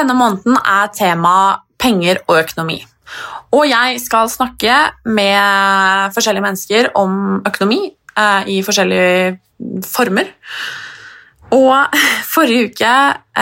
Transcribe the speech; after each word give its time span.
Denne 0.00 0.16
måneden 0.16 0.56
er 0.56 0.88
tema 0.96 1.60
penger 1.80 2.22
og 2.24 2.38
økonomi. 2.40 2.78
Og 3.52 3.66
jeg 3.68 3.98
skal 4.00 4.30
snakke 4.32 4.76
med 5.04 6.14
forskjellige 6.14 6.44
mennesker 6.44 6.88
om 6.96 7.42
økonomi 7.44 7.82
eh, 7.90 8.48
i 8.48 8.60
forskjellige 8.64 9.34
former. 9.84 10.30
Og 11.52 11.98
forrige 12.34 12.70
uke 12.70 12.94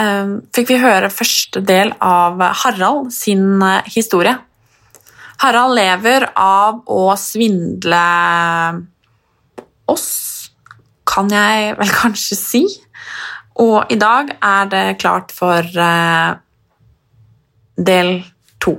eh, 0.02 0.32
fikk 0.56 0.72
vi 0.72 0.80
høre 0.82 1.12
første 1.14 1.62
del 1.62 1.92
av 2.02 2.42
Harald 2.64 3.12
sin 3.14 3.62
eh, 3.62 3.86
historie. 3.94 4.34
Harald 5.44 5.78
lever 5.78 6.26
av 6.34 6.82
å 6.90 7.04
svindle 7.20 8.02
oss, 9.86 10.10
kan 11.06 11.30
jeg 11.30 11.78
vel 11.78 11.96
kanskje 12.02 12.42
si. 12.42 12.66
Og 13.62 13.94
i 13.94 13.98
dag 14.00 14.34
er 14.42 14.68
det 14.74 14.84
klart 14.98 15.30
for 15.34 15.62
eh, 15.62 16.34
del 17.78 18.22
to. 18.58 18.74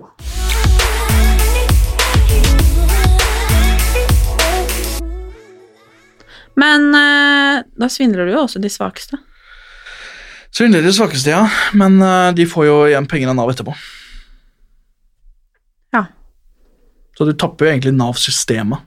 Men 6.60 6.90
eh, 6.96 7.64
da 7.80 7.90
svindler 7.90 8.28
du 8.28 8.34
jo 8.34 8.44
også 8.44 8.60
de 8.60 8.72
svakeste. 8.72 9.20
Svindler 10.52 10.84
de 10.84 10.92
svakeste, 10.94 11.32
ja. 11.32 11.46
Men 11.78 12.02
eh, 12.04 12.32
de 12.36 12.48
får 12.50 12.68
jo 12.68 12.78
igjen 12.90 13.08
penger 13.08 13.32
av 13.32 13.40
Nav 13.40 13.54
etterpå. 13.54 13.76
Ja. 15.96 16.06
Så 17.16 17.30
du 17.30 17.34
tapper 17.34 17.68
jo 17.68 17.74
egentlig 17.74 17.96
Nav-systemet. 17.96 18.84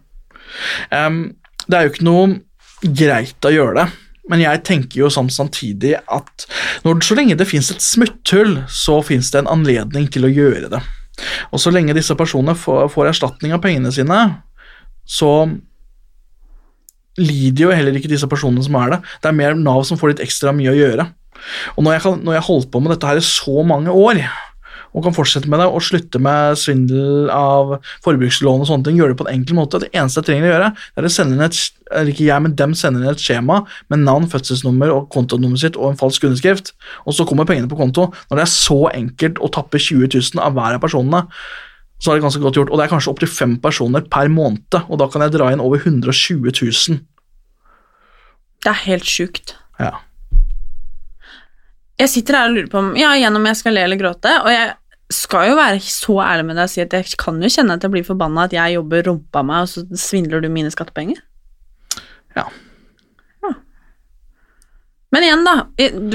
Um, 0.92 1.30
det 1.64 1.78
er 1.78 1.86
jo 1.86 1.92
ikke 1.94 2.05
noe 2.05 2.92
greit 2.98 3.46
å 3.46 3.52
gjøre 3.55 3.77
det, 3.78 3.84
men 4.30 4.42
jeg 4.44 4.62
tenker 4.66 5.00
jo 5.00 5.10
sånn 5.10 5.30
samtidig 5.32 5.96
at 5.98 6.46
når, 6.86 7.00
så 7.02 7.16
lenge 7.18 7.36
det 7.38 7.48
fins 7.50 7.72
et 7.74 7.83
smutthull, 7.83 8.60
så 8.70 9.00
fins 9.05 9.33
det 9.34 9.42
en 9.42 9.50
anledning 9.50 10.06
til 10.14 10.28
å 10.28 10.30
gjøre 10.30 10.70
det. 10.72 10.83
Og 11.50 11.60
så 11.60 11.72
lenge 11.74 11.96
disse 11.96 12.14
personene 12.18 12.55
får, 12.58 12.86
får 12.94 13.11
erstatning 13.11 13.55
av 13.55 13.62
pengene 13.64 13.92
sine, 13.94 14.20
så 15.02 15.32
lider 17.18 17.66
jo 17.66 17.74
heller 17.74 17.98
ikke 17.98 18.11
disse 18.12 18.28
personene 18.30 18.64
som 18.64 18.78
er 18.80 18.94
det. 18.94 19.00
Det 19.20 19.30
er 19.30 19.36
mer 19.36 19.58
Nav 19.58 19.82
som 19.88 19.98
får 20.00 20.14
litt 20.14 20.24
ekstra 20.24 20.55
mye 20.56 20.72
å 20.72 20.78
gjøre. 20.78 21.08
Og 21.77 21.84
når 21.84 21.96
jeg, 21.96 22.05
kan, 22.06 22.32
holdt 22.46 22.70
på 22.72 22.80
med 22.80 22.94
dette 22.94 23.08
her 23.11 23.18
i 23.18 23.27
så 23.27 23.64
mange 23.66 23.92
år, 23.92 24.22
og 24.92 25.07
kan 25.07 25.14
fortsette 25.17 25.51
med 25.51 25.63
det 25.63 25.69
og 25.73 25.85
slutte 25.85 26.20
med 26.23 26.58
svindel 26.61 27.30
av 27.33 27.79
forbrukslån 28.05 28.64
og 28.64 28.69
sånne 28.69 28.89
ting, 28.89 29.01
gjøre 29.01 29.14
det 29.14 29.20
på 29.23 29.27
en 29.29 29.33
enkel 29.33 29.57
måte 29.58 29.80
Det 29.83 29.91
eneste 29.97 30.20
jeg 30.20 30.29
trenger 30.29 30.48
å 30.48 30.53
gjøre, 30.53 30.70
er 30.97 31.08
å 31.08 31.13
sende 31.13 31.39
inn 31.39 31.47
et 31.47 31.58
eller 31.92 32.13
ikke 32.13 32.29
jeg, 32.29 32.45
men 32.45 32.55
dem 32.57 32.77
sender 32.79 33.05
inn 33.05 33.13
et 33.13 33.20
skjema 33.23 33.58
med 33.92 34.05
navn, 34.07 34.29
fødselsnummer 34.33 34.92
og 34.95 35.11
kontonummeret 35.13 35.64
sitt 35.64 35.77
og 35.77 35.91
en 35.91 36.01
falsk 36.01 36.25
underskrift, 36.29 36.73
og 37.05 37.17
så 37.17 37.27
kommer 37.29 37.48
pengene 37.48 37.69
på 37.69 37.77
konto. 37.77 38.08
Når 38.30 38.39
det 38.39 38.47
er 38.47 38.53
så 38.53 38.79
enkelt 38.92 39.41
å 39.42 39.51
tappe 39.53 39.80
20 39.80 40.08
000 40.14 40.41
av 40.45 40.57
hver 40.57 40.79
av 40.79 40.85
personene, 40.85 41.27
så 42.03 42.11
er 42.11 42.19
det 42.19 42.24
ganske 42.24 42.42
godt 42.42 42.59
gjort. 42.59 42.73
Og 42.73 42.80
det 42.80 42.86
er 42.86 42.92
kanskje 42.95 43.13
opptil 43.13 43.30
fem 43.30 43.59
personer 43.63 44.07
per 44.11 44.30
måned, 44.33 44.79
og 44.83 45.03
da 45.03 45.09
kan 45.13 45.24
jeg 45.27 45.36
dra 45.36 45.53
inn 45.53 45.63
over 45.63 45.83
120 45.85 46.48
000. 46.48 47.03
Det 48.63 48.70
er 48.73 48.80
helt 48.86 49.07
sjukt. 49.09 49.55
Ja. 49.79 50.01
Jeg 52.01 52.11
sitter 52.11 52.39
her 52.39 52.51
og 52.51 52.57
lurer 52.57 52.70
på 52.73 52.80
om, 52.80 52.95
ja, 52.98 53.13
igjen 53.19 53.36
om 53.39 53.47
jeg 53.47 53.59
skal 53.61 53.77
le 53.77 53.85
eller 53.86 54.01
gråte, 54.01 54.33
og 54.42 54.51
jeg 54.51 54.73
skal 55.14 55.50
jo 55.50 55.58
være 55.58 55.80
så 55.84 56.17
ærlig 56.24 56.46
med 56.48 56.58
deg 56.58 56.68
og 56.68 56.73
si 56.73 56.83
at 56.84 56.95
jeg 56.96 57.17
kan 57.20 57.40
jo 57.42 57.50
kjenne 57.52 57.77
at 57.77 57.84
jeg 57.86 57.92
blir 57.95 58.06
forbanna 58.06 58.46
at 58.48 58.56
jeg 58.56 58.77
jobber 58.77 59.06
rumpa 59.08 59.42
meg, 59.46 59.67
og 59.67 59.70
så 59.73 59.84
svindler 59.98 60.42
du 60.42 60.48
mine 60.52 60.73
skattepenger. 60.73 61.20
Ja. 62.36 62.46
Ja. 63.45 63.52
Men 65.12 65.27
igjen, 65.27 65.45
da, 65.48 65.56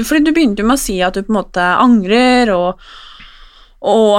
fordi 0.02 0.24
du 0.26 0.32
begynte 0.34 0.64
jo 0.64 0.70
med 0.70 0.78
å 0.78 0.82
si 0.82 0.98
at 1.04 1.18
du 1.18 1.22
på 1.22 1.32
en 1.32 1.38
måte 1.40 1.64
angrer, 1.78 2.50
og, 2.54 2.82
og 3.86 4.16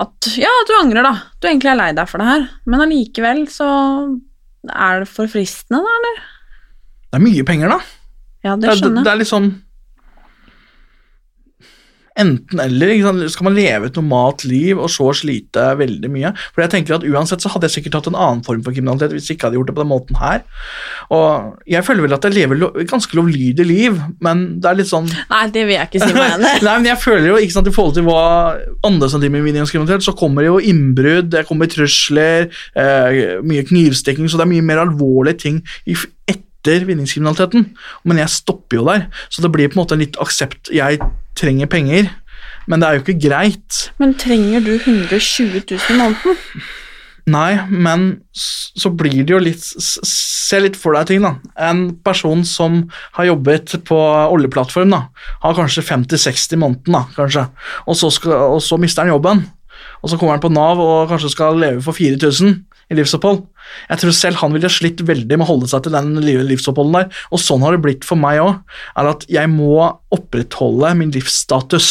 at 0.00 0.30
ja, 0.40 0.52
at 0.62 0.70
du 0.70 0.76
angrer, 0.78 1.04
da. 1.04 1.14
Du 1.42 1.50
egentlig 1.50 1.72
er 1.74 1.80
lei 1.80 1.90
deg 1.96 2.08
for 2.08 2.22
det 2.22 2.30
her, 2.30 2.46
men 2.64 2.86
allikevel 2.86 3.44
så 3.52 3.68
er 4.72 5.02
det 5.02 5.10
for 5.10 5.28
fristende, 5.30 5.82
da, 5.82 5.98
eller? 6.00 6.22
Det 7.12 7.20
er 7.20 7.26
mye 7.26 7.44
penger, 7.44 7.76
da. 7.76 7.82
Ja, 8.42 8.56
Det 8.56 8.78
skjønner 8.78 9.02
jeg. 9.02 9.02
Det, 9.02 9.04
det 9.04 9.10
jeg. 9.10 9.12
er 9.12 9.22
litt 9.22 9.30
sånn 9.34 9.52
Enten 12.18 12.60
eller. 12.60 12.90
Ikke 12.92 13.06
sant? 13.08 13.22
Skal 13.32 13.46
man 13.48 13.54
leve 13.56 13.86
et 13.88 13.96
normalt 13.96 14.42
liv 14.44 14.76
og 14.78 14.90
så 14.92 15.06
slite 15.16 15.62
veldig 15.80 16.10
mye? 16.12 16.32
For 16.52 16.60
jeg 16.64 16.72
tenker 16.74 16.98
at 16.98 17.06
Uansett 17.08 17.40
så 17.44 17.48
hadde 17.54 17.68
jeg 17.70 17.76
sikkert 17.78 17.94
hatt 18.00 18.10
en 18.10 18.18
annen 18.20 18.42
form 18.44 18.60
for 18.66 18.74
kriminalitet 18.76 19.14
hvis 19.16 19.30
jeg 19.30 19.38
ikke 19.38 19.48
hadde 19.48 19.56
gjort 19.60 19.70
det 19.72 19.76
på 19.78 19.84
den 19.84 19.90
måten 19.94 20.18
her. 20.20 20.42
Og 21.10 21.56
Jeg 21.72 21.84
føler 21.86 22.04
vel 22.04 22.16
at 22.18 22.24
jeg 22.28 22.36
lever 22.36 22.66
et 22.82 22.90
ganske 22.90 23.16
lovlydig 23.16 23.66
liv, 23.66 23.96
men 24.20 24.44
det 24.60 24.68
er 24.70 24.78
litt 24.82 24.90
sånn 24.92 25.08
Nei, 25.30 25.42
det 25.54 25.64
vil 25.68 25.76
jeg 25.78 25.88
ikke 25.88 26.04
si 26.04 26.12
meg 26.16 26.36
enig. 26.36 26.52
Nei, 26.68 26.76
men 26.82 26.90
jeg 26.92 27.00
føler 27.02 27.28
jo, 27.32 27.38
ikke 27.40 27.56
sant, 27.56 27.70
I 27.72 27.74
forhold 27.78 27.96
til 27.96 28.06
hva 28.08 28.22
andre 28.88 29.08
som 29.12 29.22
driver 29.22 29.38
med 29.38 29.48
vinningskriminalitet, 29.48 30.04
så 30.06 30.14
kommer 30.18 30.44
det 30.44 30.52
jo 30.52 30.60
innbrudd, 30.72 31.30
det 31.32 31.46
kommer 31.48 31.70
trusler, 31.72 32.48
eh, 32.76 33.38
mye 33.46 33.64
knivstikking, 33.68 34.28
så 34.28 34.40
det 34.40 34.46
er 34.46 34.52
mye 34.52 34.68
mer 34.68 34.84
alvorlige 34.84 35.40
ting 35.46 35.62
i, 35.88 35.96
f- 35.96 36.10
etter 36.62 36.86
vinningskriminaliteten. 36.86 37.72
Men 38.06 38.22
jeg 38.22 38.30
stopper 38.30 38.78
jo 38.78 38.86
der, 38.86 39.08
så 39.28 39.42
det 39.42 39.52
blir 39.52 39.70
på 39.70 39.78
en 39.78 39.82
måte 39.82 39.98
litt 39.98 40.18
aksept. 40.22 40.70
Jeg 40.72 41.00
trenger 41.38 41.66
penger, 41.66 42.10
men 42.70 42.80
det 42.80 42.88
er 42.88 42.96
jo 42.96 43.02
ikke 43.04 43.28
greit. 43.28 43.88
Men 43.98 44.14
trenger 44.14 44.62
du 44.62 44.76
120 44.76 45.62
000 45.66 45.90
i 45.90 45.98
måneden? 45.98 46.38
Nei, 47.32 47.54
men 47.70 48.24
så 48.34 48.90
blir 48.90 49.20
det 49.22 49.30
jo 49.30 49.38
litt 49.38 49.62
Se 49.62 50.58
litt 50.58 50.74
for 50.76 50.92
deg 50.92 51.06
ting, 51.08 51.22
da. 51.24 51.36
En 51.64 51.94
person 52.04 52.42
som 52.44 52.82
har 53.16 53.28
jobbet 53.30 53.76
på 53.88 53.96
oljeplattform, 54.34 54.90
da, 54.92 55.06
har 55.40 55.54
kanskje 55.56 55.84
50-60 55.86 56.58
i 56.58 56.58
måneden, 56.60 56.96
da, 56.98 57.06
kanskje. 57.14 57.46
Og 57.88 57.96
så, 57.96 58.10
skal, 58.12 58.34
og 58.58 58.60
så 58.60 58.76
mister 58.76 59.06
han 59.06 59.14
jobben. 59.14 59.46
Og 60.02 60.10
så 60.10 60.18
kommer 60.18 60.36
han 60.36 60.42
på 60.42 60.50
Nav 60.52 60.82
og 60.82 61.08
kanskje 61.08 61.30
skal 61.32 61.56
leve 61.56 61.80
for 61.86 61.96
4000 61.96 62.58
i 62.92 62.98
livsopphold. 62.98 63.42
Jeg 63.88 64.02
tror 64.02 64.14
selv 64.16 64.40
han 64.42 64.54
ville 64.54 64.70
slitt 64.72 65.02
veldig 65.08 65.38
med 65.38 65.46
å 65.46 65.50
holde 65.50 65.70
seg 65.70 65.84
til 65.84 65.96
den 65.96 66.14
livsoppholden 66.22 66.98
der. 67.00 67.20
Og 67.32 67.42
sånn 67.42 67.64
har 67.64 67.74
det 67.74 67.82
blitt 67.84 68.06
for 68.06 68.20
meg 68.20 68.42
òg. 68.42 68.62
Er 69.00 69.12
at 69.14 69.26
jeg 69.32 69.50
må 69.52 69.88
opprettholde 70.14 70.94
min 71.00 71.12
livsstatus 71.14 71.90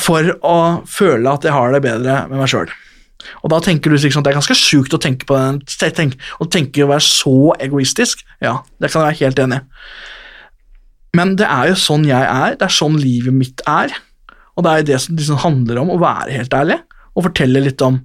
for 0.00 0.32
å 0.42 0.56
føle 0.90 1.30
at 1.30 1.46
jeg 1.46 1.54
har 1.54 1.74
det 1.74 1.84
bedre 1.84 2.24
med 2.30 2.40
meg 2.40 2.50
sjøl. 2.50 2.72
Og 3.44 3.52
da 3.52 3.60
tenker 3.64 3.92
du 3.92 3.96
liksom 3.96 4.20
at 4.20 4.26
det 4.26 4.34
er 4.34 4.40
ganske 4.40 4.56
sjukt 4.58 4.94
å 4.96 5.00
tenke 5.00 5.26
på 5.28 5.36
den, 5.38 5.60
tenk, 5.96 6.18
å 6.42 6.48
tenke 6.50 6.84
å 6.84 6.90
være 6.90 7.06
så 7.06 7.54
egoistisk. 7.62 8.24
Ja, 8.44 8.58
det 8.82 8.90
kan 8.90 9.00
jeg 9.00 9.08
være 9.08 9.20
helt 9.22 9.44
enig 9.46 9.62
i. 9.62 9.68
Men 11.14 11.36
det 11.38 11.46
er 11.46 11.70
jo 11.70 11.78
sånn 11.78 12.08
jeg 12.08 12.26
er, 12.26 12.56
det 12.58 12.66
er 12.66 12.74
sånn 12.74 12.98
livet 12.98 13.36
mitt 13.36 13.62
er. 13.70 13.94
Og 14.58 14.66
det 14.66 14.70
er 14.70 14.82
jo 14.82 14.88
det 14.90 14.98
som 15.04 15.18
liksom 15.18 15.40
handler 15.44 15.80
om 15.82 15.92
å 15.94 16.00
være 16.02 16.34
helt 16.34 16.56
ærlig, 16.58 16.80
og 17.14 17.28
fortelle 17.28 17.62
litt 17.62 17.82
om 17.86 18.00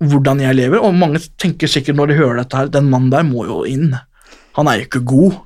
hvordan 0.00 0.40
jeg 0.42 0.56
lever. 0.56 0.82
Og 0.82 0.96
mange 0.96 1.22
tenker 1.40 1.70
sikkert 1.70 1.98
når 1.98 2.12
de 2.12 2.20
hører 2.20 2.42
dette 2.42 2.58
her, 2.58 2.70
den 2.72 2.90
mannen 2.92 3.12
der 3.12 3.26
må 3.26 3.46
jo 3.48 3.62
inn. 3.68 3.92
Han 4.58 4.68
er 4.68 4.80
jo 4.80 4.88
ikke 4.88 5.06
god. 5.08 5.40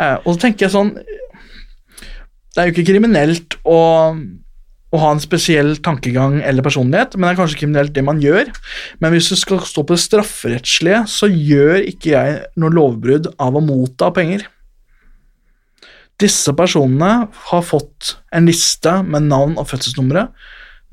Eh, 0.00 0.16
og 0.24 0.34
så 0.34 0.40
tenker 0.44 0.66
jeg 0.66 0.74
sånn 0.74 0.90
Det 0.94 2.60
er 2.60 2.66
jo 2.68 2.74
ikke 2.74 2.88
kriminelt 2.90 3.56
å, 3.66 3.78
å 4.14 5.00
ha 5.02 5.12
en 5.14 5.22
spesiell 5.22 5.76
tankegang 5.82 6.40
eller 6.42 6.66
personlighet, 6.66 7.16
men 7.16 7.26
det 7.26 7.32
er 7.32 7.38
kanskje 7.40 7.60
kriminelt 7.62 7.94
det 7.96 8.04
man 8.06 8.22
gjør. 8.22 8.50
Men 9.02 9.14
hvis 9.14 9.30
du 9.32 9.38
skal 9.38 9.62
stå 9.66 9.82
på 9.82 9.96
det 9.96 10.04
strafferettslige, 10.04 11.04
så 11.10 11.30
gjør 11.30 11.80
ikke 11.82 12.12
jeg 12.12 12.42
noe 12.60 12.74
lovbrudd 12.74 13.32
av 13.42 13.58
å 13.58 13.64
motta 13.64 14.12
penger. 14.14 14.46
Disse 16.22 16.54
personene 16.54 17.26
har 17.50 17.64
fått 17.66 18.14
en 18.34 18.46
liste 18.46 19.00
med 19.02 19.26
navn 19.32 19.56
og 19.58 19.66
fødselsnumre. 19.72 20.28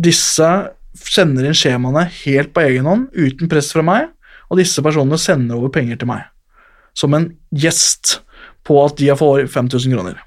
Disse 0.01 0.49
sender 0.97 1.47
inn 1.47 1.57
skjemaene 1.57 2.05
helt 2.23 2.51
på 2.55 2.63
egen 2.65 2.87
hånd, 2.89 3.07
uten 3.13 3.49
press 3.51 3.71
fra 3.73 3.83
meg, 3.85 4.09
og 4.51 4.59
disse 4.59 4.83
personene 4.83 5.19
sender 5.21 5.59
over 5.59 5.71
penger 5.73 6.01
til 6.01 6.11
meg. 6.11 6.27
Som 6.97 7.15
en 7.15 7.29
gjest 7.55 8.19
på 8.67 8.77
at 8.83 8.97
de 8.99 9.07
har 9.11 9.19
fått 9.19 9.47
5000 9.51 9.95
kroner. 9.95 10.19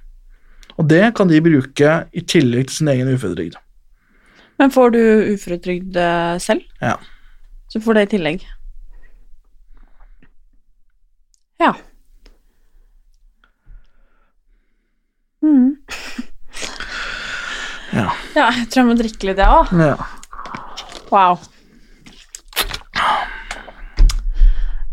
Og 0.80 0.88
det 0.90 1.04
kan 1.14 1.28
de 1.30 1.42
bruke 1.44 1.92
i 2.10 2.24
tillegg 2.24 2.70
til 2.70 2.80
sin 2.80 2.90
egen 2.90 3.12
uføretrygd. 3.12 3.58
Men 4.58 4.72
får 4.74 4.94
du 4.94 5.00
uføretrygd 5.34 5.96
eh, 5.98 6.36
selv? 6.42 6.64
Ja. 6.80 6.96
Så 7.70 7.82
får 7.82 7.98
det 7.98 8.06
i 8.06 8.12
tillegg. 8.16 8.44
Ja. 11.62 11.72
Mm. 15.44 15.76
Ja. 17.94 18.10
ja, 18.38 18.50
jeg 18.58 18.68
tror 18.70 18.80
jeg 18.80 18.90
må 18.90 18.98
drikke 18.98 19.30
litt, 19.30 19.42
jeg 19.42 19.60
òg. 19.60 19.74
ja. 19.78 19.96
Wow. 21.14 21.38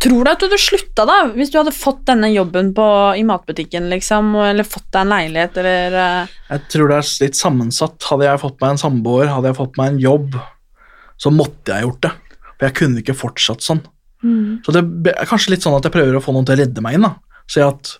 Tror 0.02 0.26
du 0.26 0.30
at 0.32 0.42
du 0.42 0.48
hadde 0.48 0.58
slutta, 0.58 1.06
da, 1.06 1.18
hvis 1.36 1.52
du 1.54 1.60
hadde 1.60 1.74
fått 1.76 2.08
denne 2.08 2.32
jobben 2.32 2.72
på, 2.78 2.86
i 3.18 3.26
matbutikken, 3.26 3.86
liksom, 3.92 4.32
eller 4.48 4.66
fått 4.66 4.88
deg 4.90 5.04
en 5.04 5.14
leilighet, 5.14 5.60
eller 5.62 5.98
uh... 5.98 6.32
Jeg 6.50 6.64
tror 6.74 6.90
det 6.90 6.98
er 6.98 7.10
litt 7.22 7.38
sammensatt. 7.38 8.10
Hadde 8.10 8.26
jeg 8.26 8.42
fått 8.42 8.58
meg 8.64 8.74
en 8.74 8.82
samboer, 8.82 9.30
hadde 9.30 9.52
jeg 9.52 9.60
fått 9.60 9.78
meg 9.78 9.92
en 9.92 10.02
jobb, 10.02 10.40
så 11.22 11.34
måtte 11.34 11.76
jeg 11.76 11.86
gjort 11.86 12.08
det. 12.08 12.14
For 12.50 12.68
jeg 12.68 12.78
kunne 12.82 13.04
ikke 13.04 13.18
fortsatt 13.18 13.66
sånn. 13.66 13.84
Så 14.66 14.74
det 14.74 14.84
er 15.14 15.30
kanskje 15.30 15.56
litt 15.56 15.66
sånn 15.66 15.78
at 15.78 15.86
jeg 15.86 15.94
prøver 15.94 16.18
å 16.18 16.24
få 16.24 16.34
noen 16.34 16.46
til 16.50 16.58
å 16.58 16.62
redde 16.64 16.82
meg 16.86 16.98
inn. 16.98 17.06
da. 17.06 17.16
Si 17.50 17.62
at 17.62 17.96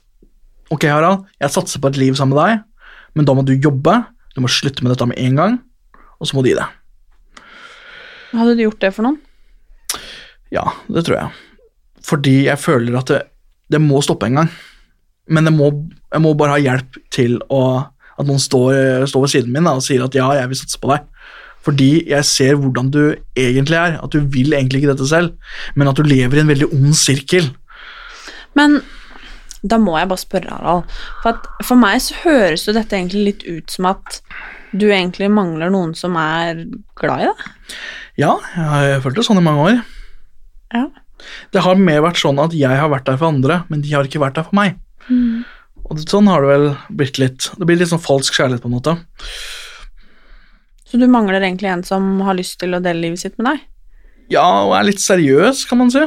ok, 0.74 0.86
Harald, 0.90 1.26
jeg 1.42 1.54
satser 1.54 1.82
på 1.82 1.90
et 1.90 2.02
liv 2.02 2.18
sammen 2.18 2.38
med 2.38 2.46
deg, 2.46 2.92
men 3.18 3.30
da 3.30 3.38
må 3.38 3.46
du 3.46 3.54
jobbe, 3.58 3.98
du 4.34 4.42
må 4.42 4.50
slutte 4.50 4.86
med 4.86 4.94
dette 4.94 5.10
med 5.10 5.22
en 5.22 5.42
gang, 5.42 5.58
og 6.22 6.30
så 6.30 6.38
må 6.38 6.46
du 6.46 6.54
gi 6.54 6.58
det. 6.58 6.70
Hadde 8.32 8.56
du 8.58 8.66
gjort 8.66 8.82
det 8.84 8.92
for 8.96 9.08
noen? 9.08 9.20
Ja, 10.52 10.66
det 10.92 11.06
tror 11.08 11.18
jeg. 11.18 11.32
Fordi 12.06 12.36
jeg 12.48 12.60
føler 12.60 12.98
at 13.00 13.12
det, 13.12 13.22
det 13.72 13.82
må 13.84 14.02
stoppe 14.04 14.28
en 14.28 14.42
gang. 14.42 14.52
Men 15.32 15.48
det 15.48 15.54
må, 15.56 15.70
jeg 16.12 16.24
må 16.24 16.34
bare 16.38 16.58
ha 16.58 16.62
hjelp 16.62 16.98
til 17.14 17.38
å, 17.54 17.62
at 18.18 18.28
noen 18.28 18.42
står, 18.42 19.06
står 19.08 19.26
ved 19.26 19.34
siden 19.36 19.54
min 19.56 19.68
da, 19.68 19.78
og 19.78 19.86
sier 19.86 20.04
at 20.06 20.18
ja, 20.18 20.28
jeg 20.40 20.52
vil 20.52 20.60
satse 20.60 20.82
på 20.82 20.92
deg. 20.92 21.08
Fordi 21.62 21.92
jeg 22.10 22.26
ser 22.26 22.58
hvordan 22.58 22.90
du 22.92 23.02
egentlig 23.38 23.78
er, 23.78 24.00
at 24.02 24.16
du 24.16 24.26
vil 24.34 24.56
egentlig 24.58 24.82
ikke 24.82 24.96
dette 24.96 25.08
selv, 25.08 25.36
men 25.78 25.92
at 25.92 26.00
du 26.00 26.08
lever 26.08 26.40
i 26.40 26.44
en 26.44 26.50
veldig 26.50 26.72
ond 26.74 26.96
sirkel. 26.98 27.52
Men 28.58 28.80
da 29.62 29.78
må 29.78 29.94
jeg 30.00 30.10
bare 30.10 30.24
spørre, 30.24 30.58
Harald. 30.58 30.96
For, 31.22 31.38
at 31.38 31.68
for 31.68 31.80
meg 31.80 32.02
så 32.02 32.18
høres 32.24 32.66
jo 32.66 32.74
dette 32.76 32.98
egentlig 32.98 33.28
litt 33.28 33.46
ut 33.46 33.76
som 33.76 33.92
at 33.92 34.22
du 34.72 34.88
egentlig 34.90 35.30
mangler 35.32 35.72
noen 35.74 35.94
som 35.98 36.16
er 36.20 36.66
glad 37.00 37.24
i 37.24 37.30
deg. 37.30 37.48
Ja, 38.20 38.36
jeg 38.56 38.68
har 38.68 39.04
følt 39.04 39.20
det 39.20 39.26
sånn 39.28 39.42
i 39.42 39.46
mange 39.46 39.66
år. 39.68 39.80
Ja. 40.72 40.86
Det 41.54 41.64
har 41.66 41.80
mer 41.80 42.04
vært 42.06 42.22
sånn 42.22 42.40
at 42.42 42.56
jeg 42.58 42.80
har 42.80 42.90
vært 42.92 43.08
der 43.10 43.20
for 43.20 43.30
andre, 43.30 43.62
men 43.70 43.84
de 43.84 43.92
har 43.94 44.08
ikke 44.08 44.22
vært 44.24 44.40
der 44.40 44.48
for 44.48 44.58
meg. 44.58 44.80
Og 45.92 46.00
sånn 46.08 46.30
har 46.32 46.44
det 46.44 46.52
vel 46.52 46.68
blitt 47.02 47.20
litt. 47.22 47.50
Det 47.58 47.68
blir 47.68 47.80
litt 47.82 47.92
sånn 47.92 48.02
falsk 48.04 48.38
kjærlighet, 48.38 48.64
på 48.64 48.72
en 48.72 48.78
måte. 48.78 48.96
Så 50.88 51.00
du 51.00 51.08
mangler 51.12 51.44
egentlig 51.44 51.72
en 51.72 51.86
som 51.88 52.08
har 52.28 52.38
lyst 52.38 52.58
til 52.62 52.76
å 52.76 52.82
dele 52.84 53.06
livet 53.06 53.22
sitt 53.22 53.38
med 53.40 53.52
deg? 53.52 53.64
Ja, 54.32 54.46
og 54.66 54.76
er 54.78 54.88
litt 54.88 55.04
seriøs, 55.04 55.66
kan 55.68 55.82
man 55.82 55.92
si. 55.92 56.04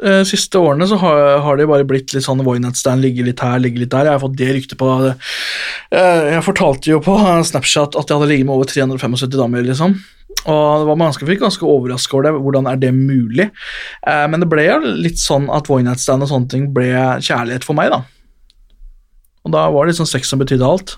Eh, 0.00 0.22
siste 0.24 0.56
årene 0.56 0.86
så 0.88 0.96
har, 1.02 1.42
har 1.44 1.58
det 1.60 1.68
bare 1.68 1.84
blitt 1.84 2.14
litt 2.14 2.24
sånn 2.24 2.40
one 2.40 2.70
ligger 2.72 2.96
ligge 3.02 3.26
litt 3.26 3.42
her, 3.44 3.60
ligge 3.60 3.82
litt 3.82 3.92
der. 3.92 4.08
Jeg 4.08 4.16
har 4.16 4.22
fått 4.22 4.38
det 4.38 4.48
ryktet 4.56 4.80
på 4.80 4.88
eh, 5.04 6.32
Jeg 6.32 6.46
fortalte 6.46 6.90
jo 6.90 7.02
på 7.04 7.18
Snapchat 7.50 7.98
at 8.00 8.08
jeg 8.08 8.16
hadde 8.16 8.30
ligget 8.30 8.48
med 8.48 8.56
over 8.56 8.70
375 8.72 9.36
damer, 9.36 9.66
liksom. 9.68 9.98
Og 10.42 10.64
det 10.80 10.88
var 10.88 10.98
ganske, 10.98 11.28
fikk 11.28 11.44
ganske 11.44 11.68
overraska 11.68 12.16
over 12.16 12.26
det. 12.26 12.32
Hvordan 12.40 12.70
er 12.70 12.80
det 12.80 12.94
mulig? 12.96 13.50
Eh, 14.08 14.24
men 14.32 14.40
det 14.40 14.48
ble 14.50 14.64
jo 14.64 14.80
litt 14.80 15.20
sånn 15.20 15.50
at 15.52 15.70
one 15.70 15.92
og 15.92 16.28
sånne 16.32 16.50
ting 16.50 16.72
ble 16.74 16.88
kjærlighet 17.20 17.68
for 17.68 17.78
meg, 17.78 17.92
da. 17.92 18.02
Og 19.42 19.52
da 19.54 19.68
var 19.74 19.84
det 19.84 19.92
liksom 19.92 20.08
sex 20.08 20.32
som 20.32 20.40
betydde 20.40 20.66
alt. 20.66 20.96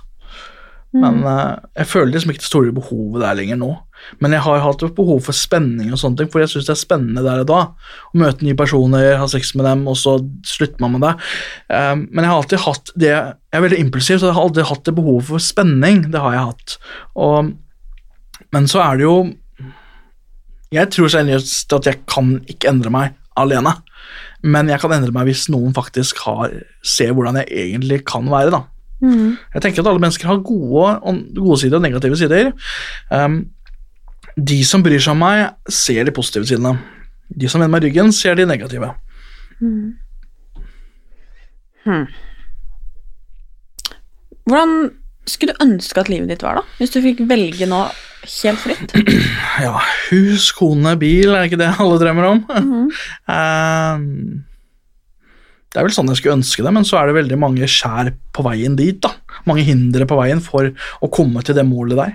Men 0.94 1.24
uh, 1.26 1.58
jeg 1.74 1.88
føler 1.90 2.12
liksom 2.12 2.30
ikke 2.30 2.42
det 2.44 2.46
store 2.46 2.74
behovet 2.74 3.22
der 3.24 3.36
lenger 3.38 3.58
nå. 3.58 3.70
Men 4.22 4.34
jeg 4.36 4.44
har 4.44 4.60
hatt 4.62 4.82
behov 4.94 5.24
for 5.26 5.34
spenning 5.36 5.90
og 5.90 5.98
sånne 5.98 6.20
ting, 6.20 6.28
for 6.30 6.42
jeg 6.42 6.52
syns 6.52 6.68
det 6.68 6.74
er 6.74 6.80
spennende 6.80 7.24
der 7.24 7.42
og 7.42 7.48
da. 7.50 7.60
Å 8.12 8.20
møte 8.20 8.46
nye 8.46 8.58
personer, 8.58 9.16
ha 9.18 9.26
sex 9.30 9.54
med 9.58 9.66
dem, 9.66 9.82
og 9.90 9.96
så 9.98 10.18
slutter 10.46 10.84
man 10.84 10.94
med 10.94 11.06
det. 11.06 11.14
Um, 11.66 12.04
men 12.10 12.22
jeg 12.22 12.30
har 12.30 12.42
alltid 12.42 12.64
hatt 12.66 12.92
det 12.94 13.10
Jeg 13.10 13.58
er 13.58 13.64
veldig 13.64 13.80
impulsiv, 13.82 14.20
så 14.20 14.30
jeg 14.30 14.36
har 14.36 14.46
alltid 14.46 14.70
hatt 14.70 14.84
det 14.86 14.96
behovet 14.98 15.28
for 15.32 15.42
spenning. 15.42 16.04
Det 16.14 16.22
har 16.22 16.36
jeg 16.36 16.46
hatt. 16.52 16.76
Og, 17.26 17.50
men 18.54 18.70
så 18.70 18.84
er 18.84 19.00
det 19.00 19.08
jo 19.08 19.16
Jeg 20.74 20.90
tror 20.94 21.10
seriøst 21.10 21.74
at 21.74 21.90
jeg 21.90 22.04
kan 22.10 22.36
ikke 22.50 22.70
endre 22.70 22.94
meg 22.94 23.18
alene. 23.40 23.74
Men 24.44 24.68
jeg 24.70 24.82
kan 24.82 24.92
endre 24.94 25.14
meg 25.14 25.30
hvis 25.30 25.48
noen 25.50 25.74
faktisk 25.74 26.22
har, 26.26 26.52
ser 26.86 27.14
hvordan 27.16 27.40
jeg 27.40 27.64
egentlig 27.64 28.02
kan 28.06 28.28
være. 28.30 28.52
da. 28.54 28.62
Jeg 29.02 29.62
tenker 29.62 29.82
at 29.82 29.90
alle 29.90 30.00
mennesker 30.02 30.28
har 30.30 30.42
gode, 30.46 30.94
gode 31.36 31.58
sider 31.60 31.76
og 31.76 31.82
negative 31.84 32.16
sider. 32.16 32.52
Um, 33.10 33.40
de 34.36 34.60
som 34.66 34.82
bryr 34.82 35.02
seg 35.02 35.14
om 35.14 35.22
meg, 35.22 35.54
ser 35.70 36.06
de 36.06 36.14
positive 36.14 36.48
sidene. 36.48 36.76
De 37.28 37.48
som 37.50 37.60
vender 37.62 37.74
meg 37.76 37.86
ryggen, 37.86 38.12
ser 38.14 38.38
de 38.38 38.46
negative. 38.48 38.92
Hvordan 44.44 44.74
skulle 45.28 45.54
du 45.54 45.64
ønske 45.64 46.00
at 46.00 46.10
livet 46.12 46.32
ditt 46.32 46.42
var, 46.44 46.60
da? 46.60 46.64
Hvis 46.80 46.92
du 46.92 47.00
fikk 47.04 47.22
velge 47.28 47.68
nå 47.68 47.84
helt 48.42 48.60
fritt? 48.60 48.96
Ja, 49.62 49.78
hus, 50.10 50.50
kone, 50.56 50.96
bil, 51.00 51.32
er 51.32 51.46
ikke 51.48 51.60
det 51.60 51.70
alle 51.78 52.00
drømmer 52.02 52.30
om? 52.32 52.42
Um, 53.34 54.44
det 55.74 55.80
er 55.80 55.88
vel 55.88 55.94
sånn 55.96 56.10
jeg 56.12 56.20
skulle 56.20 56.38
ønske 56.38 56.62
det, 56.62 56.70
men 56.76 56.84
så 56.86 57.00
er 57.00 57.10
det 57.10 57.16
veldig 57.16 57.38
mange 57.42 57.66
skjær 57.66 58.12
på 58.34 58.44
veien 58.46 58.76
dit. 58.78 59.00
da. 59.02 59.10
Mange 59.48 59.64
hindre 59.66 60.06
på 60.06 60.18
veien 60.20 60.38
for 60.42 60.70
å 61.02 61.10
komme 61.10 61.42
til 61.42 61.58
det 61.58 61.66
målet 61.66 61.98
der. 61.98 62.12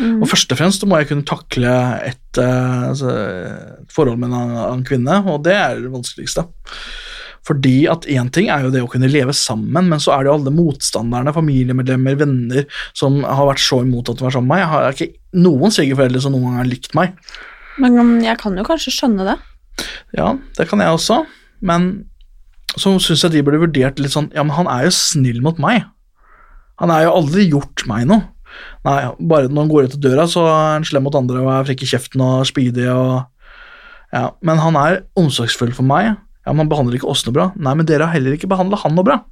Og 0.00 0.24
først 0.30 0.52
og 0.54 0.56
fremst 0.56 0.84
må 0.88 0.96
jeg 1.02 1.10
kunne 1.10 1.28
takle 1.28 1.72
et, 2.08 2.38
eh, 2.40 2.84
altså, 2.88 3.12
et 3.12 3.92
forhold 3.92 4.16
med 4.22 4.32
en, 4.32 4.54
en 4.64 4.84
kvinne, 4.88 5.18
og 5.28 5.42
det 5.44 5.52
er 5.58 5.82
det 5.82 5.92
vanskeligste. 5.92 6.46
Fordi 7.44 7.74
at 7.90 8.06
én 8.06 8.30
ting 8.32 8.48
er 8.54 8.64
jo 8.64 8.70
det 8.72 8.80
å 8.84 8.88
kunne 8.90 9.10
leve 9.10 9.34
sammen, 9.34 9.90
men 9.90 10.00
så 10.00 10.14
er 10.14 10.22
det 10.22 10.30
jo 10.30 10.36
alle 10.38 10.54
motstanderne, 10.54 11.34
familiemedlemmer, 11.34 12.16
venner, 12.20 12.68
som 12.96 13.20
har 13.26 13.48
vært 13.50 13.64
så 13.64 13.82
imot 13.82 14.08
at 14.08 14.20
de 14.20 14.26
var 14.28 14.36
sammen 14.36 14.48
med 14.48 14.56
meg. 14.56 14.62
Jeg 14.62 14.72
har 14.72 14.96
ikke 14.96 15.42
noen 15.42 15.74
svigerforeldre 15.74 16.22
som 16.22 16.36
noen 16.36 16.48
gang 16.48 16.60
har 16.62 16.70
likt 16.70 16.96
meg. 16.96 17.18
Men 17.82 17.98
um, 17.98 18.14
jeg 18.22 18.38
kan 18.40 18.56
jo 18.56 18.66
kanskje 18.68 18.94
skjønne 18.94 19.26
det. 19.26 19.36
Ja, 20.14 20.32
det 20.56 20.68
kan 20.70 20.80
jeg 20.84 20.94
også, 20.94 21.22
men 21.66 21.90
så 22.72 22.94
syns 23.02 23.24
jeg 23.26 23.34
de 23.34 23.42
burde 23.44 23.60
vurdert 23.60 23.98
litt 24.00 24.14
sånn 24.14 24.30
Ja, 24.32 24.44
men 24.46 24.54
han 24.56 24.70
er 24.70 24.86
jo 24.86 24.94
snill 24.96 25.42
mot 25.44 25.58
meg. 25.60 25.84
Han 26.80 26.92
har 26.92 27.04
jo 27.06 27.16
aldri 27.18 27.44
gjort 27.50 27.84
meg 27.90 28.06
noe. 28.08 28.24
Nei, 28.86 28.96
bare 29.20 29.48
når 29.48 29.64
han 29.64 29.72
går 29.72 29.88
ut 29.88 29.96
av 29.96 30.02
døra, 30.04 30.24
så 30.28 30.44
er 30.48 30.72
han 30.76 30.86
slem 30.86 31.04
mot 31.06 31.16
andre 31.16 31.42
og 31.42 31.50
er 31.52 31.68
frekk 31.68 31.84
i 31.84 31.90
kjeften 31.92 32.24
og 32.24 32.48
spydig 32.48 32.88
og 32.92 33.28
Ja, 34.12 34.26
men 34.44 34.58
han 34.60 34.76
er 34.76 34.98
omsorgsfull 35.16 35.72
for 35.72 35.88
meg. 35.88 36.10
Ja, 36.44 36.52
men 36.52 36.66
han 36.66 36.72
behandler 36.72 36.98
ikke 36.98 37.08
oss 37.08 37.22
noe 37.24 37.36
bra. 37.36 37.46
Nei, 37.56 37.72
men 37.78 37.86
dere 37.88 38.08
har 38.08 38.16
heller 38.16 38.34
ikke 38.36 38.50
behandla 38.50 38.80
han 38.82 38.96
noe 38.98 39.06
bra. 39.08 39.22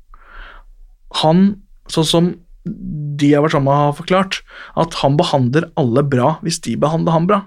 Han, 1.20 1.42
sånn 1.90 2.08
som 2.08 2.30
de 2.64 3.28
jeg 3.28 3.36
har 3.36 3.44
vært 3.44 3.56
sammen 3.56 3.68
med, 3.68 3.82
har 3.90 3.98
forklart, 3.98 4.40
at 4.80 4.96
han 5.02 5.18
behandler 5.20 5.68
alle 5.80 6.04
bra 6.06 6.34
hvis 6.44 6.60
de 6.64 6.76
behandler 6.80 7.16
han 7.16 7.28
bra. 7.28 7.40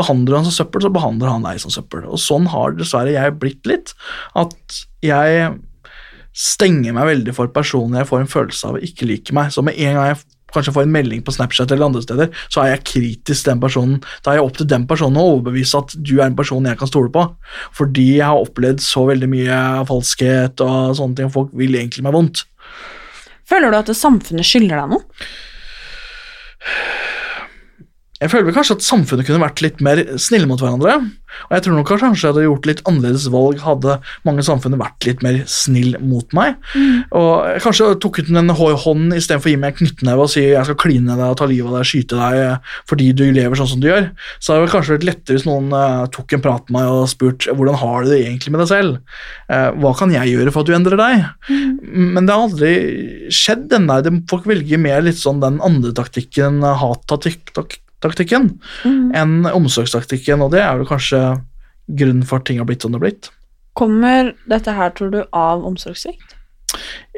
Behandler 0.00 0.32
du 0.32 0.38
han 0.40 0.48
som 0.48 0.56
søppel, 0.62 0.84
så 0.86 0.92
behandler 0.94 1.32
han 1.32 1.46
deg 1.46 1.60
som 1.62 1.72
søppel. 1.74 2.06
Og 2.08 2.20
sånn 2.22 2.48
har 2.52 2.76
dessverre 2.78 3.14
jeg 3.14 3.38
blitt 3.40 3.68
litt. 3.68 3.94
At 4.38 4.82
jeg 5.04 5.50
stenger 6.36 6.94
meg 6.94 7.08
veldig 7.08 7.34
for 7.34 7.50
personer 7.52 8.00
jeg 8.00 8.08
får 8.10 8.22
en 8.22 8.30
følelse 8.30 8.68
av 8.70 8.84
ikke 8.84 9.08
liker 9.10 9.36
meg. 9.36 9.50
Så 9.54 9.64
med 9.66 9.78
en 9.78 9.98
gang 9.98 10.12
jeg 10.12 10.20
kanskje 10.54 10.74
får 10.74 10.86
en 10.86 10.94
melding 10.94 11.22
på 11.26 11.34
Snapchat 11.34 11.70
eller 11.70 11.86
andre 11.86 12.02
steder, 12.02 12.30
så 12.50 12.62
er 12.62 12.72
jeg 12.72 12.86
kritisk 12.92 13.44
til 13.44 13.52
den 13.52 13.62
personen. 13.62 13.98
Da 14.24 14.32
er 14.32 14.40
jeg 14.40 14.46
opp 14.48 14.56
til 14.58 14.70
den 14.70 14.86
personen 14.90 15.20
å 15.20 15.26
overbevise 15.34 15.82
at 15.82 15.94
du 15.96 16.16
er 16.18 16.26
en 16.26 16.38
person 16.38 16.66
jeg 16.66 16.78
kan 16.80 16.90
stole 16.90 17.12
på. 17.14 17.26
Fordi 17.76 18.06
jeg 18.16 18.26
har 18.26 18.40
opplevd 18.40 18.82
så 18.84 19.04
veldig 19.10 19.30
mye 19.30 19.60
falskhet 19.90 20.64
og 20.66 20.96
sånne 20.98 21.18
ting, 21.18 21.30
og 21.30 21.36
folk 21.36 21.54
vil 21.60 21.78
egentlig 21.78 22.06
meg 22.06 22.16
vondt. 22.16 22.44
Føler 23.50 23.72
du 23.72 23.80
at 23.80 23.94
samfunnet 23.98 24.46
skylder 24.46 24.82
deg 24.82 24.96
noe? 24.96 25.02
Jeg 28.20 28.28
føler 28.28 28.50
vel 28.50 28.56
kanskje 28.58 28.74
at 28.76 28.84
samfunnet 28.84 29.24
kunne 29.24 29.40
vært 29.40 29.62
litt 29.64 29.78
mer 29.80 30.00
snille 30.20 30.44
mot 30.48 30.60
hverandre. 30.60 30.98
Og 31.48 31.52
jeg 31.54 31.62
tror 31.64 31.76
nok 31.78 31.88
kanskje 31.88 32.26
jeg 32.26 32.32
hadde 32.34 32.42
gjort 32.44 32.66
litt 32.68 32.80
annerledes 32.90 33.22
valg 33.32 33.60
hadde 33.64 33.94
mange 34.28 34.42
samfunn 34.44 34.74
vært 34.80 35.06
litt 35.08 35.22
mer 35.24 35.38
snill 35.48 35.94
mot 36.04 36.34
meg. 36.36 36.58
Og 37.16 37.30
jeg 37.48 37.62
kanskje 37.64 37.88
tok 38.02 38.18
ut 38.20 38.32
en 38.34 38.52
hå- 38.58 38.68
hånd 38.84 39.14
istedenfor 39.16 39.48
å 39.48 39.54
gi 39.54 39.60
meg 39.62 39.72
en 39.72 39.78
knyttneve 39.78 40.26
og 40.26 40.32
si 40.34 40.42
jeg 40.50 40.66
skal 40.68 40.78
kline 40.82 41.16
deg 41.16 41.24
og 41.30 41.38
ta 41.40 41.48
livet 41.48 41.70
av 41.70 41.78
deg, 41.78 41.88
skyte 41.88 42.18
deg 42.20 42.40
eh, 42.42 42.74
fordi 42.90 43.08
du 43.16 43.24
lever 43.32 43.56
sånn 43.60 43.70
som 43.72 43.80
du 43.80 43.88
gjør. 43.88 44.10
Så 44.36 44.52
hadde 44.52 44.66
det 44.66 44.74
kanskje 44.74 44.96
vært 44.98 45.08
lettere 45.08 45.38
hvis 45.38 45.48
noen 45.48 45.72
eh, 45.80 46.04
tok 46.18 46.36
en 46.36 46.44
prat 46.44 46.68
med 46.68 46.76
meg 46.80 46.92
og 46.92 47.08
spurt 47.12 47.48
hvordan 47.48 47.80
har 47.80 48.04
du 48.04 48.12
det 48.12 48.20
egentlig 48.26 48.52
med 48.52 48.62
deg 48.64 48.70
selv. 48.74 48.98
Eh, 49.48 49.68
hva 49.80 49.94
kan 49.96 50.12
jeg 50.12 50.34
gjøre 50.34 50.52
for 50.52 50.60
at 50.60 50.68
du 50.68 50.76
endrer 50.76 51.00
deg? 51.00 51.24
Men 51.88 52.26
det 52.28 52.36
har 52.36 52.44
aldri 52.50 52.74
skjedd 53.32 53.70
den 53.72 53.88
der. 53.88 54.12
Folk 54.28 54.44
velger 54.50 54.82
mer 54.82 55.00
litt 55.08 55.18
sånn 55.22 55.40
den 55.40 55.56
andre 55.64 55.94
taktikken, 55.96 56.60
eh, 58.00 58.08
hat-taktikken, 58.08 58.50
enn 59.14 59.46
omsorgstaktikken, 59.46 60.42
og 60.42 60.52
det 60.52 60.64
er 60.64 60.80
vel 60.80 60.88
kanskje 60.88 61.20
grunnen 61.86 62.24
for 62.26 62.40
at 62.40 62.46
ting 62.46 62.58
har 62.58 62.66
blitt 62.66 62.82
som 62.82 62.92
det 62.92 63.00
har 63.00 63.06
blitt. 63.06 63.30
Kommer 63.74 64.34
dette 64.50 64.72
her, 64.74 64.90
tror 64.90 65.10
du, 65.10 65.22
av 65.32 65.64
omsorgssvikt? 65.64 66.36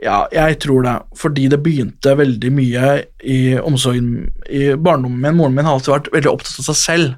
Ja, 0.03 0.27
jeg 0.33 0.59
tror 0.65 0.83
det, 0.83 0.95
fordi 1.19 1.49
det 1.53 1.61
begynte 1.63 2.17
veldig 2.17 2.53
mye 2.57 2.93
i 3.23 3.59
omsorgen 3.61 4.33
i 4.49 4.73
barndommen 4.75 5.21
min. 5.21 5.37
Moren 5.37 5.55
min 5.55 5.69
har 5.69 5.77
alltid 5.77 5.93
vært 5.93 6.13
veldig 6.15 6.33
opptatt 6.33 6.63
av 6.63 6.69
seg 6.71 6.79
selv. 6.81 7.13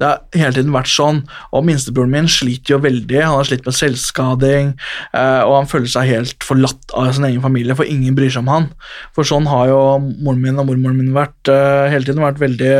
Det 0.00 0.08
har 0.08 0.22
hele 0.34 0.56
tiden 0.56 0.74
vært 0.74 0.90
sånn, 0.90 1.20
og 1.54 1.66
minstebroren 1.68 2.12
min 2.12 2.30
sliter 2.30 2.74
jo 2.74 2.80
veldig. 2.82 3.20
Han 3.22 3.38
har 3.38 3.48
slitt 3.48 3.66
med 3.66 3.76
selvskading, 3.78 4.72
eh, 5.14 5.42
og 5.44 5.54
han 5.60 5.70
føler 5.70 5.92
seg 5.92 6.10
helt 6.10 6.46
forlatt 6.46 6.96
av 6.98 7.12
sin 7.14 7.28
egen 7.28 7.44
familie, 7.44 7.76
for 7.78 7.88
ingen 7.88 8.16
bryr 8.18 8.32
seg 8.32 8.42
om 8.42 8.52
han. 8.52 8.68
For 9.14 9.28
sånn 9.28 9.46
har 9.50 9.70
jo 9.70 9.80
moren 10.02 10.42
min 10.42 10.58
og 10.58 10.68
mormoren 10.70 10.98
min 10.98 11.14
vært 11.16 11.52
eh, 11.52 11.86
hele 11.94 12.08
tiden 12.08 12.24
vært 12.24 12.42
veldig 12.42 12.74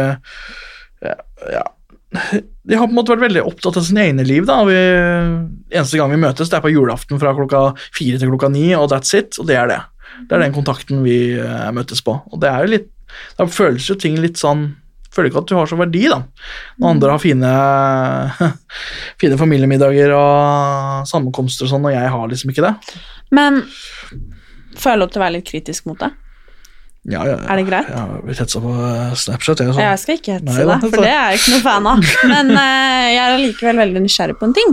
ja, 1.04 1.16
ja. 1.52 1.64
De 2.64 2.76
har 2.78 2.87
på 2.87 2.94
en 2.94 2.97
måte 2.97 3.12
vært 3.12 3.26
veldig 3.26 3.42
opptatt 3.44 3.76
av 3.80 3.85
sine 3.85 4.04
egne 4.06 4.25
liv. 4.26 4.47
da. 4.49 4.61
Vi, 4.68 4.76
eneste 5.75 5.99
gang 5.99 6.12
vi 6.14 6.21
møtes, 6.23 6.50
det 6.50 6.59
er 6.59 6.64
på 6.64 6.73
julaften 6.73 7.21
fra 7.21 7.35
klokka 7.37 7.64
fire 7.97 8.21
til 8.21 8.30
klokka 8.30 8.50
ni, 8.54 8.68
og 8.78 8.88
that's 8.92 9.12
it. 9.18 9.37
Og 9.42 9.49
det 9.50 9.59
er 9.61 9.71
det. 9.71 9.80
Det 10.28 10.37
er 10.37 10.44
den 10.47 10.54
kontakten 10.54 11.02
vi 11.04 11.35
eh, 11.37 11.71
møtes 11.75 12.02
på. 12.04 12.16
Og 12.30 12.40
det 12.42 12.50
er 12.50 12.64
jo 12.64 12.75
litt 12.76 12.90
Da 13.38 13.47
føles 13.47 13.85
jo 13.87 13.94
ting 14.00 14.16
litt 14.18 14.40
sånn 14.40 14.73
Føler 15.14 15.30
ikke 15.30 15.44
at 15.44 15.50
du 15.50 15.54
har 15.59 15.71
så 15.71 15.78
verdi, 15.78 16.04
da. 16.11 16.21
Når 16.83 16.90
andre 16.90 17.12
har 17.14 17.23
fine, 17.23 17.52
fine 19.23 19.38
familiemiddager 19.38 20.14
og 20.16 21.06
sammenkomster 21.11 21.68
og 21.68 21.75
sånn, 21.75 21.87
og 21.87 21.94
jeg 21.94 22.11
har 22.16 22.28
liksom 22.33 22.50
ikke 22.50 22.66
det. 22.66 22.99
Men 23.35 23.62
får 24.75 24.94
jeg 24.94 25.02
lov 25.02 25.14
til 25.14 25.23
å 25.23 25.25
være 25.25 25.37
litt 25.38 25.49
kritisk 25.49 25.87
mot 25.90 26.00
det? 26.02 26.11
Ja, 27.04 27.21
ja, 27.28 27.35
ja. 27.37 27.49
Er 27.52 27.61
det 27.61 27.66
greit? 27.68 27.88
Jeg 27.92 28.00
har 28.00 28.21
blitt 28.25 28.38
hetsa 28.40 28.61
på 28.64 28.71
eh, 28.80 29.16
Snapchat. 29.21 29.61
Jeg. 29.61 29.75
Jeg 29.76 30.00
skal 30.00 30.18
ikke 30.18 30.37
hetse 30.38 30.47
Nei, 30.49 30.62
deg, 30.71 30.87
for 30.88 31.04
det 31.04 31.11
er 31.12 31.35
jeg 31.35 31.40
ikke 31.40 31.52
noe 31.52 31.64
fan 31.66 31.88
av. 31.90 32.06
Men 32.33 32.52
uh, 32.56 33.09
jeg 33.12 33.18
er 33.21 33.35
allikevel 33.35 33.80
veldig 33.83 34.02
nysgjerrig 34.06 34.37
på 34.40 34.49
en 34.49 34.54
ting. 34.56 34.73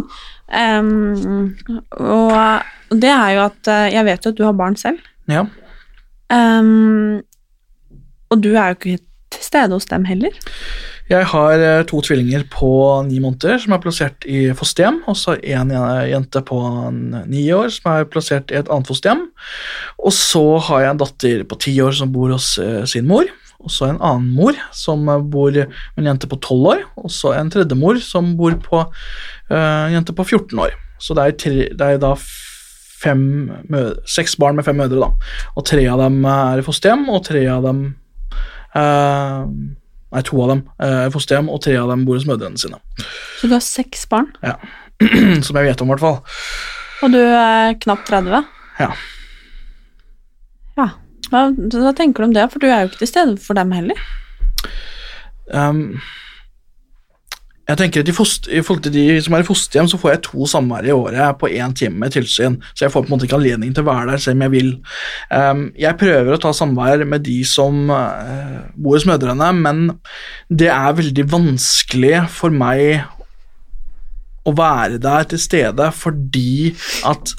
Um, 0.52 1.52
og 2.00 2.96
det 3.04 3.12
er 3.12 3.36
jo 3.36 3.44
at 3.50 3.72
uh, 3.72 3.88
jeg 3.92 4.08
vet 4.08 4.26
jo 4.26 4.32
at 4.32 4.40
du 4.40 4.46
har 4.48 4.56
barn 4.64 4.80
selv. 4.80 5.04
Ja. 5.32 5.44
Um, 6.32 7.20
og 8.32 8.40
du 8.40 8.54
er 8.54 8.72
jo 8.72 8.80
ikke 8.80 8.96
stede 9.52 9.76
hos 9.76 9.90
dem 9.92 10.08
heller. 10.08 10.34
Jeg 11.12 11.28
har 11.28 11.60
eh, 11.60 11.84
to 11.90 12.00
tvillinger 12.06 12.46
på 12.52 12.72
ni 13.08 13.20
måneder 13.20 13.60
som 13.60 13.76
er 13.76 13.82
plassert 13.84 14.26
i 14.30 14.46
fosterhjem, 14.56 15.02
og 15.12 15.18
så 15.20 15.36
en 15.36 15.74
jente 16.08 16.44
på 16.48 16.60
ni 17.28 17.50
år 17.52 17.72
som 17.74 17.92
er 17.92 18.08
plassert 18.08 18.54
i 18.54 18.60
et 18.62 18.72
annet 18.72 18.88
fosterhjem. 18.88 19.26
Og 20.00 20.16
så 20.16 20.44
har 20.70 20.86
jeg 20.86 20.94
en 20.94 21.02
datter 21.02 21.44
på 21.48 21.60
ti 21.66 21.76
år 21.84 21.98
som 21.98 22.14
bor 22.14 22.32
hos 22.32 22.54
eh, 22.62 22.84
sin 22.88 23.10
mor, 23.10 23.28
og 23.62 23.74
så 23.74 23.92
en 23.92 24.00
annen 24.00 24.32
mor 24.38 24.56
som 24.76 25.04
eh, 25.12 25.26
bor 25.34 25.52
med 25.52 26.00
en 26.00 26.14
jente 26.14 26.32
på 26.32 26.40
tolv 26.46 26.72
år, 26.78 26.86
og 27.02 27.12
så 27.12 27.36
en 27.36 27.52
tredje 27.52 27.76
mor 27.76 28.00
som 28.06 28.32
bor 28.40 28.56
på 28.64 28.86
en 29.52 29.92
jente 29.92 30.16
på 30.16 30.24
14 30.24 30.64
år. 30.64 30.78
Så 31.02 31.18
det 31.18 31.24
er, 31.26 31.36
tre, 31.44 31.56
det 31.76 31.88
er 31.88 32.00
da 32.00 32.14
fem 33.02 33.24
seks 34.08 34.38
barn 34.40 34.56
med 34.56 34.64
fem 34.64 34.78
mødre, 34.80 35.02
da. 35.02 35.34
Og 35.58 35.66
tre 35.68 35.84
av 35.92 36.00
dem 36.06 36.22
er 36.24 36.62
i 36.62 36.66
fosterhjem, 36.66 37.10
og 37.12 37.26
tre 37.28 37.42
av 37.52 37.66
dem 37.66 37.82
Nei, 38.76 40.22
to 40.28 40.42
av 40.44 40.50
dem 40.52 40.62
er 40.84 41.08
i 41.08 41.12
fosterhjem, 41.14 41.48
og 41.52 41.62
tre 41.64 41.78
av 41.80 41.90
dem 41.92 42.06
bor 42.08 42.18
hos 42.18 42.26
mødrene 42.28 42.60
sine. 42.60 42.80
Så 43.40 43.48
du 43.48 43.54
har 43.56 43.64
seks 43.64 44.06
barn, 44.12 44.32
Ja. 44.44 44.58
Som 45.46 45.58
jeg 45.58 45.66
vet 45.72 45.82
om, 45.82 45.88
i 45.90 45.96
hvert 45.96 46.04
fall. 46.04 46.20
og 47.02 47.14
du 47.16 47.20
er 47.24 47.74
knapt 47.82 48.06
30. 48.12 48.44
Ja. 48.80 48.90
Ja. 50.78 50.88
Hva, 51.32 51.46
hva 51.56 51.94
tenker 51.98 52.22
du 52.22 52.28
om 52.30 52.36
det? 52.36 52.44
For 52.54 52.60
du 52.62 52.68
er 52.70 52.84
jo 52.84 52.92
ikke 52.92 53.02
til 53.02 53.10
stede 53.10 53.38
for 53.42 53.58
dem 53.58 53.72
heller. 53.74 53.98
Um, 55.52 55.98
jeg 57.72 57.80
tenker 57.80 58.04
at 58.04 58.10
i, 58.12 58.16
foster, 58.16 58.52
I 58.52 58.64
forhold 58.66 58.84
til 58.86 58.94
de 58.96 59.06
som 59.24 59.36
er 59.38 59.44
i 59.44 59.48
fosterhjem, 59.48 59.90
så 59.92 60.00
får 60.02 60.14
jeg 60.14 60.24
to 60.28 60.48
samvær 60.50 60.88
i 60.88 60.94
året 60.96 61.38
på 61.40 61.50
én 61.52 61.76
time 61.78 62.02
med 62.02 62.16
tilsyn, 62.16 62.58
så 62.74 62.86
jeg 62.86 62.94
får 62.94 63.06
på 63.06 63.10
en 63.10 63.16
måte 63.16 63.28
ikke 63.28 63.40
anledning 63.40 63.72
til 63.76 63.86
å 63.86 63.90
være 63.92 64.12
der 64.12 64.24
selv 64.24 64.40
om 64.40 64.46
jeg 64.48 64.54
vil. 64.56 64.72
Um, 65.32 65.64
jeg 65.80 66.00
prøver 66.02 66.36
å 66.36 66.42
ta 66.42 66.54
samvær 66.56 67.06
med 67.08 67.26
de 67.28 67.40
som 67.48 67.90
uh, 67.94 68.60
bor 68.76 68.98
hos 68.98 69.08
mødrene, 69.08 69.52
men 69.58 69.84
det 70.50 70.72
er 70.74 71.00
veldig 71.00 71.28
vanskelig 71.32 72.26
for 72.34 72.54
meg 72.54 73.06
å 74.42 74.54
være 74.58 74.98
der 75.02 75.28
til 75.30 75.42
stede 75.42 75.92
fordi 75.94 76.74
at 77.08 77.36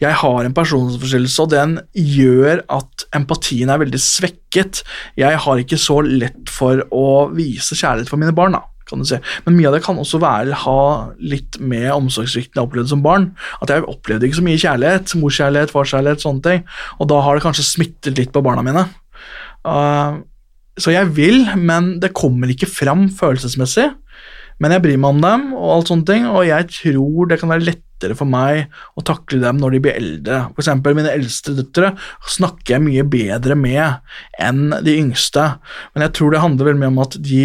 jeg 0.00 0.16
har 0.16 0.46
en 0.46 0.56
personlighetsforstyrrelse, 0.56 1.44
og 1.44 1.52
den 1.52 1.76
gjør 1.92 2.62
at 2.72 3.04
empatien 3.16 3.68
er 3.68 3.82
veldig 3.82 4.00
svekket. 4.00 4.82
Jeg 5.20 5.40
har 5.44 5.60
ikke 5.60 5.78
så 5.80 6.00
lett 6.06 6.48
for 6.50 6.80
å 6.88 7.28
vise 7.36 7.76
kjærlighet 7.76 8.08
for 8.08 8.20
mine 8.20 8.34
barn, 8.36 8.56
da. 8.56 8.64
Men 8.90 9.54
mye 9.54 9.68
av 9.68 9.76
det 9.76 9.84
kan 9.84 10.00
også 10.02 10.18
være 10.18 10.56
ha 10.64 10.80
litt 11.22 11.60
med 11.62 11.92
omsorgssvikten 11.92 12.58
jeg 12.58 12.66
opplevde 12.66 12.90
som 12.90 13.04
barn. 13.04 13.28
At 13.62 13.70
jeg 13.70 13.86
opplevde 13.86 14.26
ikke 14.26 14.40
så 14.40 14.46
mye 14.46 14.62
kjærlighet, 14.62 15.14
morskjærlighet, 15.20 15.74
farskjærlighet, 15.74 16.24
sånne 16.24 16.42
ting. 16.46 16.64
Og 16.98 17.10
da 17.12 17.20
har 17.22 17.36
det 17.36 17.44
kanskje 17.44 17.68
smittet 17.68 18.18
litt 18.18 18.32
på 18.34 18.42
barna 18.42 18.64
mine. 18.66 18.88
Uh, 19.62 20.18
så 20.80 20.94
jeg 20.94 21.12
vil, 21.14 21.44
men 21.60 21.98
det 22.02 22.16
kommer 22.16 22.50
ikke 22.50 22.70
fram 22.70 23.06
følelsesmessig. 23.14 23.90
Men 24.60 24.74
jeg 24.74 24.84
bryr 24.84 24.98
meg 25.00 25.14
om 25.14 25.22
dem, 25.22 25.46
og 25.56 25.76
alt 25.76 25.92
sånne 25.92 26.08
ting, 26.08 26.26
og 26.28 26.42
jeg 26.48 26.68
tror 26.74 27.30
det 27.30 27.40
kan 27.40 27.52
være 27.52 27.68
lettere 28.00 28.16
for 28.16 28.28
meg 28.28 28.70
å 28.96 29.04
takle 29.04 29.40
dem 29.42 29.60
når 29.60 29.76
de 29.76 29.80
blir 29.84 29.98
eldre. 30.00 30.40
For 30.54 30.64
eksempel 30.64 30.96
mine 30.96 31.12
eldste 31.12 31.54
døtre 31.54 31.92
snakker 32.28 32.76
jeg 32.78 32.84
mye 32.86 33.04
bedre 33.04 33.56
med 33.58 34.00
enn 34.40 34.70
de 34.84 34.96
yngste. 34.96 35.60
Men 35.94 36.06
jeg 36.06 36.16
tror 36.16 36.32
det 36.32 36.44
handler 36.44 36.70
veldig 36.70 36.80
mye 36.80 36.94
om 36.94 37.02
at 37.04 37.18
de 37.20 37.44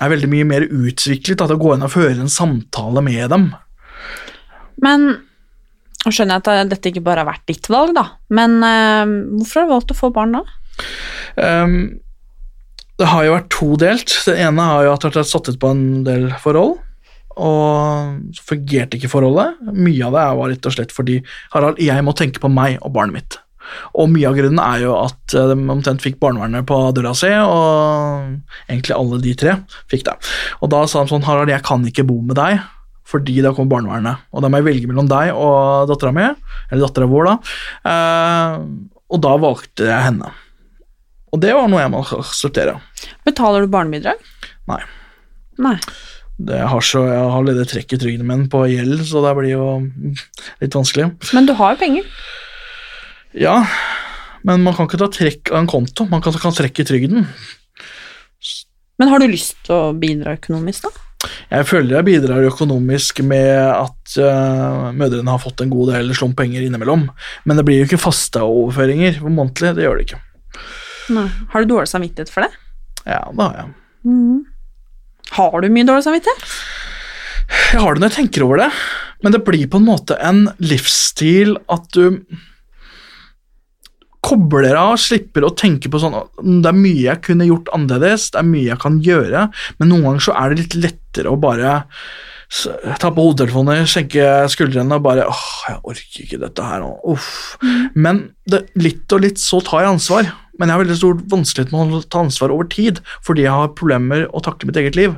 er 0.00 0.10
veldig 0.10 0.30
mye 0.32 0.48
mer 0.48 0.66
utviklet, 0.66 1.40
at 1.40 1.52
det 1.52 1.60
går 1.60 1.76
inn 1.76 1.86
å 1.86 1.92
føre 1.92 2.16
en 2.18 2.32
samtale 2.32 3.02
med 3.04 3.28
dem. 3.30 3.50
Men 4.82 5.10
nå 6.02 6.10
skjønner 6.10 6.40
jeg 6.40 6.64
at 6.64 6.70
dette 6.72 6.90
ikke 6.90 7.04
bare 7.04 7.22
har 7.22 7.30
vært 7.30 7.46
ditt 7.46 7.68
valg, 7.70 7.94
da. 7.94 8.08
Men 8.34 8.58
øh, 8.66 9.12
hvorfor 9.38 9.60
har 9.60 9.68
du 9.68 9.74
valgt 9.76 9.92
å 9.94 9.98
få 9.98 10.10
barn 10.14 10.34
da? 10.34 10.42
Um, 11.36 11.76
det 12.98 13.10
har 13.12 13.26
jo 13.26 13.36
vært 13.36 13.52
todelt. 13.52 14.16
Det 14.26 14.34
ene 14.42 14.66
har 14.66 14.88
jo 14.88 14.94
at 14.96 15.06
jeg 15.06 15.14
har 15.20 15.28
satt 15.28 15.52
ut 15.52 15.60
på 15.62 15.70
en 15.70 15.84
del 16.08 16.32
forhold, 16.42 16.80
og 17.36 18.34
så 18.36 18.44
fungerte 18.52 18.98
ikke 18.98 19.10
forholdet. 19.12 19.60
Mye 19.72 20.08
av 20.08 20.16
det 20.16 20.26
var 20.40 20.52
rett 20.52 20.68
og 20.68 20.76
slett 20.76 20.92
fordi 20.94 21.20
Harald, 21.54 21.80
jeg 21.82 22.04
må 22.04 22.14
tenke 22.18 22.42
på 22.42 22.50
meg 22.52 22.78
og 22.82 22.94
barnet 22.96 23.18
mitt. 23.18 23.38
Og 23.96 24.10
mye 24.12 24.28
av 24.28 24.36
grunnen 24.36 24.60
er 24.62 24.84
jo 24.84 24.92
at 24.98 25.34
eh, 25.36 25.48
de 25.52 25.56
omtrent 25.72 26.04
fikk 26.04 26.18
barnevernet 26.22 26.66
på 26.68 26.78
døra 26.96 27.14
si, 27.16 27.30
og 27.30 28.68
egentlig 28.68 28.96
alle 28.96 29.20
de 29.22 29.34
tre 29.38 29.56
fikk 29.92 30.06
det. 30.08 30.16
Og 30.60 30.72
da 30.72 30.84
sa 30.90 31.02
de 31.02 31.12
sånn, 31.12 31.26
Harald, 31.26 31.52
jeg 31.52 31.64
kan 31.66 31.84
ikke 31.88 32.06
bo 32.08 32.18
med 32.20 32.36
deg, 32.40 32.62
fordi 33.08 33.40
da 33.44 33.52
kommer 33.54 33.76
barnevernet. 33.76 34.28
Og 34.32 34.44
da 34.44 34.50
må 34.50 34.60
jeg 34.60 34.68
velge 34.70 34.90
mellom 34.90 35.10
deg 35.10 35.34
og 35.36 35.90
dattera 35.90 36.14
mi, 36.16 36.28
eller 36.70 36.86
dattera 36.86 37.10
vår, 37.10 37.30
da. 37.30 37.36
Eh, 37.92 38.56
og 39.12 39.20
da 39.24 39.36
valgte 39.40 39.90
jeg 39.90 40.08
henne. 40.08 40.32
Og 41.32 41.40
det 41.40 41.52
var 41.56 41.68
noe 41.70 41.80
jeg 41.80 41.92
må 41.92 42.02
akseptere. 42.04 42.76
Betaler 43.24 43.64
du 43.64 43.72
barnebidrag? 43.72 44.20
Nei. 44.68 44.82
Nei. 45.62 45.76
Det 46.42 46.58
har 46.72 46.84
så, 46.84 47.04
jeg 47.06 47.20
har 47.22 47.36
allerede 47.38 47.68
trekk 47.70 47.94
i 47.94 48.00
trygden 48.02 48.26
min 48.26 48.48
på 48.50 48.64
gjeld, 48.70 49.04
så 49.06 49.22
det 49.22 49.34
blir 49.38 49.52
jo 49.52 49.66
litt 50.62 50.74
vanskelig. 50.74 51.10
Men 51.36 51.46
du 51.46 51.54
har 51.58 51.74
jo 51.74 51.82
penger. 51.82 52.08
Ja, 53.38 53.60
men 54.46 54.64
man 54.64 54.74
kan 54.76 54.88
ikke 54.88 55.00
ta 55.00 55.08
trekk 55.12 55.52
av 55.52 55.62
en 55.62 55.70
konto. 55.70 56.08
Man 56.10 56.24
kan 56.24 56.34
ta 56.34 56.50
trekk 56.54 56.82
i 56.82 56.88
trygden. 56.88 57.30
Men 58.98 59.10
har 59.10 59.22
du 59.22 59.30
lyst 59.30 59.56
til 59.66 59.76
å 59.76 59.94
bidra 59.96 60.36
økonomisk, 60.36 60.88
da? 60.88 61.08
Jeg 61.52 61.66
føler 61.70 62.00
jeg 62.00 62.06
bidrar 62.08 62.48
økonomisk 62.48 63.20
med 63.22 63.54
at 63.70 64.14
uh, 64.18 64.90
mødrene 64.96 65.30
har 65.30 65.42
fått 65.42 65.62
en 65.62 65.70
god 65.70 65.92
del 65.94 66.10
slump 66.18 66.34
penger 66.40 66.64
innimellom. 66.66 67.06
Men 67.46 67.60
det 67.60 67.66
blir 67.68 67.82
jo 67.82 67.86
ikke 67.86 68.02
faste 68.02 68.42
overføringer 68.42 69.20
på 69.22 69.30
månedlig. 69.30 69.76
Det 69.78 69.86
gjør 69.86 70.00
det 70.00 70.08
ikke. 70.08 70.22
Nei. 71.14 71.28
Har 71.54 71.62
du 71.62 71.74
dårlig 71.74 71.92
samvittighet 71.92 72.32
for 72.32 72.46
det? 72.46 72.50
Ja, 73.06 73.22
det 73.30 73.46
har 73.46 73.60
jeg. 73.62 73.76
Har 75.38 75.62
du 75.62 75.68
mye 75.72 75.88
dårlig 75.88 76.04
samvittighet? 76.06 76.56
Jeg 77.72 77.82
har 77.82 77.94
det 77.94 78.02
når 78.02 78.10
jeg 78.10 78.18
tenker 78.20 78.46
over 78.46 78.62
det, 78.62 78.70
men 79.22 79.34
det 79.34 79.44
blir 79.46 79.68
på 79.70 79.80
en 79.80 79.86
måte 79.86 80.16
en 80.20 80.46
livsstil 80.62 81.54
at 81.72 81.86
du 81.96 82.20
kobler 84.22 84.76
av, 84.78 84.94
slipper 85.02 85.44
å 85.44 85.54
tenke 85.58 85.90
på 85.90 85.98
sånn 85.98 86.14
Det 86.62 86.70
er 86.70 86.76
mye 86.78 87.06
jeg 87.08 87.22
kunne 87.26 87.48
gjort 87.48 87.72
annerledes, 87.74 88.28
det 88.32 88.38
er 88.42 88.50
mye 88.50 88.68
jeg 88.68 88.82
kan 88.84 89.00
gjøre, 89.02 89.48
men 89.80 89.90
noen 89.90 90.06
ganger 90.06 90.26
så 90.28 90.36
er 90.38 90.52
det 90.52 90.62
litt 90.62 90.78
lettere 90.84 91.32
å 91.32 91.40
bare 91.40 91.80
ta 93.00 93.08
på 93.08 93.24
hodetelefoner, 93.24 93.86
senke 93.88 94.26
skuldrene 94.52 94.98
og 94.98 95.04
bare 95.06 95.24
åh, 95.30 95.44
jeg 95.70 95.80
orker 95.88 96.24
ikke 96.26 96.40
dette 96.42 96.66
her 96.68 96.82
nå. 96.84 96.90
Uff. 97.08 97.56
Men 97.96 98.26
det, 98.44 98.66
litt 98.76 99.12
og 99.16 99.24
litt 99.24 99.40
så 99.40 99.62
tar 99.64 99.86
jeg 99.86 99.94
ansvar. 99.94 100.28
Men 100.58 100.68
jeg 100.68 100.76
har 100.76 100.82
veldig 100.84 100.98
stor 101.00 101.20
vanskelighet 101.32 101.72
med 101.72 101.94
å 101.96 102.02
ta 102.12 102.22
ansvar 102.22 102.52
over 102.54 102.68
tid, 102.68 103.00
fordi 103.24 103.46
jeg 103.46 103.54
har 103.56 103.76
problemer 103.78 104.26
å 104.30 104.42
takle 104.44 104.68
mitt 104.68 104.80
eget 104.80 104.98
liv. 104.98 105.14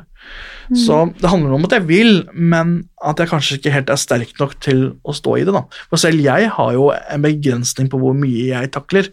Så 0.73 0.97
det 1.21 1.29
handler 1.29 1.53
om 1.53 1.67
at 1.67 1.75
jeg 1.77 1.85
vil, 1.85 2.23
men 2.33 2.77
at 3.05 3.19
jeg 3.21 3.29
kanskje 3.29 3.59
ikke 3.59 3.73
helt 3.75 3.91
er 3.93 4.01
sterk 4.01 4.31
nok 4.41 4.55
til 4.65 4.85
å 5.05 5.13
stå 5.13 5.37
i 5.37 5.45
det. 5.45 5.53
da. 5.53 5.65
For 5.91 6.01
selv 6.01 6.23
jeg 6.25 6.49
har 6.57 6.71
jo 6.73 6.87
en 6.95 7.25
begrensning 7.25 7.91
på 7.93 8.01
hvor 8.01 8.15
mye 8.17 8.47
jeg 8.49 8.71
takler. 8.73 9.11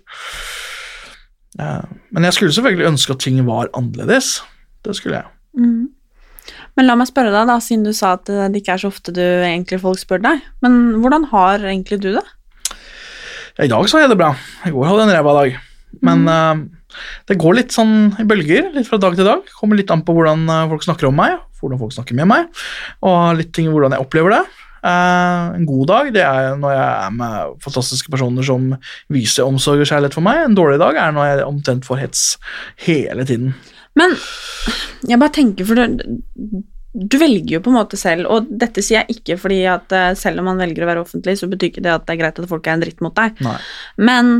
Men 1.59 2.27
jeg 2.29 2.37
skulle 2.37 2.55
selvfølgelig 2.55 2.87
ønske 2.93 3.17
at 3.17 3.23
ting 3.25 3.41
var 3.49 3.71
annerledes. 3.77 4.37
Det 4.85 4.95
skulle 4.97 5.19
jeg. 5.19 5.27
Mm. 5.59 5.89
Men 6.79 6.87
la 6.87 6.95
meg 6.95 7.09
spørre 7.09 7.33
deg, 7.33 7.49
da, 7.49 7.57
siden 7.61 7.83
du 7.83 7.91
sa 7.93 8.13
at 8.15 8.31
det 8.31 8.61
ikke 8.61 8.77
er 8.77 8.85
så 8.85 8.93
ofte 8.93 9.11
du 9.13 9.21
egentlig 9.21 9.81
folk 9.83 9.99
spør 9.99 10.23
deg. 10.23 10.45
Men 10.63 11.03
hvordan 11.03 11.27
har 11.33 11.67
egentlig 11.67 11.99
du 11.99 12.13
det? 12.15 12.23
I 13.59 13.67
dag 13.67 13.83
så 13.91 13.99
jeg 13.99 14.09
det 14.09 14.17
bra. 14.21 14.31
I 14.63 14.71
går 14.71 14.87
hadde 14.87 15.03
jeg 15.03 15.11
en 15.11 15.17
ræva 15.19 15.35
dag. 15.41 15.59
Men 15.99 16.23
eh, 16.31 16.63
det 17.29 17.39
går 17.41 17.57
litt 17.59 17.75
sånn 17.75 18.13
i 18.21 18.25
bølger, 18.27 18.71
litt 18.75 18.87
fra 18.87 18.99
dag 19.01 19.17
til 19.17 19.27
dag. 19.27 19.45
Kommer 19.59 19.79
litt 19.79 19.91
an 19.93 20.05
på 20.07 20.15
hvordan 20.15 20.47
eh, 20.47 20.65
folk 20.71 20.87
snakker 20.87 21.11
om 21.11 21.19
meg, 21.19 21.37
hvordan 21.61 21.81
folk 21.81 21.95
snakker 21.95 22.17
med 22.17 22.29
meg, 22.31 22.63
og 23.05 23.37
litt 23.39 23.51
ting 23.55 23.69
hvordan 23.73 23.97
jeg 23.97 24.05
opplever 24.05 24.37
det. 24.39 24.43
Uh, 24.81 25.53
en 25.53 25.65
god 25.69 25.83
dag 25.91 26.07
det 26.09 26.23
er 26.25 26.55
når 26.57 26.71
jeg 26.73 26.85
er 26.89 27.11
med 27.13 27.57
fantastiske 27.61 28.09
personer 28.09 28.45
som 28.47 28.63
viser 29.13 29.45
omsorg 29.45 29.83
og 29.83 29.85
kjærlighet 29.91 30.17
for 30.17 30.25
meg. 30.25 30.39
En 30.41 30.57
dårlig 30.57 30.79
dag 30.81 30.97
er 30.97 31.13
når 31.13 31.27
jeg 31.27 31.45
omtrent 31.45 31.85
får 31.85 32.01
hets 32.01 32.23
hele 32.87 33.27
tiden. 33.29 33.51
Men 33.99 34.15
jeg 35.05 35.19
bare 35.21 35.35
tenker, 35.35 35.67
for 35.69 35.77
du, 35.77 36.01
du 36.97 37.17
velger 37.21 37.59
jo 37.59 37.61
på 37.61 37.69
en 37.69 37.77
måte 37.77 37.99
selv, 37.99 38.25
og 38.31 38.49
dette 38.49 38.81
sier 38.81 39.03
jeg 39.03 39.19
ikke 39.19 39.37
fordi 39.43 39.59
at 39.69 39.93
selv 40.17 40.41
om 40.41 40.49
man 40.49 40.63
velger 40.63 40.87
å 40.87 40.89
være 40.89 41.05
offentlig, 41.05 41.37
så 41.37 41.51
betyr 41.51 41.75
ikke 41.75 41.85
det 41.85 41.93
at 41.93 42.07
det 42.07 42.15
er 42.15 42.21
greit 42.23 42.41
at 42.41 42.49
folk 42.49 42.65
er 42.65 42.79
en 42.79 42.85
dritt 42.87 43.05
mot 43.05 43.13
deg. 43.19 43.37
Nei. 43.45 43.57
Men 44.01 44.33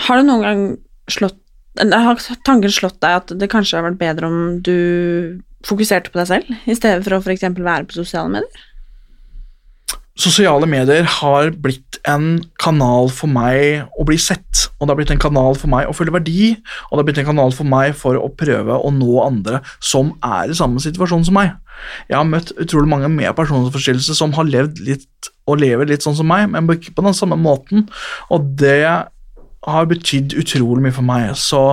har 0.00 0.18
du 0.18 0.26
noen 0.26 0.44
gang 0.44 0.62
slått 1.10 1.40
har 1.74 2.20
tanken 2.46 2.70
slått 2.70 3.00
deg 3.02 3.16
at 3.18 3.32
det 3.34 3.50
kanskje 3.50 3.80
har 3.80 3.88
vært 3.88 3.98
bedre 3.98 4.28
om 4.30 4.60
du 4.62 5.40
fokuserte 5.66 6.12
på 6.12 6.20
deg 6.20 6.28
selv, 6.30 6.54
i 6.70 6.76
stedet 6.76 7.02
for 7.02 7.16
å 7.16 7.24
f.eks. 7.24 7.48
være 7.56 7.88
på 7.88 7.96
sosiale 7.96 8.30
medier? 8.30 8.62
Sosiale 10.14 10.68
medier 10.70 11.08
har 11.10 11.48
blitt 11.58 11.98
en 12.06 12.36
kanal 12.62 13.08
for 13.10 13.26
meg 13.26 13.88
å 13.98 14.04
bli 14.06 14.14
sett, 14.20 14.68
og 14.78 14.86
det 14.86 14.92
har 14.92 14.98
blitt 15.00 15.10
en 15.16 15.24
kanal 15.24 15.58
for 15.58 15.72
meg 15.72 15.88
å 15.90 15.96
føle 15.96 16.14
verdi, 16.14 16.52
og 16.86 16.92
det 16.92 17.00
har 17.00 17.08
blitt 17.08 17.20
en 17.24 17.30
kanal 17.32 17.54
for 17.56 17.66
meg 17.66 17.96
for 17.98 18.20
å 18.20 18.30
prøve 18.30 18.76
å 18.78 18.92
nå 18.94 19.16
andre 19.24 19.58
som 19.82 20.12
er 20.22 20.52
i 20.52 20.58
samme 20.58 20.78
situasjon 20.84 21.26
som 21.26 21.34
meg. 21.40 21.56
Jeg 22.06 22.20
har 22.20 22.28
møtt 22.28 22.54
utrolig 22.54 22.92
mange 22.92 23.10
med 23.10 23.34
personlighetsforstyrrelse 23.34 24.14
som 24.14 24.36
har 24.38 24.46
levd 24.46 24.78
litt 24.86 25.32
og 25.50 25.58
lever 25.60 25.90
litt 25.90 26.06
sånn 26.06 26.14
som 26.16 26.30
meg, 26.30 26.46
men 26.52 26.70
ikke 26.76 26.94
på 26.94 27.04
den 27.04 27.16
samme 27.18 27.36
måten, 27.40 27.88
og 28.30 28.46
det 28.62 28.78
har 29.66 29.88
betydd 29.90 30.36
utrolig 30.40 30.84
mye 30.84 30.94
for 30.94 31.06
meg. 31.06 31.32
Så 31.40 31.64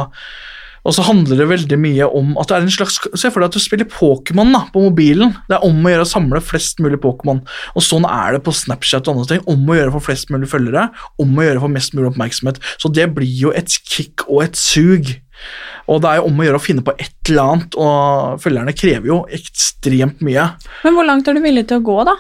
og 0.82 0.96
så 0.96 1.04
handler 1.06 1.38
det 1.38 1.46
veldig 1.50 1.78
mye 1.78 2.08
om 2.18 2.32
at 2.42 2.50
det 2.50 2.56
er 2.56 2.64
en 2.66 2.74
slags 2.74 2.96
Se 3.20 3.30
for 3.30 3.42
deg 3.42 3.52
at 3.52 3.58
du 3.58 3.62
spiller 3.62 3.90
Pokémon 3.90 4.56
på 4.74 4.82
mobilen. 4.88 5.36
Det 5.50 5.58
er 5.58 5.66
om 5.68 5.78
å 5.86 5.92
gjøre 5.94 6.08
å 6.08 6.10
samle 6.10 6.42
flest 6.42 6.82
mulig 6.82 6.98
Pokémon. 7.04 7.44
Og 7.78 7.86
sånn 7.86 8.08
er 8.10 8.38
det 8.38 8.44
på 8.48 8.54
Snapchat 8.56 9.06
og 9.06 9.20
andre 9.20 9.28
ting. 9.30 9.44
Om 9.52 9.70
å 9.70 9.78
gjøre 9.78 9.94
for 9.98 10.08
flest 10.10 10.34
mulig 10.34 10.50
følgere, 10.50 10.88
om 11.22 11.38
å 11.38 11.46
gjøre 11.46 11.62
for 11.62 11.76
mest 11.76 11.94
mulig 11.98 12.10
oppmerksomhet. 12.10 12.58
Så 12.82 12.90
det 12.94 13.12
blir 13.14 13.30
jo 13.30 13.54
et 13.54 13.70
kick 13.70 14.26
og 14.28 14.48
et 14.48 14.58
sug. 14.58 15.14
Og 15.92 16.02
det 16.02 16.10
er 16.10 16.22
jo 16.22 16.28
om 16.30 16.42
å 16.42 16.48
gjøre 16.48 16.62
å 16.62 16.64
finne 16.64 16.86
på 16.86 16.94
et 16.98 17.30
eller 17.30 17.54
annet, 17.54 17.78
og 17.78 18.42
følgerne 18.42 18.76
krever 18.78 19.10
jo 19.10 19.22
ekstremt 19.34 20.22
mye. 20.26 20.52
Men 20.86 20.98
hvor 20.98 21.08
langt 21.08 21.30
er 21.30 21.38
du 21.38 21.44
villig 21.46 21.68
til 21.70 21.82
å 21.82 21.86
gå, 21.86 21.98
da? 22.10 22.18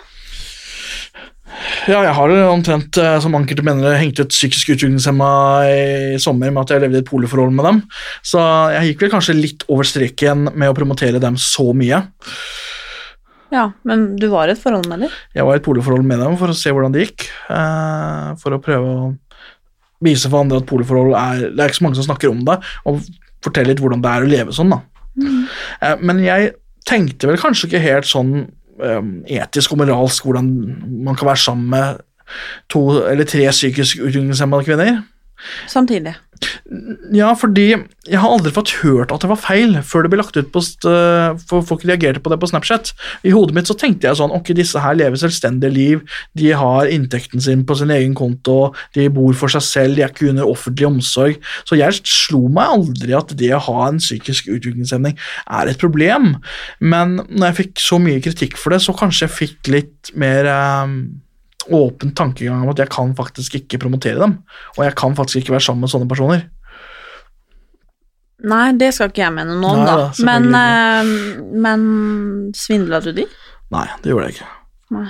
Ja, 1.89 2.01
jeg 2.05 2.13
har 2.17 2.34
omtrent 2.51 2.98
eh, 3.01 3.17
som 3.24 3.36
enkelte 3.38 3.63
mener 3.65 3.98
hengt 4.00 4.20
ut 4.22 4.34
psykisk 4.34 4.74
utviklingshemma 4.74 5.29
i 5.70 6.20
sommer 6.22 6.51
med 6.53 6.63
at 6.63 6.75
jeg 6.75 6.84
levde 6.84 7.00
i 7.00 7.03
et 7.03 7.10
poleforhold 7.10 7.53
med 7.55 7.67
dem. 7.67 7.81
Så 8.25 8.41
jeg 8.75 8.91
gikk 8.91 9.05
vel 9.05 9.13
kanskje 9.15 9.38
litt 9.38 9.65
over 9.72 9.88
streken 9.88 10.50
med 10.51 10.72
å 10.72 10.77
promotere 10.77 11.22
dem 11.22 11.39
så 11.41 11.72
mye. 11.77 12.03
Ja, 13.51 13.65
men 13.88 14.13
du 14.20 14.29
var 14.31 14.48
i 14.48 14.55
et 14.55 14.62
forhold 14.62 14.88
med 14.88 15.03
dem? 15.05 15.17
Jeg 15.36 15.48
var 15.48 15.58
i 15.58 15.62
et 15.62 15.65
poleforhold 15.65 16.08
med 16.08 16.22
dem 16.24 16.38
for 16.39 16.53
å 16.53 16.55
se 16.58 16.72
hvordan 16.72 16.96
det 16.96 17.08
gikk. 17.08 17.27
eh, 17.52 18.30
For 18.41 18.56
å 18.56 18.62
prøve 18.63 18.93
å 18.95 19.12
vise 20.02 20.32
for 20.32 20.41
andre 20.41 20.62
at 20.62 20.69
poleforhold 20.69 21.13
er 21.13 21.43
Det 21.52 21.60
er 21.60 21.69
ikke 21.69 21.82
så 21.82 21.86
mange 21.86 21.99
som 21.99 22.08
snakker 22.08 22.32
om 22.32 22.39
det, 22.47 22.58
og 22.89 23.04
fortelle 23.43 23.73
litt 23.73 23.84
hvordan 23.84 24.02
det 24.02 24.10
er 24.15 24.23
å 24.23 24.32
leve 24.32 24.56
sånn, 24.56 24.71
da. 24.71 24.82
Mm. 25.19 25.45
Men 26.08 26.21
jeg 26.23 26.54
tenkte 26.88 27.28
vel 27.30 27.39
kanskje 27.41 27.67
ikke 27.67 27.84
helt 27.84 28.08
sånn 28.10 28.34
eh, 28.39 28.47
etisk 29.28 29.72
og 29.72 29.82
moralsk 29.82 30.26
hvordan 30.26 30.50
man 31.06 31.15
kan 31.15 31.28
være 31.28 31.38
sammen 31.38 31.70
med 31.70 32.02
to 32.70 32.86
eller 33.08 33.26
tre 33.26 33.48
psykisk 33.52 34.02
utviklingshemmede 34.02 34.63
kvinner. 34.63 35.02
Samtidig. 35.67 36.15
Ja, 37.13 37.34
fordi 37.38 37.67
jeg 37.71 38.17
har 38.17 38.32
aldri 38.32 38.54
fått 38.56 38.71
hørt 38.82 39.12
at 39.13 39.21
det 39.21 39.30
var 39.30 39.39
feil 39.39 39.75
før 39.86 40.06
det 40.06 40.12
ble 40.13 40.19
lagt 40.21 40.38
ut 40.39 40.49
på 40.54 40.62
st 40.63 40.89
for 41.49 41.65
folk 41.67 41.84
reagerte 41.86 42.21
på 42.23 42.32
det 42.32 42.39
på 42.41 42.49
Snapchat. 42.49 42.93
I 43.27 43.34
hodet 43.36 43.56
mitt 43.58 43.69
så 43.69 43.75
tenkte 43.77 44.08
jeg 44.08 44.17
sånn 44.17 44.34
Ok, 44.34 44.54
disse 44.58 44.80
her 44.82 44.95
lever 44.97 45.19
selvstendige 45.19 45.73
liv, 45.75 46.04
de 46.38 46.54
har 46.58 46.89
inntekten 46.89 47.43
sin 47.43 47.65
på 47.67 47.77
sin 47.77 47.93
egen 47.93 48.15
konto, 48.17 48.71
de 48.97 49.10
bor 49.13 49.36
for 49.38 49.54
seg 49.54 49.65
selv, 49.67 49.97
de 49.97 50.06
er 50.06 50.13
ikke 50.13 50.32
under 50.32 50.49
offentlig 50.49 50.88
omsorg. 50.88 51.41
Så 51.67 51.77
jeg 51.80 52.01
slo 52.08 52.45
meg 52.51 52.77
aldri 52.77 53.17
at 53.17 53.36
det 53.38 53.51
å 53.58 53.63
ha 53.67 53.89
en 53.89 54.01
psykisk 54.01 54.49
utviklingshemning 54.51 55.17
er 55.45 55.71
et 55.71 55.82
problem. 55.82 56.38
Men 56.80 57.19
når 57.27 57.51
jeg 57.51 57.60
fikk 57.62 57.84
så 57.84 57.99
mye 58.01 58.23
kritikk 58.23 58.58
for 58.60 58.73
det, 58.73 58.82
så 58.86 58.95
kanskje 58.97 59.27
jeg 59.27 59.38
fikk 59.38 59.73
litt 59.75 60.15
mer 60.17 60.49
eh, 60.49 60.97
åpen 61.75 62.13
tankegang 62.17 62.63
om 62.65 62.71
at 62.73 62.81
jeg 62.81 62.91
kan 62.93 63.13
faktisk 63.17 63.60
ikke 63.62 63.79
promotere 63.81 64.19
dem. 64.21 64.39
Og 64.77 64.84
jeg 64.86 64.95
kan 64.99 65.15
faktisk 65.17 65.41
ikke 65.41 65.55
være 65.57 65.67
sammen 65.67 65.86
med 65.86 65.93
sånne 65.93 66.10
personer. 66.12 66.45
Nei, 68.41 68.71
det 68.73 68.89
skal 68.95 69.12
ikke 69.12 69.21
jeg 69.21 69.34
mene 69.36 69.53
noe 69.53 69.73
om, 69.75 69.84
da. 69.86 69.97
da, 70.01 70.25
Men, 70.25 70.47
eh, 70.57 71.12
men 71.62 71.84
svindla 72.57 73.01
du 73.03 73.12
de? 73.13 73.27
Nei, 73.71 73.86
det 74.01 74.12
gjorde 74.12 74.29
jeg 74.29 74.39
ikke. 74.39 74.49
Nei. 74.95 75.10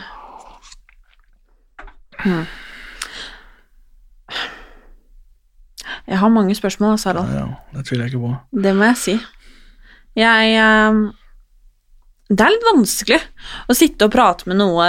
Hmm. 2.22 2.44
Jeg 6.12 6.20
har 6.20 6.30
mange 6.30 6.56
spørsmål, 6.56 6.92
altså, 6.92 7.10
Ja, 7.10 7.24
Ja, 7.40 7.48
det 7.78 7.86
tviler 7.88 8.06
jeg 8.06 8.14
ikke 8.14 8.28
på. 8.28 8.36
Det 8.64 8.76
må 8.76 8.84
jeg 8.92 8.98
si. 8.98 9.16
Jeg 10.16 10.60
uh, 10.60 11.12
Det 12.30 12.44
er 12.46 12.52
litt 12.52 12.68
vanskelig 12.68 13.20
å 13.70 13.76
sitte 13.78 14.08
og 14.08 14.12
prate 14.12 14.50
med 14.50 14.60
noe 14.60 14.88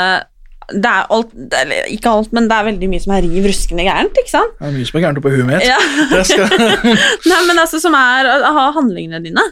det 0.70 0.88
er 0.88 1.08
alt, 1.12 1.32
det 1.34 1.58
er, 1.58 1.72
ikke 1.92 2.10
alt, 2.10 2.32
men 2.36 2.48
det 2.50 2.56
er 2.56 2.66
veldig 2.68 2.88
mye 2.92 3.02
som 3.02 3.14
er 3.16 3.24
riv 3.26 3.46
ruskende 3.50 3.86
gærent, 3.86 4.18
ikke 4.20 4.32
sant? 4.32 4.52
Det 4.58 4.68
er 4.68 4.74
mye 4.76 4.88
som 4.88 4.98
er 4.98 5.04
gærent 5.04 5.20
oppi 5.20 5.32
huet 5.34 5.48
mitt. 5.48 5.64
Ja. 5.66 5.78
Det 6.12 6.22
skal... 6.28 6.52
Nei, 7.32 7.40
men 7.48 7.62
altså, 7.62 7.80
som 7.82 7.96
er 7.98 8.28
å 8.30 8.52
ha 8.58 8.68
handlingene 8.76 9.22
dine. 9.24 9.44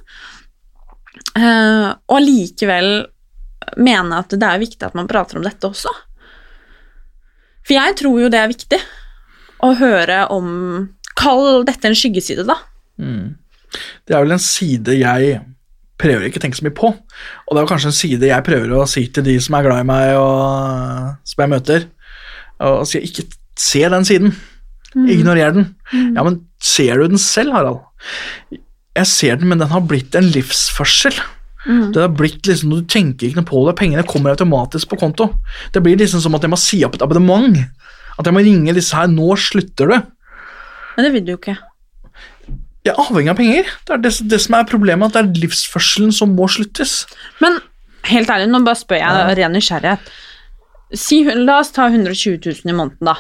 Uh, 1.34 1.90
og 2.10 2.16
allikevel 2.20 2.90
mene 3.80 4.22
at 4.22 4.32
det 4.32 4.46
er 4.46 4.62
viktig 4.62 4.86
at 4.86 4.96
man 4.98 5.10
prater 5.10 5.40
om 5.40 5.44
dette 5.46 5.68
også. 5.68 5.92
For 7.66 7.76
jeg 7.76 7.98
tror 8.00 8.16
jo 8.22 8.30
det 8.32 8.40
er 8.40 8.50
viktig 8.50 8.80
å 9.66 9.74
høre 9.78 10.24
om 10.32 10.48
Kall 11.20 11.66
dette 11.68 11.84
en 11.84 11.96
skyggeside, 11.98 12.46
da. 12.48 12.56
Mm. 12.96 13.36
Det 14.08 14.14
er 14.16 14.22
vel 14.24 14.32
en 14.32 14.40
side 14.42 14.94
jeg 14.96 15.34
prøver 16.00 16.28
ikke 16.28 16.40
å 16.40 16.44
tenke 16.44 16.58
så 16.58 16.66
mye 16.66 16.76
på. 16.76 16.90
Og 16.90 17.52
det 17.52 17.60
er 17.60 17.66
jo 17.66 17.72
kanskje 17.72 17.90
en 17.92 17.98
side 17.98 18.30
jeg 18.30 18.46
prøver 18.46 18.72
å 18.76 18.86
si 18.88 19.06
til 19.12 19.26
de 19.26 19.36
som 19.42 19.56
er 19.58 19.66
glad 19.66 19.84
i 19.84 19.88
meg, 19.90 20.14
og 20.18 21.28
som 21.28 21.44
jeg 21.44 21.52
møter. 21.52 21.86
Og 22.66 22.86
sier 22.88 23.04
ikke 23.06 23.28
se 23.60 23.84
den 23.92 24.08
siden. 24.08 24.34
Ignorer 24.96 25.54
den. 25.54 25.68
Ja, 25.92 26.24
men 26.24 26.40
ser 26.62 26.98
du 26.98 27.12
den 27.12 27.20
selv, 27.20 27.54
Harald? 27.54 27.84
Jeg 28.96 29.06
ser 29.06 29.38
den, 29.38 29.52
men 29.52 29.60
den 29.62 29.70
har 29.70 29.84
blitt 29.86 30.16
en 30.18 30.32
livsførsel. 30.34 31.14
Det 31.66 32.00
har 32.00 32.12
blitt 32.16 32.48
liksom, 32.48 32.72
Du 32.72 32.86
tenker 32.88 33.28
ikke 33.28 33.42
noe 33.42 33.48
på 33.50 33.62
det, 33.66 33.76
pengene 33.78 34.06
kommer 34.08 34.32
automatisk 34.32 34.90
på 34.90 34.98
konto. 35.02 35.28
Det 35.74 35.82
blir 35.84 35.98
liksom 36.00 36.22
som 36.24 36.34
at 36.34 36.46
jeg 36.46 36.52
må 36.52 36.58
si 36.60 36.80
opp 36.86 36.96
et 36.96 37.04
abonnement. 37.04 37.58
At 38.18 38.26
jeg 38.26 38.36
må 38.36 38.44
ringe 38.44 38.74
disse 38.76 38.96
her 38.96 39.06
'Nå 39.08 39.36
slutter 39.36 39.86
du'. 39.86 40.06
Men 40.96 41.04
det 41.04 41.12
vil 41.12 41.24
du 41.24 41.32
jo 41.32 41.38
ikke. 41.38 41.56
Jeg 42.86 42.94
er 42.94 43.00
avhengig 43.02 43.32
av 43.32 43.36
penger. 43.36 43.70
Det 43.86 43.94
er 43.96 44.02
det, 44.06 44.12
det 44.32 44.40
som 44.40 44.56
er 44.56 44.68
problemet, 44.68 45.10
at 45.10 45.18
det 45.18 45.22
er 45.22 45.42
livsførselen 45.44 46.14
som 46.16 46.32
må 46.36 46.48
sluttes. 46.48 47.02
Men 47.42 47.58
helt 48.08 48.32
ærlig, 48.32 48.48
nå 48.50 48.62
bare 48.64 48.80
spør 48.80 49.02
jeg 49.02 49.20
av 49.24 49.32
ren 49.36 49.52
nysgjerrighet. 49.56 50.10
Si, 50.96 51.20
la 51.24 51.60
oss 51.60 51.74
ta 51.76 51.86
120 51.90 52.40
000 52.40 52.72
i 52.72 52.76
måneden, 52.76 53.10
da. 53.10 53.18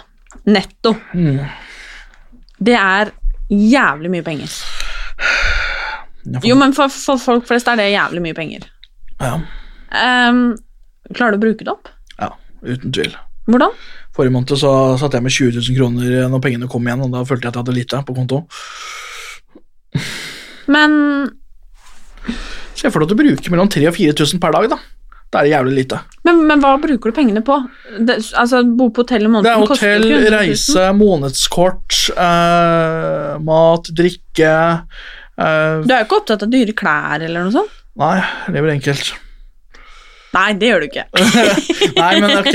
Netto. 0.48 0.94
Mm. 1.12 1.44
Det 2.60 2.76
er 2.78 3.12
jævlig 3.50 4.10
mye 4.16 4.26
penger. 4.26 4.56
Får... 6.24 6.44
Jo, 6.48 6.56
men 6.60 6.74
for, 6.76 6.92
for 6.92 7.20
folk 7.20 7.46
flest 7.48 7.68
er 7.70 7.78
det 7.80 7.90
jævlig 7.92 8.24
mye 8.30 8.36
penger. 8.36 8.66
Ja, 9.20 9.38
Um, 9.90 10.52
klarer 11.16 11.34
du 11.34 11.40
å 11.40 11.42
bruke 11.42 11.66
det 11.66 11.72
opp? 11.72 11.88
ja, 12.20 12.28
uten 12.62 12.92
tvil. 12.94 13.16
Hvordan? 13.50 13.72
Forrige 14.14 14.34
måned 14.36 14.52
så 14.60 14.70
satt 15.00 15.16
jeg 15.16 15.24
med 15.24 15.34
20 15.34 15.56
000 15.56 15.78
kroner 15.78 16.28
når 16.30 16.42
pengene 16.44 16.68
kom 16.70 16.86
igjen, 16.86 17.02
og 17.02 17.10
da 17.14 17.24
følte 17.26 17.48
jeg 17.48 17.50
at 17.50 17.56
jeg 17.58 17.64
hadde 17.64 17.74
lite 17.74 18.02
på 18.06 18.14
konto. 18.14 18.44
Men 20.70 20.96
Se 22.78 22.88
for 22.88 23.02
deg 23.02 23.10
at 23.10 23.12
du 23.12 23.18
bruker 23.18 23.52
mellom 23.52 23.68
3000 23.68 23.90
og 23.90 23.96
4000 23.98 24.40
per 24.40 24.54
dag, 24.56 24.70
da. 24.72 24.78
Da 25.30 25.40
er 25.40 25.46
det 25.46 25.52
jævlig 25.52 25.74
lite. 25.76 25.98
Men, 26.26 26.40
men 26.48 26.62
hva 26.62 26.72
bruker 26.82 27.12
du 27.12 27.14
pengene 27.14 27.42
på? 27.46 27.54
Det, 28.02 28.16
altså, 28.40 28.64
Bo 28.66 28.88
på 28.90 29.04
hotell 29.04 29.28
Det 29.28 29.30
måneden 29.30 29.50
er 29.52 29.66
koster 29.68 29.92
hotell, 29.92 30.06
jo 30.08 30.16
ikke 30.16 30.22
100 30.24 30.30
000. 30.30 30.38
reise, 30.40 30.86
månedskort, 30.98 31.98
eh, 32.26 33.34
mat, 33.46 33.90
drikke 34.00 34.50
eh, 34.50 35.74
Du 35.84 35.92
er 35.94 36.00
jo 36.00 36.08
ikke 36.08 36.18
opptatt 36.22 36.46
av 36.46 36.50
dyre 36.50 36.74
klær 36.74 37.26
eller 37.28 37.46
noe 37.46 37.54
sånt? 37.54 37.76
Nei, 38.00 38.16
det 38.46 38.56
lever 38.56 38.74
enkelt. 38.74 39.12
Nei, 40.30 40.50
det 40.58 40.68
gjør 40.70 40.84
du 40.84 40.86
ikke. 40.86 41.06
Nei, 42.00 42.10
men 42.22 42.36
ok, 42.38 42.54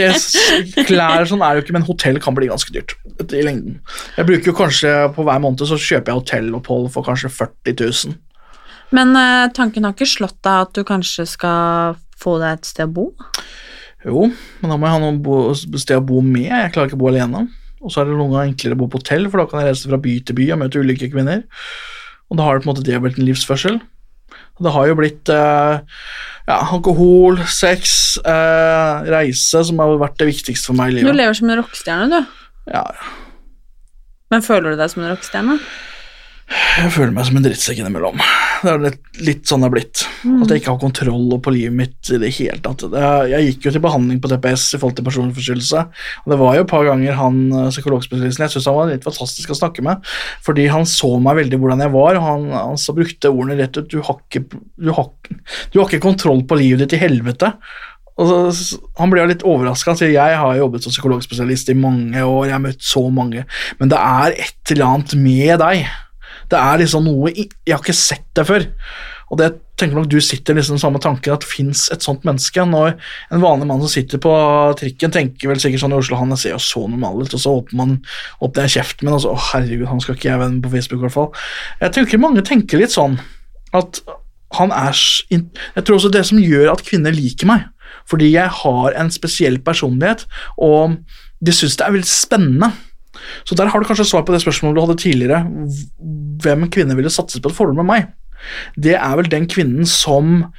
klær 0.87 1.25
og 1.25 1.31
sånn 1.31 1.43
er 1.43 1.55
det 1.55 1.59
jo 1.59 1.65
ikke, 1.65 1.75
men 1.75 1.87
hotell 1.89 2.19
kan 2.23 2.37
bli 2.37 2.47
ganske 2.51 2.71
dyrt 2.71 2.95
i 3.25 3.43
lengden. 3.43 3.81
Jeg 4.15 4.27
bruker 4.27 4.51
jo 4.51 4.55
kanskje 4.57 4.89
På 5.15 5.23
hver 5.23 5.39
måned 5.43 5.63
så 5.63 5.77
kjøper 5.79 6.11
jeg 6.11 6.21
hotellopphold 6.21 6.89
for 6.93 7.07
kanskje 7.07 7.31
40 7.31 7.75
000. 7.81 8.15
Men 8.95 9.15
eh, 9.19 9.51
tanken 9.55 9.87
har 9.87 9.95
ikke 9.95 10.07
slått 10.07 10.37
deg 10.45 10.67
at 10.67 10.73
du 10.77 10.85
kanskje 10.87 11.25
skal 11.27 11.97
få 12.21 12.37
deg 12.41 12.59
et 12.59 12.69
sted 12.69 12.87
å 12.87 12.95
bo? 12.95 13.05
Jo, 14.05 14.27
men 14.61 14.71
da 14.71 14.77
må 14.77 14.87
jeg 14.87 14.95
ha 14.95 15.03
noe 15.03 15.79
sted 15.81 15.97
å 15.97 16.05
bo 16.05 16.21
med. 16.23 16.51
Jeg 16.51 16.73
klarer 16.75 16.91
ikke 16.91 16.99
å 16.99 17.03
bo 17.03 17.09
alene. 17.09 17.47
Og 17.81 17.91
så 17.91 18.01
er 18.01 18.09
det 18.09 18.15
noen 18.17 18.31
ganger 18.31 18.51
enklere 18.51 18.77
å 18.77 18.79
bo 18.79 18.87
på 18.93 19.01
hotell, 19.01 19.27
for 19.29 19.41
da 19.41 19.47
kan 19.49 19.61
jeg 19.61 19.73
reise 19.73 19.89
fra 19.89 19.99
by 20.01 20.13
til 20.25 20.37
by 20.37 20.47
og 20.53 20.61
møte 20.61 20.81
ulike 20.81 21.09
kvinner. 21.13 21.43
Og 22.29 22.39
da 22.39 22.45
har 22.45 22.55
det 22.55 22.63
på 22.63 22.69
en 22.69 22.73
måte 22.73 22.85
det 22.85 23.01
blitt 23.01 23.19
en 23.19 23.27
livsførsel. 23.27 23.81
Det 24.61 24.71
har 24.71 24.87
jo 24.87 24.95
blitt 24.95 25.29
eh, 25.33 25.79
ja, 26.47 26.59
alkohol, 26.61 27.41
sex, 27.51 28.15
eh, 28.23 29.09
reise 29.11 29.63
som 29.67 29.81
har 29.83 29.97
vært 29.99 30.19
det 30.21 30.29
viktigste 30.29 30.71
for 30.71 30.79
meg 30.79 30.95
i 30.95 31.03
Du 31.03 31.11
lever 31.11 31.35
som 31.35 31.51
en 31.51 31.59
rockestjerne, 31.59 32.21
du. 32.21 32.43
Ja, 32.71 32.85
Men 34.33 34.41
føler 34.41 34.73
du 34.73 34.79
deg 34.79 34.89
som 34.89 35.03
en 35.03 35.11
rockestjerne? 35.11 35.59
Jeg 36.45 36.91
føler 36.93 37.13
meg 37.15 37.25
som 37.25 37.37
en 37.39 37.45
drittsekk 37.45 37.79
innimellom. 37.81 38.19
Det 38.61 38.69
er 38.69 38.81
litt, 38.83 38.99
litt 39.25 39.47
sånn 39.49 39.63
det 39.63 39.69
er 39.69 39.73
blitt. 39.73 40.03
At 40.43 40.51
jeg 40.51 40.61
ikke 40.61 40.75
har 40.75 40.81
kontroll 40.83 41.39
på 41.41 41.53
livet 41.55 41.73
mitt 41.73 42.11
i 42.13 42.19
det 42.21 42.29
hele 42.37 42.59
tatt. 42.61 42.85
Jeg 43.31 43.47
gikk 43.47 43.65
jo 43.65 43.73
til 43.73 43.83
behandling 43.83 44.19
på 44.21 44.29
TPS 44.29 44.67
i 44.75 44.79
forhold 44.81 44.99
til 44.99 45.07
personforstyrrelse. 45.07 45.81
Og 46.25 46.33
det 46.33 46.37
var 46.41 46.57
jo 46.57 46.65
et 46.67 46.69
par 46.69 46.85
ganger 46.85 47.17
han 47.17 47.39
eh, 47.49 47.71
psykologspesialisten 47.73 48.45
jeg 48.45 48.53
synes 48.53 48.69
han 48.69 48.77
var 48.77 48.91
litt 48.91 49.07
fantastisk 49.07 49.55
å 49.55 49.57
snakke 49.57 49.85
med. 49.85 50.13
Fordi 50.45 50.67
han 50.69 50.85
så 50.89 51.09
meg 51.17 51.41
veldig 51.41 51.61
hvordan 51.63 51.83
jeg 51.87 51.95
var, 51.97 52.19
og 52.19 52.29
han, 52.29 52.47
han 52.53 52.79
så 52.81 52.93
brukte 52.97 53.33
ordene 53.33 53.57
rett 53.63 53.81
ut. 53.81 53.89
Du 53.89 54.05
har, 54.05 54.21
ikke, 54.29 54.45
du, 54.77 54.93
har, 54.93 55.11
du 55.73 55.81
har 55.81 55.89
ikke 55.89 56.05
kontroll 56.05 56.45
på 56.45 56.61
livet 56.61 56.85
ditt 56.85 56.97
i 56.99 57.03
helvete. 57.07 57.55
Så, 58.15 58.77
han 58.95 59.11
ble 59.11 59.25
litt 59.27 59.43
overraska. 59.43 59.91
Han 59.91 59.99
sier 59.99 60.13
jeg 60.13 60.39
har 60.39 60.61
jobbet 60.61 60.85
som 60.85 60.93
psykologspesialist 60.93 61.73
i 61.73 61.79
mange 61.79 62.21
år, 62.21 62.47
jeg 62.47 62.55
har 62.55 62.63
møtt 62.63 62.85
så 62.85 63.03
mange, 63.11 63.43
men 63.81 63.91
det 63.91 63.99
er 63.99 64.37
et 64.45 64.75
eller 64.75 64.93
annet 64.93 65.17
med 65.19 65.57
deg. 65.63 65.87
Det 66.51 66.61
er 66.61 66.81
liksom 66.81 67.05
noe 67.07 67.33
Jeg 67.33 67.49
har 67.71 67.81
ikke 67.81 67.97
sett 67.97 68.27
det 68.37 68.47
før. 68.47 68.65
Og 69.33 69.39
det 69.39 69.47
tenker 69.79 69.97
nok 69.97 70.07
du 70.09 70.19
sitter 70.23 70.55
liksom 70.55 70.77
samme 70.79 70.99
tanken 71.01 71.33
at 71.33 71.45
fins 71.47 71.87
et 71.93 72.05
sånt 72.05 72.25
menneske. 72.27 72.61
Når 72.69 72.93
en 73.33 73.43
vanlig 73.43 73.67
mann 73.69 73.81
som 73.83 73.91
sitter 73.91 74.21
på 74.21 74.33
trikken, 74.79 75.13
tenker 75.13 75.49
vel 75.49 75.61
sikkert 75.61 75.81
sånn 75.83 75.95
i 75.95 75.97
Oslo 75.97 76.19
Han 76.19 76.35
ser 76.37 76.53
jo 76.53 76.61
så 76.61 76.85
normal 76.85 77.23
ut, 77.23 77.33
og 77.33 77.41
så 77.41 77.55
åpner 77.59 77.79
man 77.81 77.95
opp 78.45 78.55
den 78.57 78.69
kjeften 78.71 79.07
min, 79.07 79.17
og 79.17 79.23
så 79.23 79.33
Å, 79.33 79.41
herregud, 79.49 79.87
han 79.89 80.03
skal 80.03 80.17
ikke 80.17 80.29
jeg 80.29 80.41
være 80.43 80.53
med 80.53 80.63
på 80.67 80.73
Facebook, 80.75 81.01
i 81.01 81.07
hvert 81.07 81.17
fall. 81.17 81.31
Jeg 81.81 81.97
tenker 81.97 82.21
mange 82.21 82.45
tenker 82.45 82.81
litt 82.81 82.95
sånn 82.95 83.17
at 83.75 84.03
han 84.55 84.71
er 84.71 84.95
Jeg 84.95 85.83
tror 85.83 85.97
også 85.97 86.13
det 86.13 86.23
som 86.29 86.39
gjør 86.39 86.71
at 86.71 86.85
kvinner 86.85 87.15
liker 87.15 87.49
meg, 87.49 87.65
fordi 88.07 88.29
jeg 88.35 88.51
har 88.61 88.95
en 88.95 89.09
spesiell 89.11 89.57
personlighet, 89.65 90.27
og 90.61 90.99
de 91.41 91.53
syns 91.53 91.75
det 91.79 91.87
er 91.87 91.97
veldig 91.97 92.11
spennende. 92.11 92.69
Så 93.45 93.57
der 93.57 93.71
har 93.71 93.79
du 93.79 93.87
kanskje 93.87 94.07
svar 94.09 94.25
på 94.27 94.35
det 94.35 94.41
spørsmålet 94.43 94.77
du 94.77 94.83
hadde 94.85 95.01
tidligere. 95.01 95.41
Hvem 96.43 96.69
kvinner 96.73 96.97
ville 96.97 97.13
satset 97.13 97.43
på 97.43 97.51
et 97.51 97.57
forhold 97.57 97.77
med 97.79 97.89
meg? 97.89 98.09
Det 98.77 98.95
er 98.97 99.15
vel 99.17 99.31
den 99.31 99.47
kvinnen 99.49 99.87
som 99.89 100.51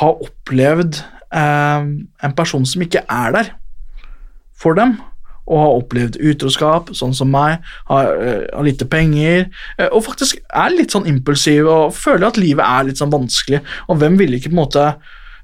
har 0.00 0.22
opplevd 0.24 1.00
eh, 1.34 1.88
en 2.24 2.36
person 2.36 2.64
som 2.66 2.84
ikke 2.84 3.04
er 3.10 3.34
der 3.36 3.50
for 4.58 4.78
dem, 4.78 4.96
og 5.44 5.60
har 5.60 5.78
opplevd 5.78 6.18
utroskap, 6.24 6.92
sånn 6.96 7.12
som 7.16 7.28
meg, 7.32 7.58
har, 7.90 8.12
eh, 8.16 8.46
har 8.48 8.64
lite 8.64 8.88
penger, 8.88 9.50
eh, 9.78 9.88
og 9.92 10.04
faktisk 10.06 10.40
er 10.48 10.70
litt 10.70 10.94
sånn 10.94 11.06
impulsiv 11.10 11.68
og 11.68 11.94
føler 11.94 12.26
at 12.28 12.40
livet 12.40 12.64
er 12.64 12.84
litt 12.88 13.00
sånn 13.00 13.12
vanskelig. 13.12 13.60
Og 13.88 13.98
hvem 14.00 14.16
ville 14.16 14.38
ikke 14.38 14.48
på 14.48 14.56
en 14.56 14.62
måte 14.62 14.86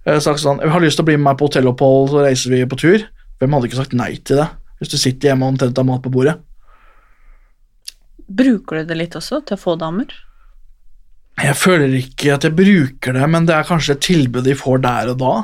eh, 0.07 0.19
sagt 0.19 0.41
sånn 0.41 0.61
Jeg 0.61 0.71
har 0.71 0.81
lyst 0.81 0.97
til 0.97 1.05
å 1.05 1.11
bli 1.11 1.19
med 1.19 1.29
meg 1.29 1.39
på 1.39 1.51
hotellopphold, 1.51 2.11
så 2.11 2.25
reiser 2.25 2.51
vi 2.51 2.65
på 2.65 2.81
tur. 2.81 3.05
Hvem 3.41 3.53
hadde 3.53 3.69
ikke 3.69 3.83
sagt 3.83 3.93
nei 3.93 4.17
til 4.25 4.41
det? 4.41 4.49
Hvis 4.81 4.89
du 4.89 4.97
sitter 4.97 5.29
hjemme 5.29 5.45
og 5.45 5.55
omtrent 5.55 5.77
har 5.77 5.85
mat 5.85 6.03
på 6.03 6.13
bordet. 6.13 6.39
Bruker 8.31 8.81
du 8.81 8.91
det 8.91 8.99
litt 8.99 9.17
også 9.19 9.43
til 9.47 9.59
å 9.59 9.61
få 9.61 9.77
damer? 9.81 10.13
Jeg 11.41 11.57
føler 11.57 11.95
ikke 11.99 12.35
at 12.35 12.45
jeg 12.45 12.55
bruker 12.57 13.17
det, 13.17 13.27
men 13.33 13.47
det 13.49 13.57
er 13.57 13.67
kanskje 13.67 13.97
et 13.97 14.05
tilbud 14.05 14.45
de 14.47 14.55
får 14.59 14.85
der 14.85 15.15
og 15.15 15.19
da. 15.23 15.35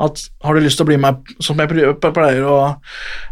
At 0.00 0.20
har 0.46 0.54
du 0.54 0.62
lyst 0.62 0.78
til 0.78 0.86
å 0.86 0.90
bli 0.92 0.96
med, 1.02 1.30
som 1.42 1.58
jeg 1.58 1.70
pleier 1.98 2.44
å, 2.46 2.58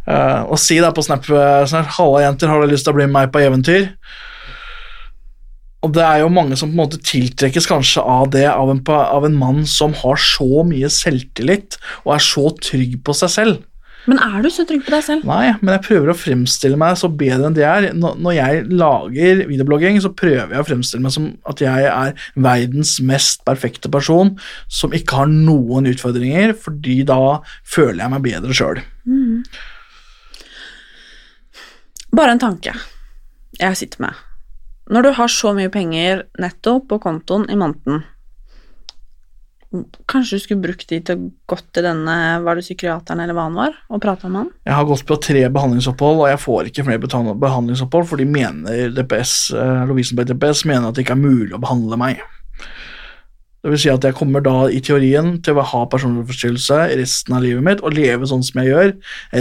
uh, 0.09 0.41
å 0.51 0.57
si 0.59 0.81
der 0.83 0.95
på 0.95 1.05
Snap, 1.07 1.29
sånn 1.29 1.93
halla 1.97 2.25
jenter, 2.25 2.51
har 2.51 2.63
du 2.63 2.73
lyst 2.73 2.89
til 2.89 2.95
å 2.95 2.99
bli 2.99 3.07
med 3.07 3.15
meg 3.15 3.35
på 3.35 3.45
eventyr? 3.45 3.93
Og 5.85 5.93
det 5.95 6.03
er 6.03 6.23
jo 6.23 6.33
mange 6.33 6.57
som 6.59 6.73
på 6.73 6.75
en 6.75 6.81
måte 6.81 6.99
tiltrekkes 7.05 7.69
kanskje 7.71 8.03
av 8.03 8.33
det, 8.35 8.49
av 8.51 8.73
en, 8.73 8.81
av 8.89 9.29
en 9.29 9.39
mann 9.39 9.63
som 9.69 9.95
har 10.01 10.19
så 10.19 10.65
mye 10.67 10.91
selvtillit 10.91 11.79
og 12.03 12.17
er 12.17 12.25
så 12.25 12.49
trygg 12.57 12.99
på 13.05 13.15
seg 13.15 13.35
selv. 13.37 13.63
Men 14.11 14.21
er 14.21 14.43
du 14.45 14.51
så 14.53 14.67
trygg 14.69 14.85
på 14.85 14.93
deg 14.93 15.05
selv? 15.07 15.25
Nei, 15.29 15.55
men 15.63 15.73
jeg 15.77 15.85
prøver 15.87 16.13
å 16.13 16.17
fremstille 16.19 16.79
meg 16.81 16.99
så 17.01 17.09
bedre 17.09 17.49
enn 17.49 17.57
det 17.57 17.65
jeg 17.65 17.89
er. 17.89 17.97
Når 17.97 18.37
jeg 18.37 18.65
lager 18.73 19.45
videoblogging, 19.49 20.01
så 20.05 20.13
prøver 20.13 20.53
jeg 20.53 20.61
å 20.61 20.69
fremstille 20.69 21.05
meg 21.05 21.15
som 21.15 21.31
at 21.49 21.63
jeg 21.65 21.89
er 21.89 22.27
verdens 22.47 22.97
mest 23.05 23.45
perfekte 23.49 23.91
person 23.93 24.35
som 24.69 24.95
ikke 24.97 25.23
har 25.23 25.33
noen 25.33 25.89
utfordringer, 25.93 26.53
fordi 26.59 27.01
da 27.09 27.39
føler 27.63 28.05
jeg 28.05 28.15
meg 28.15 28.27
bedre 28.29 28.57
sjøl. 28.57 28.83
Bare 32.15 32.37
en 32.37 32.43
tanke 32.43 32.77
jeg 33.61 33.79
sitter 33.79 34.09
med. 34.09 34.25
Når 34.93 35.07
du 35.07 35.15
har 35.17 35.31
så 35.33 35.55
mye 35.57 35.73
penger 35.73 36.27
netto 36.43 36.77
på 36.85 36.99
kontoen 37.01 37.47
i 37.49 37.57
måneden, 37.57 38.03
kanskje 40.11 40.39
du 40.39 40.43
skulle 40.45 40.65
brukt 40.65 40.89
de 40.91 41.01
til 41.03 41.17
å 41.17 41.31
gått 41.51 41.67
til 41.75 41.87
denne, 41.87 42.17
var 42.45 42.59
det 42.59 42.65
psykiateren 42.67 43.23
eller 43.25 43.37
hva 43.37 43.49
han 43.49 43.59
var, 43.59 43.79
og 43.91 44.03
prata 44.03 44.31
med 44.31 44.45
han? 44.45 44.53
Jeg 44.67 44.77
har 44.79 44.89
gått 44.89 45.07
på 45.09 45.19
tre 45.23 45.43
behandlingsopphold, 45.57 46.23
og 46.23 46.31
jeg 46.31 46.43
får 46.45 46.71
ikke 46.71 46.87
flere 46.87 47.35
behandlingsopphold, 47.43 48.09
for 48.11 48.23
de 48.23 48.29
mener 48.29 48.95
DPS, 48.95 49.35
eh, 49.59 49.85
Lovisenberg 49.91 50.31
DPS 50.33 50.65
mener 50.71 50.89
at 50.89 50.99
det 50.99 51.07
ikke 51.07 51.17
er 51.19 51.25
mulig 51.25 51.57
å 51.57 51.63
behandle 51.63 52.01
meg. 52.01 52.23
Det 53.65 53.73
vil 53.73 53.81
si 53.81 53.89
at 53.89 54.05
jeg 54.05 54.13
kommer 54.19 54.43
da 54.45 54.67
i 54.69 54.83
teorien 54.85 55.39
til 55.41 55.57
å 55.57 55.63
ha 55.65 55.79
personlighetsforstyrrelse 55.89 56.83
resten 57.01 57.33
av 57.33 57.47
livet 57.47 57.65
mitt, 57.65 57.81
og 57.81 57.97
leve 57.97 58.29
sånn 58.29 58.45
som 58.45 58.61
jeg 58.61 58.75
gjør 58.75 58.91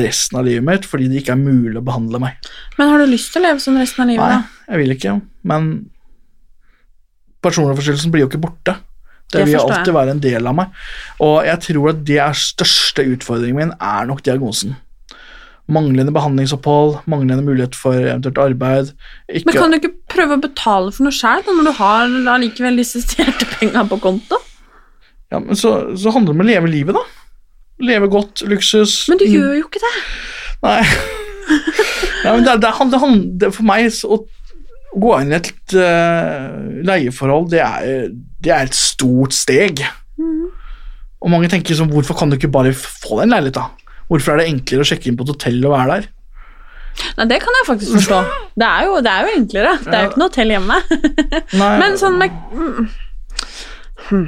resten 0.06 0.39
av 0.39 0.48
livet 0.48 0.63
mitt, 0.63 0.88
fordi 0.88 1.10
det 1.12 1.19
ikke 1.19 1.36
er 1.36 1.41
mulig 1.41 1.76
å 1.82 1.84
behandle 1.84 2.22
meg. 2.24 2.54
Men 2.78 2.93
har 2.93 3.04
du 3.04 3.12
lyst 3.12 3.34
til 3.34 3.43
å 3.43 3.50
leve 3.50 3.60
sånn 3.60 3.82
resten 3.82 4.06
av 4.06 4.13
livet, 4.13 4.24
Nei, 4.24 4.38
da? 4.39 4.72
jeg 4.72 4.84
vil 4.84 4.96
ikke, 4.96 5.17
men 5.52 5.69
personlighetsforstyrrelsen 7.43 8.13
blir 8.15 8.24
jo 8.24 8.32
ikke 8.32 8.43
borte. 8.46 8.78
Det 9.34 9.46
vil 9.50 9.60
alltid 9.60 9.93
være 9.96 10.15
en 10.15 10.24
del 10.24 10.50
av 10.50 10.58
meg. 10.62 10.80
Og 11.24 11.38
jeg 11.48 11.62
tror 11.67 11.91
at 11.93 12.02
det 12.08 12.19
er 12.24 12.39
største 12.39 13.06
utfordringen 13.15 13.60
min, 13.60 13.76
er 13.82 14.10
nok 14.10 14.24
diagnosen. 14.26 14.78
Manglende 15.72 16.12
behandlingsopphold, 16.12 16.98
manglende 17.10 17.43
mulighet 17.46 17.76
for 17.80 17.96
eventuelt 17.96 18.39
arbeid. 18.41 18.93
Ikke, 19.30 19.48
Men 19.48 19.60
kan 19.60 19.72
du 19.72 19.80
ikke 19.80 19.93
prøve 20.12 20.38
å 20.38 20.43
betale 20.43 20.91
for 20.91 21.08
noe 21.08 21.15
sjøl, 21.15 21.46
når 21.48 21.69
du 21.69 21.76
har 21.80 22.17
allikevel 22.36 22.82
disse 22.82 23.04
stjelte 23.06 23.48
penga 23.58 23.86
på 23.89 24.02
konto? 24.04 24.41
ja, 25.34 25.39
men 25.39 25.58
så, 25.58 25.98
så 25.98 26.13
handler 26.13 26.34
det 26.34 26.38
om 26.38 26.43
å 26.43 26.48
leve 26.48 26.69
livet, 26.69 26.98
da. 26.98 27.04
Leve 27.84 28.08
godt, 28.12 28.43
luksus 28.46 29.08
Men 29.10 29.17
du 29.17 29.26
gjør 29.26 29.56
jo 29.58 29.65
ikke 29.65 29.82
det. 29.82 29.93
Nei. 30.63 30.82
ja, 32.24 32.36
men 32.36 32.46
det, 32.46 32.60
det, 32.62 32.69
det, 32.91 33.00
det, 33.41 33.50
for 33.56 33.65
meg 33.67 33.89
så, 33.96 34.19
å 34.93 35.01
gå 35.01 35.13
inn 35.19 35.34
i 35.34 35.38
et 35.39 35.75
eh, 35.79 36.49
leieforhold, 36.86 37.49
det 37.53 37.62
er, 37.65 38.10
det 38.43 38.53
er 38.53 38.67
et 38.67 38.77
stort 38.77 39.36
steg. 39.36 39.82
Og 41.23 41.32
mange 41.32 41.49
tenker 41.51 41.77
sånn, 41.77 41.91
hvorfor 41.93 42.17
kan 42.19 42.29
du 42.29 42.38
ikke 42.38 42.51
bare 42.53 42.73
få 42.77 43.17
deg 43.17 43.27
en 43.27 43.36
leilighet, 43.38 43.58
da? 43.58 44.03
Hvorfor 44.12 44.34
er 44.34 44.43
det 44.43 44.51
enklere 44.51 44.84
å 44.84 44.88
sjekke 44.88 45.10
inn 45.10 45.17
på 45.17 45.25
et 45.25 45.34
hotell 45.34 45.62
og 45.63 45.73
være 45.73 45.95
der? 45.95 46.10
Nei, 47.17 47.25
Det 47.32 47.39
kan 47.41 47.58
jeg 47.58 47.67
faktisk 47.71 47.95
forstå. 47.97 48.19
Det 48.60 48.67
er 48.67 48.86
jo, 48.86 48.97
det 49.01 49.12
er 49.12 49.25
jo 49.25 49.38
enklere. 49.39 49.71
Det 49.82 49.93
er 49.93 50.03
jo 50.03 50.12
ikke 50.12 50.21
noe 50.21 50.29
hotell 50.29 50.53
hjemme. 50.53 50.79
Men 51.82 51.97
sånn 51.97 52.19
med 52.21 52.36
mm. 52.53 52.91
Hmm. 54.03 54.27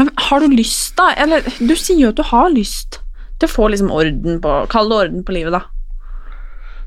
Men 0.00 0.08
har 0.26 0.40
du 0.40 0.56
lyst, 0.56 0.94
da? 0.98 1.12
Eller 1.20 1.44
du 1.60 1.74
sier 1.76 2.00
jo 2.00 2.10
at 2.10 2.18
du 2.18 2.24
har 2.26 2.48
lyst 2.50 3.02
til 3.38 3.50
å 3.50 3.52
få 3.52 3.68
liksom 3.70 3.92
orden 3.92 4.40
på 4.42 4.54
Kall 4.72 4.88
det 4.90 5.00
orden 5.04 5.26
på 5.26 5.36
livet, 5.36 5.54
da. 5.54 5.66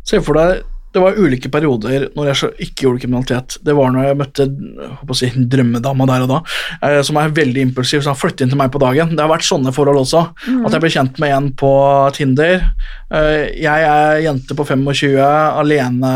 Se 0.06 0.20
for 0.26 0.38
deg 0.38 0.66
det 0.96 1.02
var 1.04 1.18
ulike 1.20 1.50
perioder 1.52 2.08
når 2.16 2.30
jeg 2.30 2.68
ikke 2.68 2.86
gjorde 2.86 3.02
kriminalitet. 3.04 3.58
Det 3.68 3.76
var 3.76 3.92
når 3.92 4.08
jeg 4.08 4.18
møtte 4.22 4.46
jeg 4.48 5.18
si, 5.20 5.30
drømmedama 5.52 6.08
der 6.08 6.24
og 6.24 6.32
da, 6.32 6.40
eh, 6.88 7.00
som 7.06 7.20
er 7.20 7.34
veldig 7.36 7.66
impulsiv, 7.68 8.04
som 8.04 8.14
har 8.14 8.20
flyttet 8.22 8.46
inn 8.46 8.54
til 8.54 8.62
meg 8.62 8.72
på 8.72 8.80
dagen. 8.84 9.12
Det 9.12 9.24
har 9.24 9.32
vært 9.32 9.48
sånne 9.48 9.74
forhold 9.76 10.00
også. 10.06 10.24
At 10.64 10.78
jeg 10.78 10.84
ble 10.86 10.94
kjent 10.94 11.20
med 11.20 11.36
en 11.36 11.50
på 11.60 11.72
Tinder. 12.16 12.64
Eh, 13.12 13.42
jeg 13.60 13.90
er 13.90 14.24
jente 14.24 14.56
på 14.56 14.68
25, 14.68 15.20
alene, 15.20 16.14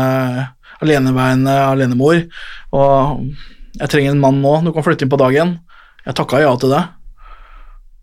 aleneværende 0.80 1.56
alenemor, 1.66 2.24
og 2.72 3.26
jeg 3.76 3.92
trenger 3.92 4.14
en 4.14 4.22
mann 4.22 4.40
nå. 4.40 4.54
Du 4.64 4.72
kan 4.72 4.86
flytte 4.86 5.04
inn 5.04 5.12
på 5.12 5.20
dagen. 5.20 5.58
Jeg 6.06 6.16
takka 6.16 6.40
ja 6.40 6.56
til 6.56 6.72
det. 6.72 6.86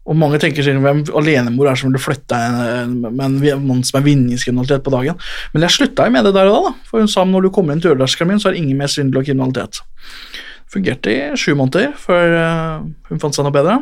Og 0.07 0.15
mange 0.15 0.39
tenker 0.39 0.63
seg 0.63 0.79
hvem 0.79 1.01
alenemor 1.19 1.67
er 1.67 1.79
som 1.79 1.89
ville 1.89 1.99
flytte 2.01 2.37
med 2.39 3.23
en 3.25 3.63
mann 3.67 3.81
som 3.87 3.99
er 3.99 4.05
vinningskriminalitet 4.05 4.85
på 4.85 4.93
dagen. 4.93 5.17
Men 5.53 5.65
jeg 5.67 5.75
slutta 5.75 6.05
jo 6.07 6.13
med 6.15 6.27
det 6.27 6.35
der 6.37 6.47
og 6.47 6.55
da, 6.55 6.69
da. 6.69 6.87
for 6.87 7.03
hun 7.03 7.11
sa 7.11 7.25
at 7.25 7.31
når 7.31 7.47
du 7.47 7.51
kommer 7.55 7.75
inn 7.75 7.83
til 7.83 7.91
ødelærsken 7.91 8.29
min, 8.29 8.39
så 8.39 8.49
er 8.49 8.55
det 8.55 8.61
ingen 8.63 8.79
mer 8.79 8.91
svindel 8.91 9.19
og 9.19 9.27
kriminalitet. 9.27 9.81
Fungerte 10.71 11.11
i 11.11 11.19
sju 11.39 11.53
måneder 11.59 11.91
før 11.99 12.37
eh, 12.37 12.87
hun 13.11 13.21
fant 13.23 13.35
seg 13.35 13.47
noe 13.47 13.55
bedre, 13.55 13.81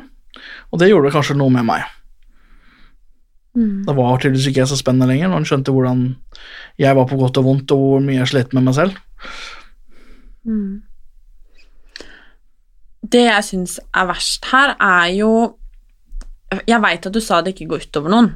og 0.74 0.82
det 0.82 0.90
gjorde 0.90 1.14
kanskje 1.14 1.38
noe 1.38 1.54
med 1.54 1.68
meg. 1.70 1.86
Det 3.56 3.94
var 3.96 4.18
tydeligvis 4.20 4.50
ikke 4.50 4.60
jeg 4.66 4.68
så 4.68 4.78
spennende 4.80 5.08
lenger 5.08 5.30
når 5.32 5.40
hun 5.40 5.46
skjønte 5.48 5.72
hvordan 5.72 6.02
jeg 6.82 6.98
var 6.98 7.06
på 7.08 7.20
godt 7.22 7.38
og 7.40 7.46
vondt, 7.48 7.72
og 7.72 7.84
hvor 7.86 8.02
mye 8.04 8.18
jeg 8.18 8.32
slet 8.34 8.56
med 8.56 8.66
meg 8.66 8.76
selv. 8.76 8.98
Det 13.06 13.22
jeg 13.30 13.46
syns 13.48 13.78
er 13.96 14.10
verst 14.10 14.50
her, 14.52 14.76
er 14.76 15.14
jo 15.16 15.32
Jeg 16.68 16.82
veit 16.84 17.08
at 17.08 17.16
du 17.16 17.22
sa 17.24 17.42
det 17.42 17.56
ikke 17.56 17.70
går 17.74 17.88
utover 17.88 18.14
noen, 18.14 18.32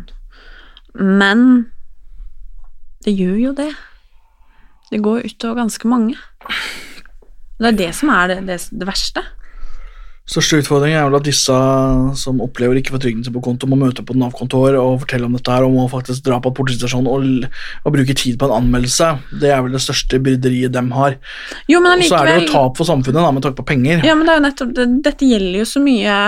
men 0.99 1.43
det 3.05 3.15
gjør 3.15 3.37
jo 3.39 3.55
det. 3.57 3.71
Det 4.89 5.01
går 5.05 5.27
utover 5.29 5.61
ganske 5.61 5.89
mange. 5.89 6.15
Det 7.59 7.73
er 7.73 7.77
det 7.77 7.91
som 7.95 8.11
er 8.13 8.31
det, 8.31 8.39
det, 8.47 8.57
det 8.71 8.87
verste. 8.87 9.23
Største 10.29 10.59
utfordringen 10.61 10.99
er 10.99 11.07
vel 11.07 11.17
at 11.17 11.25
disse 11.25 11.55
som 12.21 12.41
opplever 12.45 12.77
ikke 12.77 12.93
få 12.93 12.99
trygden 13.01 13.23
sin 13.25 13.33
på 13.33 13.41
konto, 13.41 13.65
må 13.69 13.79
møte 13.79 14.03
på 14.05 14.13
Nav-kontor 14.13 14.77
og 14.77 14.99
fortelle 15.01 15.25
om 15.25 15.33
dette 15.33 15.55
her, 15.55 15.65
og 15.65 15.73
må 15.73 15.87
faktisk 15.89 16.21
dra 16.27 16.37
på 16.43 16.51
politistasjonen 16.59 17.09
politistasjon 17.09 17.49
og, 17.49 17.87
og 17.89 17.95
bruke 17.95 18.13
tid 18.13 18.37
på 18.37 18.45
en 18.45 18.53
anmeldelse. 18.59 19.09
Det 19.41 19.49
er 19.49 19.63
vel 19.65 19.73
det 19.73 19.81
største 19.81 20.21
byrderiet 20.21 20.75
dem 20.75 20.91
har. 20.93 21.17
Jo, 21.71 21.81
men 21.81 22.05
Og 22.05 22.11
så 22.11 22.19
er 22.21 22.29
det 22.29 22.35
jo 22.43 22.51
tap 22.53 22.77
for 22.77 22.85
samfunnet 22.85 23.25
da, 23.25 23.31
med 23.33 23.45
tanke 23.47 23.57
på 23.57 23.65
penger. 23.71 24.05
Ja, 24.05 24.13
men 24.13 24.29
det 24.29 24.35
er 24.35 24.41
jo 24.41 24.45
nettopp 24.45 24.75
det, 24.77 24.87
Dette 25.09 25.31
gjelder 25.31 25.63
jo 25.63 25.69
så 25.71 25.81
mye 25.81 26.19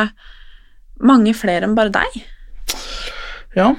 mange 1.08 1.34
flere 1.38 1.68
enn 1.68 1.78
bare 1.78 1.94
deg. 1.94 2.22
Ja. 3.58 3.72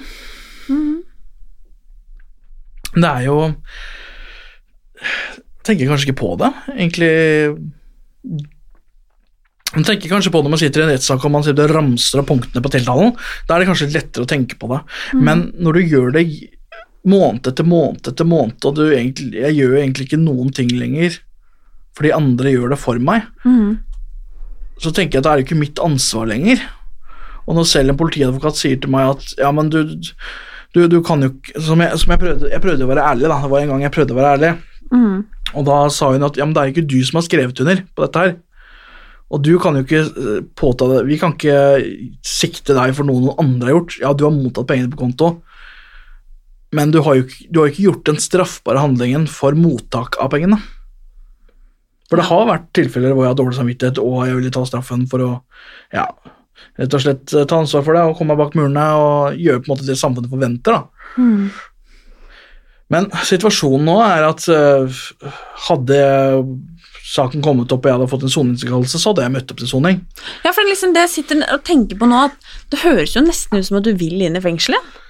Det 2.92 3.08
er 3.08 3.22
jo 3.26 3.38
tenker 5.66 5.88
kanskje 5.90 6.10
ikke 6.10 6.20
på 6.22 6.32
det, 6.40 6.50
egentlig. 6.74 7.12
Man 9.72 9.86
tenker 9.88 10.10
kanskje 10.10 10.32
på 10.32 10.40
det 10.40 10.46
når 10.46 10.52
man 10.52 10.60
sitter 10.60 10.82
i 10.82 10.84
en 10.84 10.90
rettssak 10.92 11.22
og 11.24 11.32
man 11.32 11.44
sitter 11.46 11.70
og 11.70 11.76
ramser 11.78 12.20
av 12.20 12.26
punktene 12.28 12.62
på 12.64 12.72
tiltalen. 12.74 13.14
Da 13.48 13.54
er 13.54 13.62
det 13.62 13.70
kanskje 13.70 13.92
lettere 13.94 14.26
å 14.26 14.28
tenke 14.28 14.58
på 14.60 14.68
det. 14.72 14.82
Men 15.16 15.46
når 15.62 15.78
du 15.78 15.94
gjør 15.94 16.12
det 16.18 16.26
måned 17.08 17.48
etter 17.48 17.66
måned 17.66 18.10
etter 18.12 18.28
måned, 18.28 18.58
og 18.68 18.76
du 18.76 18.84
egentlig, 18.90 19.40
jeg 19.40 19.56
gjør 19.58 19.78
egentlig 19.80 20.08
ikke 20.10 20.20
noen 20.22 20.52
ting 20.54 20.70
lenger 20.76 21.18
fordi 21.92 22.12
andre 22.16 22.52
gjør 22.54 22.70
det 22.72 22.78
for 22.80 23.00
meg, 23.04 23.26
så 24.80 24.92
tenker 24.96 25.18
jeg 25.18 25.20
at 25.20 25.26
det 25.26 25.32
er 25.32 25.40
jo 25.40 25.44
ikke 25.44 25.58
mitt 25.60 25.80
ansvar 25.84 26.30
lenger. 26.30 26.62
Og 27.46 27.56
når 27.58 27.66
selv 27.68 27.90
en 27.92 27.98
politiadvokat 27.98 28.56
sier 28.60 28.78
til 28.80 28.90
meg 28.94 29.16
at 29.16 29.32
ja, 29.40 29.50
men 29.54 29.68
du, 29.72 29.80
du, 30.74 30.80
du 30.88 31.00
kan 31.02 31.20
jo 31.24 31.32
ikke 31.32 31.60
Som, 31.60 31.80
jeg, 31.82 31.98
som 31.98 32.12
jeg, 32.14 32.20
prøvde, 32.22 32.50
jeg 32.52 32.62
prøvde 32.62 32.86
å 32.86 32.90
være 32.92 33.06
ærlig, 33.10 33.28
da. 33.28 33.40
Det 33.42 33.50
var 33.50 33.60
en 33.64 33.72
gang 33.74 33.82
jeg 33.82 33.94
prøvde 33.96 34.14
å 34.14 34.20
være 34.20 34.32
ærlig. 34.36 34.52
Og 35.56 35.64
da 35.66 35.76
sa 35.92 36.10
hun 36.12 36.22
at 36.28 36.36
ja, 36.38 36.44
men 36.46 36.54
det 36.54 36.62
er 36.62 36.70
ikke 36.72 36.86
du 36.88 36.98
som 37.04 37.18
har 37.18 37.24
skrevet 37.26 37.60
under 37.64 37.82
på 37.96 38.04
dette 38.06 38.22
her. 38.26 38.34
Og 39.32 39.40
du 39.42 39.54
kan 39.58 39.76
jo 39.78 39.82
ikke 39.86 40.02
eh, 40.04 40.42
påta 40.60 40.84
det 40.90 40.98
Vi 41.08 41.16
kan 41.16 41.32
ikke 41.32 41.56
sikte 42.20 42.74
deg 42.76 42.92
for 42.98 43.08
noe 43.08 43.22
noen 43.24 43.38
andre 43.40 43.70
har 43.70 43.78
gjort. 43.78 43.96
Ja, 44.02 44.12
du 44.12 44.26
har 44.26 44.34
mottatt 44.36 44.68
pengene 44.68 44.92
på 44.92 45.00
konto, 45.00 45.30
men 46.76 46.92
du 46.92 47.00
har 47.04 47.16
jo 47.16 47.24
ikke- 47.24 47.48
du 47.52 47.60
har 47.60 47.68
ikke 47.72 47.86
gjort 47.88 48.04
den 48.04 48.20
straffbare 48.20 48.80
handlingen 48.84 49.26
for 49.28 49.52
mottak 49.56 50.16
av 50.20 50.30
pengene. 50.32 50.60
For 52.08 52.20
det 52.20 52.26
har 52.28 52.44
vært 52.48 52.68
tilfeller 52.76 53.14
hvor 53.16 53.24
jeg 53.24 53.32
har 53.32 53.40
dårlig 53.40 53.56
samvittighet 53.56 53.98
og 54.02 54.26
jeg 54.26 54.36
ville 54.36 54.52
ta 54.52 54.64
straffen 54.68 55.06
for 55.08 55.18
å 55.24 55.30
ja, 55.92 56.06
rett 56.78 56.94
og 56.96 57.02
slett 57.04 57.34
eh, 57.34 57.44
ta 57.48 57.58
ansvar 57.62 57.84
for 57.86 57.96
det 57.98 58.02
og 58.08 58.16
komme 58.18 58.36
bak 58.38 58.54
murene 58.58 58.86
og 58.98 59.36
gjøre 59.40 59.62
på 59.62 59.68
en 59.70 59.74
måte 59.74 59.86
det 59.88 59.98
samfunnet 60.00 60.32
forventer. 60.32 60.78
da. 60.78 60.82
Men 62.92 63.06
situasjonen 63.24 63.86
nå 63.88 63.96
er 64.04 64.26
at 64.28 64.44
øh, 64.52 65.02
hadde 65.68 66.00
saken 67.12 67.42
kommet 67.44 67.72
opp 67.72 67.84
og 67.84 67.88
jeg 67.90 67.96
hadde 67.98 68.08
fått 68.12 68.26
en 68.26 68.32
soningstillatelse, 68.32 69.00
så 69.00 69.10
hadde 69.12 69.24
jeg 69.26 69.32
møtt 69.34 69.52
opp 69.52 69.60
til 69.60 69.68
soning. 69.70 70.02
Ja, 70.46 70.52
for 70.56 70.64
liksom 70.68 70.92
det 70.96 71.06
jeg 71.06 71.12
sitter 71.16 71.42
og 71.52 71.64
tenker 71.68 71.98
på 72.00 72.08
nå, 72.08 72.26
at 72.28 72.52
det 72.72 72.82
høres 72.84 73.16
jo 73.16 73.24
nesten 73.24 73.58
ut 73.60 73.68
som 73.68 73.80
at 73.80 73.88
du 73.88 73.92
vil 74.00 74.22
inn 74.24 74.36
i 74.38 74.44
fengselet. 74.44 75.00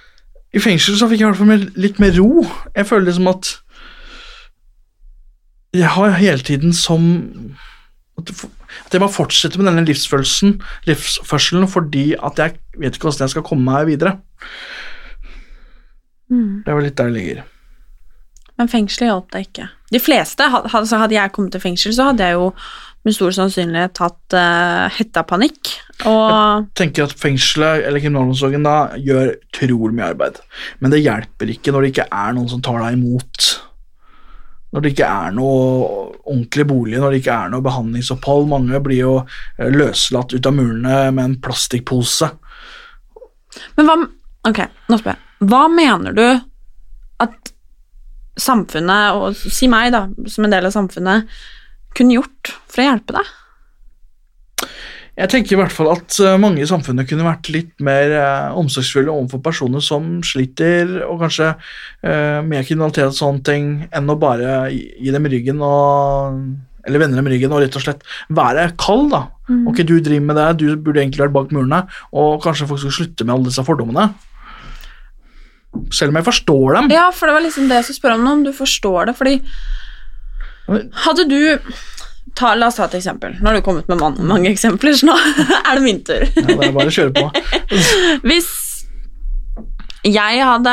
I 0.53 0.61
fengsel 0.61 0.97
så 0.99 1.07
fikk 1.09 1.23
jeg 1.23 1.27
i 1.27 1.31
hvert 1.31 1.39
fall 1.41 1.81
litt 1.81 1.99
mer 2.03 2.11
ro. 2.19 2.43
Jeg 2.75 2.85
føler 2.89 3.07
liksom 3.09 3.29
at 3.31 3.53
jeg 5.73 5.89
har 5.95 6.11
hele 6.19 6.43
tiden 6.45 6.73
som 6.77 7.07
at 8.19 8.27
det- 8.29 8.49
at 8.85 8.93
jeg 8.95 9.01
må 9.03 9.09
fortsette 9.11 9.59
med 9.59 9.69
denne 9.71 9.85
livsfølelsen, 9.87 10.57
livsførselen 10.89 11.67
fordi 11.71 12.13
at 12.17 12.39
jeg 12.41 12.55
vet 12.79 12.95
ikke 12.97 13.09
hvordan 13.09 13.25
jeg 13.27 13.35
skal 13.35 13.45
komme 13.47 13.67
meg 13.71 13.87
videre. 13.91 14.17
Det 16.33 16.71
er 16.71 16.77
vel 16.77 16.87
litt 16.87 16.97
der 16.97 17.11
det 17.11 17.17
ligger. 17.17 17.43
Men 18.57 18.69
fengselet 18.69 19.09
hjalp 19.09 19.31
deg 19.33 19.47
ikke. 19.47 19.67
De 19.93 19.99
fleste, 20.01 20.45
had- 20.49 20.67
Hadde 20.71 21.13
jeg 21.15 21.31
kommet 21.33 21.51
til 21.55 21.61
fengsel, 21.61 21.93
så 21.93 22.09
hadde 22.11 22.23
jeg 22.25 22.33
jo 22.37 22.51
med 23.03 23.13
stor 23.17 23.33
sannsynlighet 23.35 23.93
tatt 23.97 24.35
uh, 24.37 24.87
hettapanikk. 24.95 25.73
Og 26.07 26.69
tenker 26.77 27.03
at 27.09 27.15
fengselet 27.19 27.83
eller 27.85 27.99
kriminalomsorgen 27.99 28.63
da 28.63 28.75
gjør 28.97 29.33
utrolig 29.35 29.97
mye 29.97 30.11
arbeid. 30.13 30.39
Men 30.79 30.93
det 30.93 31.01
hjelper 31.03 31.51
ikke 31.51 31.73
når 31.75 31.81
det 31.81 31.91
ikke 31.93 32.07
er 32.09 32.33
noen 32.37 32.49
som 32.53 32.61
tar 32.63 32.79
deg 32.85 32.95
imot. 32.97 33.49
Når 34.73 34.81
det 34.81 34.93
ikke 34.93 35.09
er 35.09 35.33
noe 35.35 35.57
ordentlig 36.23 36.65
bolig, 36.69 36.97
når 36.97 37.13
det 37.13 37.21
ikke 37.21 37.35
er 37.35 37.51
noe 37.53 37.65
behandlingsopphold. 37.65 38.47
Mange 38.49 38.79
blir 38.83 38.99
jo 39.03 39.13
eh, 39.21 39.69
løslatt 39.69 40.33
ut 40.33 40.49
av 40.49 40.57
murene 40.57 40.97
med 41.13 41.23
en 41.23 41.37
plastikkpose. 41.43 42.31
Men 43.77 43.89
hva 43.89 44.01
Ok, 44.43 44.57
nå 44.91 44.97
spør 44.99 45.13
jeg. 45.13 45.21
Hva 45.47 45.59
mener 45.71 46.15
du 46.17 46.25
at 47.23 47.51
samfunnet, 48.35 49.15
og 49.15 49.37
si 49.39 49.69
meg, 49.71 49.93
da, 49.93 50.01
som 50.27 50.43
en 50.43 50.51
del 50.51 50.67
av 50.67 50.73
samfunnet, 50.75 51.29
kunne 51.95 52.17
gjort 52.17 52.51
for 52.67 52.83
å 52.83 52.87
hjelpe 52.89 53.15
deg? 53.15 53.29
Jeg 55.13 55.29
tenker 55.29 55.53
i 55.53 55.57
hvert 55.59 55.73
fall 55.73 55.91
at 55.91 56.15
eh, 56.25 56.39
mange 56.41 56.63
i 56.63 56.67
samfunnet 56.67 57.05
kunne 57.05 57.25
vært 57.27 57.51
litt 57.53 57.73
mer 57.85 58.13
eh, 58.17 58.55
omsorgsfulle 58.57 59.13
overfor 59.13 59.43
personer 59.45 59.83
som 59.85 60.07
sliter, 60.25 61.03
og 61.05 61.21
kanskje 61.21 61.51
eh, 61.53 62.39
med 62.41 62.65
kriminalitet 62.65 63.11
og 63.11 63.19
sånne 63.19 63.43
ting, 63.45 63.67
enn 63.93 64.09
å 64.09 64.17
bare 64.17 64.71
gi, 64.73 65.13
dem 65.13 65.29
ryggen 65.29 65.61
og 65.61 66.39
eller 66.83 66.99
vende 66.99 67.15
dem 67.15 67.29
ryggen 67.31 67.53
og 67.55 67.61
rett 67.63 67.77
og 67.79 67.83
slett 67.85 68.01
være 68.33 68.65
kald. 68.81 69.13
da. 69.13 69.21
Ok, 69.69 69.85
du 69.87 69.93
driver 70.03 70.25
med 70.25 70.35
det, 70.35 70.47
du 70.59 70.65
burde 70.75 70.99
egentlig 70.99 71.23
vært 71.23 71.35
bak 71.37 71.53
murene, 71.55 71.85
og 72.11 72.41
kanskje 72.43 72.67
folk 72.67 72.81
skulle 72.81 72.97
slutte 72.97 73.23
med 73.23 73.37
alle 73.37 73.47
disse 73.47 73.63
fordommene. 73.63 74.09
Selv 75.95 76.11
om 76.11 76.19
jeg 76.19 76.27
forstår 76.27 76.75
dem. 76.75 76.91
Ja, 76.91 77.05
for 77.15 77.29
det 77.29 77.37
var 77.37 77.45
liksom 77.45 77.69
det 77.69 77.79
jeg 77.79 77.87
skulle 77.87 78.01
spørre 78.01 78.19
om 78.19 78.27
om 78.33 78.43
du 78.43 78.51
forstår 78.57 79.09
det, 79.09 79.15
fordi 79.21 79.37
Hadde 81.03 81.25
du 81.27 81.39
ta, 82.37 82.53
La 82.55 82.69
oss 82.71 82.79
ta 82.79 82.87
et 82.87 82.97
eksempel. 82.99 83.37
Nå 83.39 83.49
har 83.49 83.57
du 83.57 83.65
kommet 83.65 83.89
med 83.91 84.01
man, 84.01 84.17
mange 84.29 84.51
eksempler, 84.51 84.95
så 84.97 85.09
nå 85.09 85.17
er 85.59 85.77
det 85.77 85.83
min 85.85 86.01
tur. 86.05 86.25
Ja, 86.25 86.45
det 86.47 86.69
er 86.69 86.75
bare 86.75 86.91
å 86.91 86.95
kjøre 86.97 87.13
på. 87.15 87.25
Hvis 88.27 88.51
jeg 90.03 90.43
hadde 90.43 90.71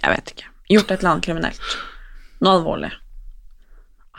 Jeg 0.00 0.12
vet 0.14 0.30
ikke 0.32 0.46
Gjort 0.72 0.92
et 0.94 1.02
eller 1.02 1.10
annet 1.10 1.26
kriminelt. 1.26 1.74
Noe 2.40 2.54
alvorlig. 2.56 2.88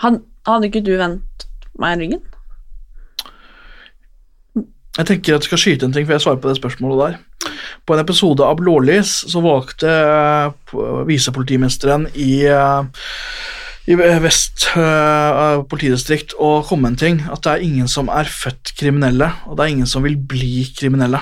Had, 0.03 0.19
hadde 0.45 0.69
ikke 0.69 0.83
du 0.85 0.91
vendt 0.99 1.47
meg 1.81 1.95
i 1.95 2.03
ryggen? 2.03 2.21
Jeg 4.93 5.07
tenker 5.09 5.33
at 5.33 5.41
jeg 5.41 5.49
skal 5.49 5.61
skyte 5.63 5.87
en 5.87 5.95
ting 5.95 6.05
før 6.05 6.19
jeg 6.19 6.25
svarer 6.27 6.41
på 6.43 6.51
det 6.51 6.59
spørsmålet 6.59 6.99
der. 7.01 7.15
På 7.87 7.95
en 7.95 8.03
episode 8.03 8.45
av 8.45 8.59
Blålys 8.59 9.15
så 9.31 9.41
valgte 9.41 9.89
eh, 9.89 10.75
visepolitimesteren 11.09 12.05
i, 12.13 12.45
eh, 12.45 13.09
i 13.83 13.95
Vest 13.97 14.69
eh, 14.79 15.61
politidistrikt 15.67 16.35
å 16.39 16.61
komme 16.67 16.91
en 16.91 16.99
ting. 16.99 17.19
At 17.27 17.43
det 17.43 17.53
er 17.53 17.65
ingen 17.65 17.89
som 17.91 18.11
er 18.13 18.29
født 18.31 18.73
kriminelle, 18.79 19.27
og 19.47 19.57
det 19.57 19.65
er 19.65 19.73
ingen 19.73 19.89
som 19.89 20.05
vil 20.05 20.15
bli 20.15 20.63
kriminelle. 20.77 21.19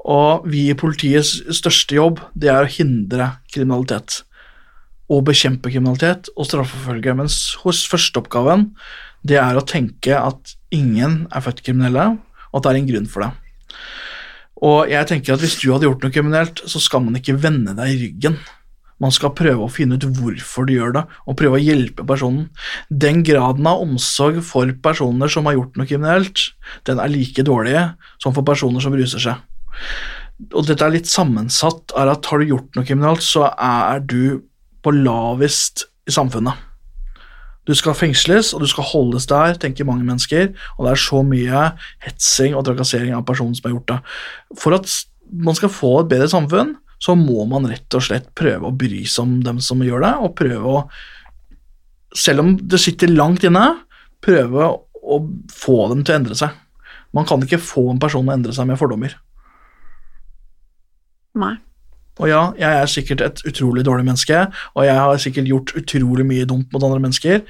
Og 0.00 0.48
vi 0.48 0.66
i 0.70 0.76
politiets 0.76 1.38
største 1.56 1.96
jobb, 1.96 2.20
det 2.34 2.52
er 2.52 2.64
å 2.64 2.72
hindre 2.72 3.32
kriminalitet. 3.52 4.22
Og 5.10 5.24
bekjempe 5.28 5.72
kriminalitet 5.72 6.30
og 6.36 6.48
straffeforfølge. 6.48 7.16
Mens 7.18 7.38
hos 7.64 7.82
førsteoppgaven, 7.88 8.70
det 9.26 9.40
er 9.40 9.56
å 9.56 9.64
tenke 9.66 10.16
at 10.16 10.54
ingen 10.72 11.24
er 11.32 11.44
født 11.44 11.64
kriminelle, 11.66 12.14
og 12.50 12.60
at 12.60 12.66
det 12.66 12.72
er 12.72 12.80
en 12.80 12.92
grunn 12.92 13.10
for 13.10 13.26
det. 13.26 13.32
Og 14.60 14.92
jeg 14.92 15.08
tenker 15.08 15.34
at 15.34 15.42
hvis 15.42 15.56
du 15.60 15.70
hadde 15.72 15.88
gjort 15.88 16.02
noe 16.04 16.12
kriminelt, 16.12 16.60
så 16.68 16.80
skal 16.82 17.04
man 17.04 17.16
ikke 17.16 17.38
vende 17.40 17.72
deg 17.76 17.94
i 17.94 18.00
ryggen. 18.04 18.40
Man 19.00 19.14
skal 19.14 19.32
prøve 19.36 19.64
å 19.64 19.72
finne 19.72 19.96
ut 19.96 20.04
hvorfor 20.18 20.68
du 20.68 20.74
gjør 20.74 20.94
det, 20.98 21.04
og 21.24 21.38
prøve 21.40 21.56
å 21.56 21.62
hjelpe 21.62 22.04
personen. 22.06 22.50
Den 22.92 23.22
graden 23.26 23.68
av 23.68 23.80
omsorg 23.84 24.42
for 24.44 24.70
personer 24.84 25.32
som 25.32 25.48
har 25.48 25.56
gjort 25.56 25.80
noe 25.80 25.88
kriminelt, 25.88 26.50
den 26.88 27.00
er 27.00 27.12
like 27.12 27.44
dårlig 27.46 27.78
som 28.20 28.36
for 28.36 28.46
personer 28.46 28.84
som 28.84 28.96
ruser 28.96 29.24
seg. 29.24 29.40
Og 30.52 30.64
dette 30.68 30.84
er 30.84 30.94
litt 30.94 31.08
sammensatt 31.08 31.94
er 32.00 32.12
at 32.12 32.28
har 32.28 32.40
du 32.40 32.52
gjort 32.52 32.76
noe 32.76 32.88
kriminelt, 32.88 33.24
så 33.24 33.48
er 33.56 34.04
du 34.04 34.42
på 34.84 34.92
lavest 34.96 35.86
i 36.08 36.14
samfunnet. 36.14 36.68
Du 37.68 37.74
skal 37.76 37.94
fengsles, 37.94 38.54
og 38.56 38.64
du 38.64 38.68
skal 38.70 38.88
holdes 38.88 39.28
der, 39.30 39.54
tenker 39.60 39.86
mange 39.86 40.04
mennesker, 40.06 40.52
og 40.76 40.86
det 40.86 40.92
er 40.94 41.02
så 41.02 41.20
mye 41.24 41.64
hetsing 42.02 42.56
og 42.56 42.64
trakassering 42.66 43.12
av 43.16 43.26
personen 43.28 43.54
som 43.56 43.68
har 43.68 43.76
gjort 43.76 43.92
det. 43.92 43.98
For 44.58 44.76
at 44.76 44.88
man 45.30 45.56
skal 45.56 45.72
få 45.72 45.92
et 46.00 46.10
bedre 46.10 46.28
samfunn, 46.32 46.74
så 47.00 47.16
må 47.16 47.46
man 47.48 47.68
rett 47.70 47.96
og 47.96 48.04
slett 48.04 48.28
prøve 48.36 48.68
å 48.68 48.76
bry 48.76 49.04
seg 49.08 49.24
om 49.24 49.38
dem 49.44 49.60
som 49.64 49.80
gjør 49.84 50.04
det, 50.04 50.12
og 50.20 50.36
prøve 50.38 50.76
å 50.80 50.84
Selv 52.10 52.42
om 52.42 52.48
det 52.58 52.80
sitter 52.82 53.06
langt 53.06 53.44
inne, 53.46 53.62
prøve 54.18 54.64
å 54.66 55.18
få 55.54 55.76
dem 55.92 56.00
til 56.02 56.16
å 56.16 56.18
endre 56.18 56.34
seg. 56.34 56.56
Man 57.14 57.22
kan 57.22 57.38
ikke 57.46 57.60
få 57.62 57.84
en 57.92 58.00
person 58.02 58.26
å 58.26 58.32
endre 58.34 58.50
seg 58.50 58.66
med 58.66 58.80
fordommer. 58.80 59.14
Nei. 61.38 61.52
Og 62.18 62.26
ja, 62.28 62.40
jeg 62.58 62.80
er 62.80 62.90
sikkert 62.90 63.22
et 63.24 63.44
utrolig 63.46 63.84
dårlig 63.86 64.08
menneske, 64.08 64.42
og 64.74 64.88
jeg 64.88 64.98
har 64.98 65.22
sikkert 65.22 65.52
gjort 65.52 65.72
utrolig 65.78 66.26
mye 66.26 66.48
dumt 66.50 66.74
mot 66.74 66.82
andre 66.84 66.98
mennesker, 67.06 67.46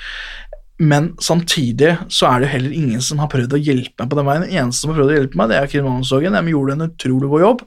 men 0.81 1.11
samtidig 1.21 1.91
så 2.09 2.25
er 2.31 2.41
det 2.41 2.47
jo 2.47 2.53
heller 2.55 2.75
ingen 2.77 3.03
som 3.05 3.19
har 3.21 3.29
prøvd 3.29 3.53
å 3.53 3.61
hjelpe 3.61 4.01
meg 4.01 4.09
på 4.09 4.17
den 4.17 4.29
veien. 4.31 4.45
Den 4.47 4.63
eneste 4.63 4.81
som 4.81 4.93
har 4.93 4.97
prøvd 4.97 5.13
å 5.13 5.17
hjelpe 5.19 5.37
meg, 5.37 5.51
det 5.51 5.59
er 5.59 5.69
kriminalomsorgen. 5.69 6.37
De 6.39 6.55
gjorde 6.55 6.77
en 6.77 6.85
utrolig 6.87 7.29
god 7.33 7.45
jobb, 7.45 7.65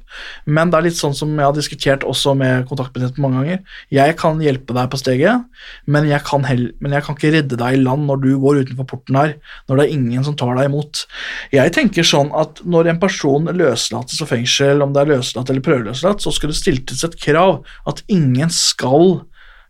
men 0.58 0.71
det 0.71 0.80
er 0.80 0.86
litt 0.88 0.97
sånn 0.97 1.13
som 1.17 1.34
jeg 1.38 1.45
har 1.45 1.54
diskutert 1.54 2.06
også 2.10 2.34
med 2.39 2.65
kontaktbetjenten 2.71 3.21
mange 3.21 3.43
ganger. 3.43 3.76
Jeg 3.93 4.15
kan 4.17 4.41
hjelpe 4.41 4.73
deg 4.73 4.89
på 4.89 4.99
steget, 5.02 5.43
men 5.86 6.10
jeg, 6.10 6.26
heller, 6.26 6.71
men 6.82 6.95
jeg 6.97 7.06
kan 7.06 7.19
ikke 7.19 7.34
redde 7.36 7.60
deg 7.62 7.78
i 7.78 7.84
land 7.84 8.10
når 8.10 8.23
du 8.23 8.32
går 8.41 8.63
utenfor 8.63 8.89
porten 8.89 9.19
her, 9.19 9.36
når 9.69 9.80
det 9.80 9.86
er 9.86 9.93
ingen 9.99 10.26
som 10.26 10.38
tar 10.39 10.58
deg 10.58 10.71
imot. 10.71 11.04
Jeg 11.54 11.76
tenker 11.78 12.08
sånn 12.08 12.34
at 12.39 12.63
når 12.65 12.95
en 12.95 13.04
person 13.04 13.52
løslates 13.54 14.26
av 14.26 14.34
fengsel, 14.34 14.82
om 14.82 14.95
det 14.95 15.04
er 15.04 15.13
løslatt 15.13 15.54
eller 15.54 15.65
prøveløslatt, 15.69 16.26
så 16.26 16.34
skal 16.34 16.49
det 16.49 16.58
stiltes 16.58 17.06
et 17.06 17.19
krav 17.21 17.62
at 17.89 18.02
ingen 18.10 18.49
skal 18.54 19.21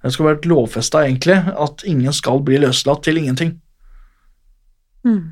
det 0.03 0.11
skal 0.13 0.27
vært 0.33 0.47
lovfesta, 0.49 1.05
egentlig, 1.05 1.37
at 1.55 1.85
ingen 1.87 2.15
skal 2.15 2.41
bli 2.43 2.59
løslatt 2.59 3.05
til 3.05 3.21
ingenting. 3.21 3.55
Mm. 5.07 5.31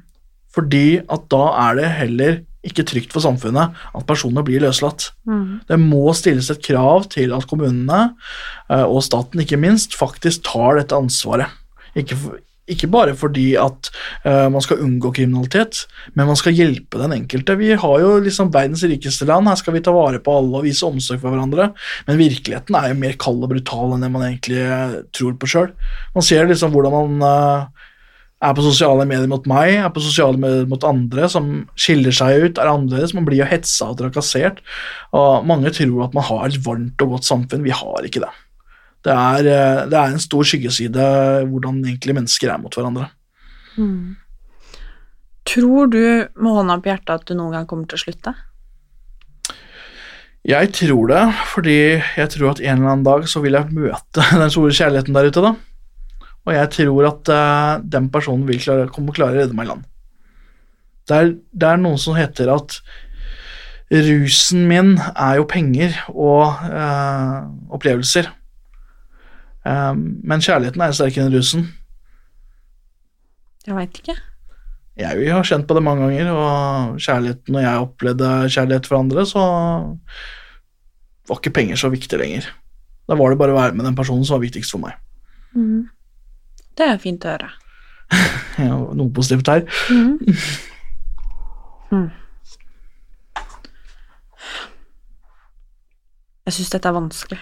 Fordi 0.56 1.02
at 1.12 1.28
da 1.32 1.44
er 1.66 1.78
det 1.80 1.92
heller 1.98 2.40
ikke 2.68 2.86
trygt 2.86 3.14
for 3.14 3.24
samfunnet 3.24 3.74
at 3.98 4.06
personer 4.08 4.46
blir 4.46 4.62
løslatt. 4.62 5.10
Mm. 5.26 5.62
Det 5.68 5.80
må 5.82 6.14
stilles 6.18 6.52
et 6.54 6.62
krav 6.64 7.08
til 7.14 7.34
at 7.36 7.48
kommunene, 7.50 8.14
eh, 8.70 8.86
og 8.86 9.02
staten 9.06 9.42
ikke 9.42 9.60
minst, 9.60 9.98
faktisk 9.98 10.46
tar 10.52 10.78
dette 10.80 10.98
ansvaret. 10.98 11.50
Ikke, 11.98 12.18
ikke 12.69 12.89
bare 12.93 13.15
fordi 13.17 13.54
at 13.60 13.89
uh, 14.26 14.47
man 14.54 14.62
skal 14.63 14.82
unngå 14.86 15.12
kriminalitet, 15.15 15.86
men 16.13 16.30
man 16.30 16.39
skal 16.39 16.56
hjelpe 16.56 17.02
den 17.02 17.15
enkelte. 17.15 17.58
Vi 17.60 17.74
har 17.74 17.95
jo 18.04 18.15
liksom 18.24 18.52
verdens 18.54 18.86
rikeste 18.88 19.28
land, 19.30 19.50
her 19.50 19.60
skal 19.60 19.76
vi 19.76 19.84
ta 19.86 19.93
vare 19.95 20.21
på 20.24 20.36
alle 20.38 20.62
og 20.62 20.67
vise 20.67 20.86
omsorg 20.88 21.21
for 21.24 21.34
hverandre, 21.34 21.71
men 22.08 22.21
virkeligheten 22.21 22.78
er 22.78 22.91
jo 22.91 23.00
mer 23.02 23.17
kald 23.21 23.41
og 23.43 23.54
brutal 23.54 23.95
enn 23.95 24.06
det 24.06 24.12
man 24.13 24.28
egentlig 24.28 24.62
eh, 24.62 25.00
tror 25.15 25.38
på 25.41 25.50
sjøl. 25.50 25.71
Man 26.15 26.26
ser 26.26 26.50
liksom 26.50 26.76
hvordan 26.76 26.97
man 27.17 27.26
uh, 27.26 27.88
er 28.41 28.56
på 28.58 28.65
sosiale 28.65 29.06
medier 29.10 29.30
mot 29.30 29.45
meg, 29.50 29.76
er 29.82 29.91
på 29.93 30.04
sosiale 30.04 30.39
medier 30.41 30.69
mot 30.69 30.86
andre 30.88 31.28
som 31.30 31.52
skiller 31.80 32.15
seg 32.15 32.45
ut, 32.45 32.62
er 32.62 32.71
annerledes. 32.71 33.13
Man 33.17 33.28
blir 33.28 33.43
jo 33.43 33.50
hetsa 33.50 33.91
og 33.91 34.00
trakassert. 34.00 34.63
Og 35.17 35.45
mange 35.45 35.74
tror 35.76 36.08
at 36.08 36.15
man 36.17 36.26
har 36.26 36.47
et 36.47 36.58
varmt 36.65 37.06
og 37.06 37.17
godt 37.17 37.30
samfunn. 37.30 37.65
Vi 37.67 37.76
har 37.76 38.08
ikke 38.08 38.24
det. 38.24 38.32
Det 39.02 39.14
er, 39.14 39.48
eh, 39.50 39.84
det 39.90 39.98
er 39.98 40.12
en 40.12 40.22
stor 40.22 40.46
skyggeside 40.46 41.06
hvordan 41.50 41.82
egentlig 41.82 42.18
mennesker 42.20 42.54
er 42.54 42.62
mot 42.62 42.76
hverandre. 42.76 43.10
Mm. 43.78 44.18
Tror 45.48 45.90
du 45.90 46.02
med 46.38 46.54
hånda 46.54 46.78
på 46.82 46.92
hjertet 46.92 47.16
at 47.16 47.26
du 47.26 47.34
noen 47.36 47.56
gang 47.56 47.68
kommer 47.70 47.90
til 47.90 47.98
å 47.98 48.04
slutte? 48.04 48.34
Jeg 50.48 50.72
tror 50.74 51.10
det, 51.12 51.22
fordi 51.52 51.80
jeg 52.02 52.30
tror 52.34 52.54
at 52.54 52.62
en 52.64 52.80
eller 52.80 52.92
annen 52.96 53.06
dag 53.06 53.28
så 53.30 53.44
vil 53.44 53.58
jeg 53.58 53.74
møte 53.78 54.26
den 54.42 54.54
store 54.54 54.74
kjærligheten 54.74 55.18
der 55.18 55.30
ute, 55.30 55.46
da. 55.46 55.54
Og 56.42 56.54
jeg 56.56 56.72
tror 56.74 57.08
at 57.12 57.30
uh, 57.30 57.84
den 57.86 58.10
personen 58.14 58.48
vil 58.50 58.62
klare, 58.62 58.90
kommer 58.90 59.14
klare 59.14 59.36
å 59.36 59.42
redde 59.44 59.58
meg 59.58 59.68
i 59.68 59.72
land. 59.76 59.86
Det 61.10 61.18
er, 61.18 61.34
det 61.54 61.68
er 61.68 61.82
noe 61.82 62.00
som 62.02 62.18
heter 62.18 62.50
at 62.54 62.80
rusen 63.92 64.64
min 64.70 64.96
er 65.12 65.38
jo 65.42 65.46
penger 65.50 65.98
og 66.10 66.62
uh, 66.72 67.46
opplevelser. 67.76 68.30
Um, 69.62 70.04
men 70.26 70.41
kjærligheten 70.41 70.82
er 70.82 70.95
sterkere 70.97 71.28
enn 71.28 71.36
rusen. 71.36 71.67
Jeg 73.67 73.78
veit 73.78 74.00
ikke. 74.02 74.15
Jeg 75.02 75.34
har 75.34 75.45
kjent 75.47 75.67
på 75.69 75.76
det 75.78 75.84
mange 75.86 76.08
ganger, 76.08 76.32
og 76.34 76.97
kjærligheten, 77.02 77.54
når 77.56 77.63
jeg 77.63 77.86
opplevde 77.86 78.32
kjærlighet 78.52 78.89
for 78.89 79.00
andre, 79.00 79.26
så 79.26 79.43
var 81.30 81.39
ikke 81.39 81.54
penger 81.56 81.80
så 81.80 81.91
viktig 81.93 82.19
lenger. 82.19 82.50
Da 83.08 83.17
var 83.19 83.32
det 83.32 83.39
bare 83.39 83.54
å 83.54 83.60
være 83.60 83.78
med 83.78 83.88
den 83.88 83.97
personen 83.97 84.26
som 84.28 84.38
var 84.38 84.45
viktigst 84.45 84.74
for 84.74 84.84
meg. 84.84 84.97
Mm. 85.56 85.88
Det 86.78 86.88
er 86.88 87.02
fint 87.02 87.26
å 87.26 87.36
høre. 87.36 87.52
Ja, 88.60 88.76
noe 88.76 89.08
positivt 89.15 89.47
her. 89.47 89.62
Mm. 89.89 90.17
Mm. 91.91 92.10
Jeg 96.45 96.58
syns 96.58 96.74
dette 96.74 96.91
er 96.91 96.97
vanskelig. 96.97 97.39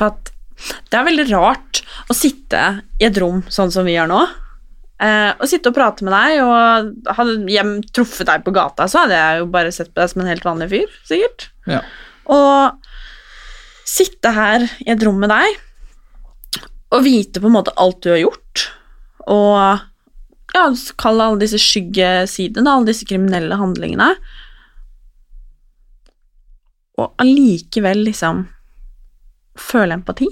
For 0.00 0.14
at 0.14 0.30
det 0.90 0.96
er 0.96 1.06
veldig 1.06 1.26
rart 1.30 1.82
å 2.10 2.16
sitte 2.16 2.60
i 3.00 3.06
et 3.08 3.18
rom 3.20 3.42
sånn 3.52 3.72
som 3.72 3.86
vi 3.88 3.94
gjør 3.94 4.08
nå, 4.10 4.20
eh, 5.04 5.30
og 5.36 5.48
sitte 5.48 5.70
og 5.70 5.76
prate 5.76 6.04
med 6.06 6.14
deg, 6.16 6.40
og 6.44 7.14
hadde 7.16 7.36
jeg 7.52 7.84
truffet 7.96 8.28
deg 8.28 8.44
på 8.44 8.54
gata, 8.56 8.88
så 8.88 9.04
hadde 9.04 9.18
jeg 9.20 9.42
jo 9.42 9.50
bare 9.52 9.72
sett 9.74 9.92
på 9.92 10.02
deg 10.02 10.12
som 10.12 10.24
en 10.24 10.30
helt 10.32 10.46
vanlig 10.46 10.70
fyr, 10.72 10.98
sikkert. 11.08 11.48
Ja. 11.68 11.82
Og 12.32 12.88
sitte 13.88 14.32
her 14.36 14.66
i 14.84 14.92
et 14.92 15.04
rom 15.04 15.20
med 15.20 15.32
deg 15.32 15.60
og 16.90 17.04
vite 17.06 17.42
på 17.42 17.48
en 17.48 17.54
måte 17.54 17.74
alt 17.80 18.00
du 18.02 18.10
har 18.12 18.22
gjort, 18.24 18.66
og 19.30 19.56
ja, 20.56 20.64
kalle 20.98 21.26
alle 21.28 21.44
disse 21.44 21.60
skyggesidene, 21.62 22.66
alle 22.66 22.90
disse 22.90 23.06
kriminelle 23.06 23.58
handlingene, 23.60 24.14
og 27.00 27.14
allikevel 27.22 28.02
liksom 28.08 28.48
føle 29.58 29.96
empati. 29.96 30.28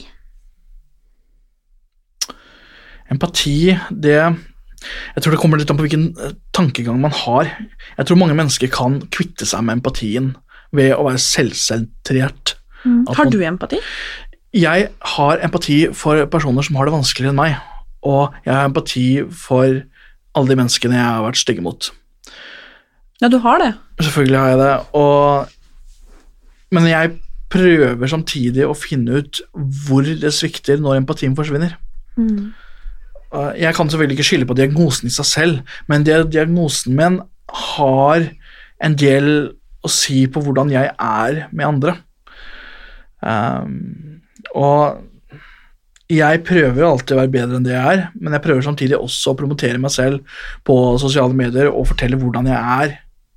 Empati, 3.09 3.77
det 3.91 4.19
Jeg 4.19 5.23
tror 5.23 5.35
det 5.35 5.41
kommer 5.43 5.59
litt 5.59 5.71
an 5.73 5.79
på 5.79 5.87
hvilken 5.89 6.13
eh, 6.23 6.37
tankegang 6.55 7.01
man 7.03 7.15
har. 7.25 7.49
Jeg 7.97 8.07
tror 8.07 8.21
mange 8.21 8.37
mennesker 8.39 8.71
kan 8.71 9.01
kvitte 9.11 9.49
seg 9.49 9.65
med 9.67 9.81
empatien 9.81 10.37
ved 10.71 10.93
å 10.95 11.09
være 11.09 11.19
selvsentrert. 11.19 12.55
Mm. 12.85 13.01
Har 13.17 13.33
du 13.33 13.41
empati? 13.43 13.81
Jeg 14.55 14.89
har 15.17 15.43
empati 15.45 15.81
for 15.97 16.23
personer 16.31 16.63
som 16.63 16.79
har 16.79 16.87
det 16.87 16.95
vanskeligere 16.95 17.35
enn 17.35 17.41
meg, 17.41 17.57
og 18.07 18.37
jeg 18.47 18.55
har 18.55 18.69
empati 18.69 19.07
for 19.35 19.81
alle 20.39 20.53
de 20.53 20.59
menneskene 20.61 20.97
jeg 20.97 21.09
har 21.09 21.27
vært 21.27 21.43
stygge 21.43 21.65
mot. 21.65 21.91
Ja, 23.19 23.27
du 23.27 23.41
har 23.43 23.59
det. 23.59 23.73
Selvfølgelig 23.99 24.39
har 24.39 24.53
jeg 24.53 24.61
det, 24.63 24.75
og 24.95 25.55
Men 26.71 26.85
jeg 26.85 27.17
prøver 27.53 28.11
samtidig 28.11 28.67
å 28.67 28.77
finne 28.77 29.23
ut 29.23 29.41
hvor 29.87 30.07
det 30.07 30.33
svikter 30.37 30.81
når 30.83 31.03
empatien 31.03 31.37
forsvinner. 31.39 31.77
Mm. 32.19 32.51
Uh, 33.33 33.53
Jeg 33.57 33.75
kan 33.77 33.89
selvfølgelig 33.89 34.19
ikke 34.19 34.29
skylde 34.31 34.49
på 34.49 34.59
diagnosen 34.59 35.09
i 35.09 35.15
seg 35.15 35.29
selv, 35.29 35.75
men 35.89 36.07
diagnosen 36.07 36.97
min 36.97 37.21
har 37.75 38.31
en 38.85 38.97
del 38.99 39.31
å 39.85 39.91
si 39.93 40.25
på 40.31 40.43
hvordan 40.45 40.73
jeg 40.73 40.93
er 40.93 41.45
med 41.53 41.67
andre. 41.67 41.97
Um, 43.21 44.21
og 44.55 45.05
jeg 46.09 46.41
prøver 46.47 46.81
jo 46.81 46.89
alltid 46.89 47.15
å 47.15 47.21
være 47.21 47.33
bedre 47.33 47.59
enn 47.59 47.67
det 47.67 47.75
jeg 47.75 47.97
er, 47.99 48.05
men 48.17 48.33
jeg 48.33 48.45
prøver 48.45 48.65
samtidig 48.65 48.97
også 48.97 49.35
å 49.35 49.39
promotere 49.39 49.81
meg 49.83 49.93
selv 49.93 50.39
på 50.65 50.77
sosiale 51.01 51.37
medier 51.37 51.69
og 51.69 51.91
fortelle 51.91 52.17
hvordan 52.21 52.49
jeg 52.49 52.57
er 52.57 52.95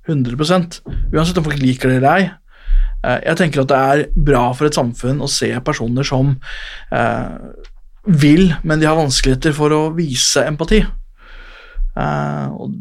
100% 0.08 0.80
uansett 1.12 1.38
om 1.38 1.44
folk 1.46 1.60
liker 1.60 1.92
det 1.92 1.98
eller 2.00 2.16
ei. 2.16 2.30
Eh, 3.02 3.18
Jeg 3.26 3.38
tenker 3.40 3.62
at 3.62 3.72
det 3.72 3.80
er 3.80 4.04
bra 4.30 4.44
for 4.56 4.68
et 4.68 4.78
samfunn 4.78 5.22
å 5.22 5.30
se 5.30 5.50
personer 5.64 6.06
som 6.06 6.34
eh, 6.94 7.34
vil, 8.06 8.48
men 8.62 8.82
de 8.82 8.88
har 8.88 8.98
vanskeligheter 8.98 9.54
for 9.56 9.74
å 9.74 9.82
vise 9.96 10.44
empati. 10.46 10.82
Eh, 11.92 12.46
og 12.52 12.74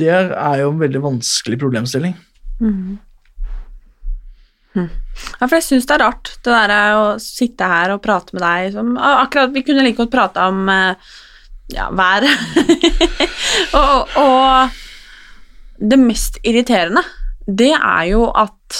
det 0.00 0.10
er 0.10 0.58
jo 0.62 0.72
en 0.72 0.82
veldig 0.82 1.04
vanskelig 1.10 1.60
problemstilling. 1.60 2.16
Mhm. 2.60 2.98
Hm. 4.70 4.86
Ja, 5.40 5.46
for 5.48 5.56
jeg 5.56 5.64
syns 5.66 5.88
det 5.88 5.96
er 5.96 6.02
rart, 6.04 6.28
det 6.46 6.52
der 6.54 6.94
å 6.94 7.06
sitte 7.18 7.66
her 7.66 7.90
og 7.90 8.04
prate 8.04 8.36
med 8.36 8.44
deg 8.44 8.68
som 8.70 8.92
Akkurat 9.02 9.50
Vi 9.50 9.64
kunne 9.66 9.82
like 9.82 9.98
godt 9.98 10.12
prata 10.12 10.44
om 10.46 10.70
ja, 11.74 11.88
været. 11.90 12.30
og, 13.80 14.14
og 14.14 14.78
det 15.90 15.98
mest 15.98 16.38
irriterende, 16.46 17.02
det 17.50 17.72
er 17.74 18.04
jo 18.12 18.28
at 18.30 18.78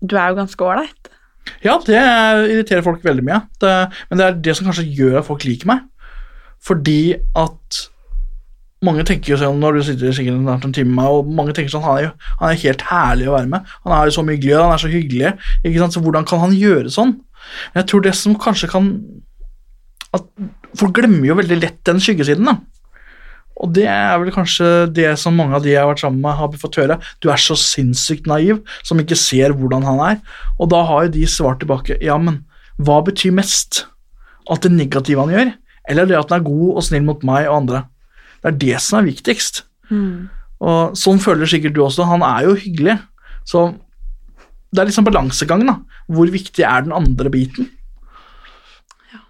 du 0.00 0.16
er 0.16 0.32
jo 0.32 0.38
ganske 0.38 0.64
ålreit. 0.64 1.12
Ja, 1.64 1.78
det 1.84 1.98
irriterer 1.98 2.84
folk 2.84 3.04
veldig 3.04 3.24
mye. 3.24 3.42
Det, 3.62 3.74
men 4.10 4.20
det 4.20 4.26
er 4.26 4.42
det 4.48 4.56
som 4.56 4.68
kanskje 4.68 4.88
gjør 4.98 5.20
at 5.20 5.28
folk 5.28 5.46
liker 5.48 5.70
meg. 5.70 5.86
Fordi 6.64 7.16
at 7.38 7.78
mange 8.84 9.02
tenker 9.06 9.32
jo 9.32 9.38
sånn 9.40 9.58
når 9.58 9.78
du 9.78 9.84
sitter 9.88 10.14
sikkert 10.14 10.38
snart 10.38 10.66
en 10.66 10.74
time 10.74 10.92
med 10.92 11.00
meg, 11.00 11.14
og 11.14 11.30
mange 11.40 11.54
tenker 11.56 11.72
sånn 11.72 11.82
han 11.82 11.96
er 11.98 12.04
jo 12.04 12.10
han 12.38 12.52
er 12.52 12.60
helt 12.62 12.84
herlig 12.90 13.30
å 13.30 13.34
være 13.34 13.50
med. 13.54 13.72
Han 13.86 13.94
er 13.96 14.06
jo 14.06 14.16
så 14.18 14.24
hyggelig, 14.26 14.42
glød, 14.44 14.60
han 14.62 14.74
er 14.74 14.82
så 14.82 14.92
hyggelig. 14.92 15.32
ikke 15.64 15.82
sant? 15.82 15.96
Så 15.96 16.02
hvordan 16.04 16.28
kan 16.28 16.44
han 16.44 16.54
gjøre 16.54 16.94
sånn? 16.94 17.16
Men 17.72 17.82
jeg 17.82 17.90
tror 17.90 18.04
det 18.04 18.14
som 18.18 18.38
kanskje 18.38 18.70
kan 18.74 18.92
at 20.16 20.24
Folk 20.78 20.92
glemmer 20.98 21.24
jo 21.24 21.34
veldig 21.38 21.56
lett 21.62 21.78
den 21.88 21.96
skyggesiden, 22.00 22.44
da. 22.44 22.52
Og 23.58 23.72
det 23.74 23.88
er 23.90 24.14
vel 24.22 24.30
kanskje 24.34 24.86
det 24.94 25.08
som 25.18 25.34
mange 25.34 25.56
av 25.56 25.64
de 25.64 25.72
jeg 25.72 25.80
har 25.80 25.88
vært 25.90 26.02
sammen 26.04 26.20
med, 26.22 26.36
har 26.38 26.60
fått 26.60 26.78
høre. 26.78 26.98
Du 27.18 27.26
er 27.32 27.40
så 27.42 27.56
sinnssykt 27.58 28.28
naiv 28.30 28.60
som 28.86 29.00
ikke 29.02 29.18
ser 29.18 29.54
hvordan 29.56 29.86
han 29.86 30.02
er. 30.04 30.20
Og 30.62 30.70
da 30.70 30.84
har 30.86 31.06
jo 31.06 31.14
de 31.16 31.24
svart 31.26 31.58
tilbake 31.64 31.98
ja, 32.04 32.18
men 32.22 32.44
hva 32.78 33.00
betyr 33.06 33.34
mest? 33.34 33.86
Alt 34.48 34.62
det 34.64 34.70
negative 34.76 35.24
han 35.24 35.34
gjør, 35.34 35.50
eller 35.90 36.06
det 36.08 36.16
at 36.20 36.30
han 36.30 36.38
er 36.38 36.46
god 36.46 36.78
og 36.78 36.84
snill 36.86 37.02
mot 37.08 37.24
meg 37.26 37.48
og 37.50 37.56
andre? 37.64 37.82
Det 38.38 38.52
er 38.52 38.60
det 38.62 38.78
som 38.84 39.00
er 39.00 39.08
viktigst. 39.10 39.64
Og 40.62 40.94
sånn 40.98 41.20
føler 41.22 41.50
sikkert 41.50 41.74
du 41.74 41.82
også. 41.84 42.06
Han 42.06 42.22
er 42.26 42.46
jo 42.46 42.54
hyggelig. 42.58 42.96
Så 43.48 43.66
det 44.70 44.82
er 44.82 44.88
liksom 44.90 45.06
balansegang, 45.06 45.66
da. 45.66 45.78
Hvor 46.12 46.30
viktig 46.30 46.64
er 46.66 46.86
den 46.86 46.94
andre 46.94 47.30
biten? 47.32 47.70
Ja. 49.10 49.20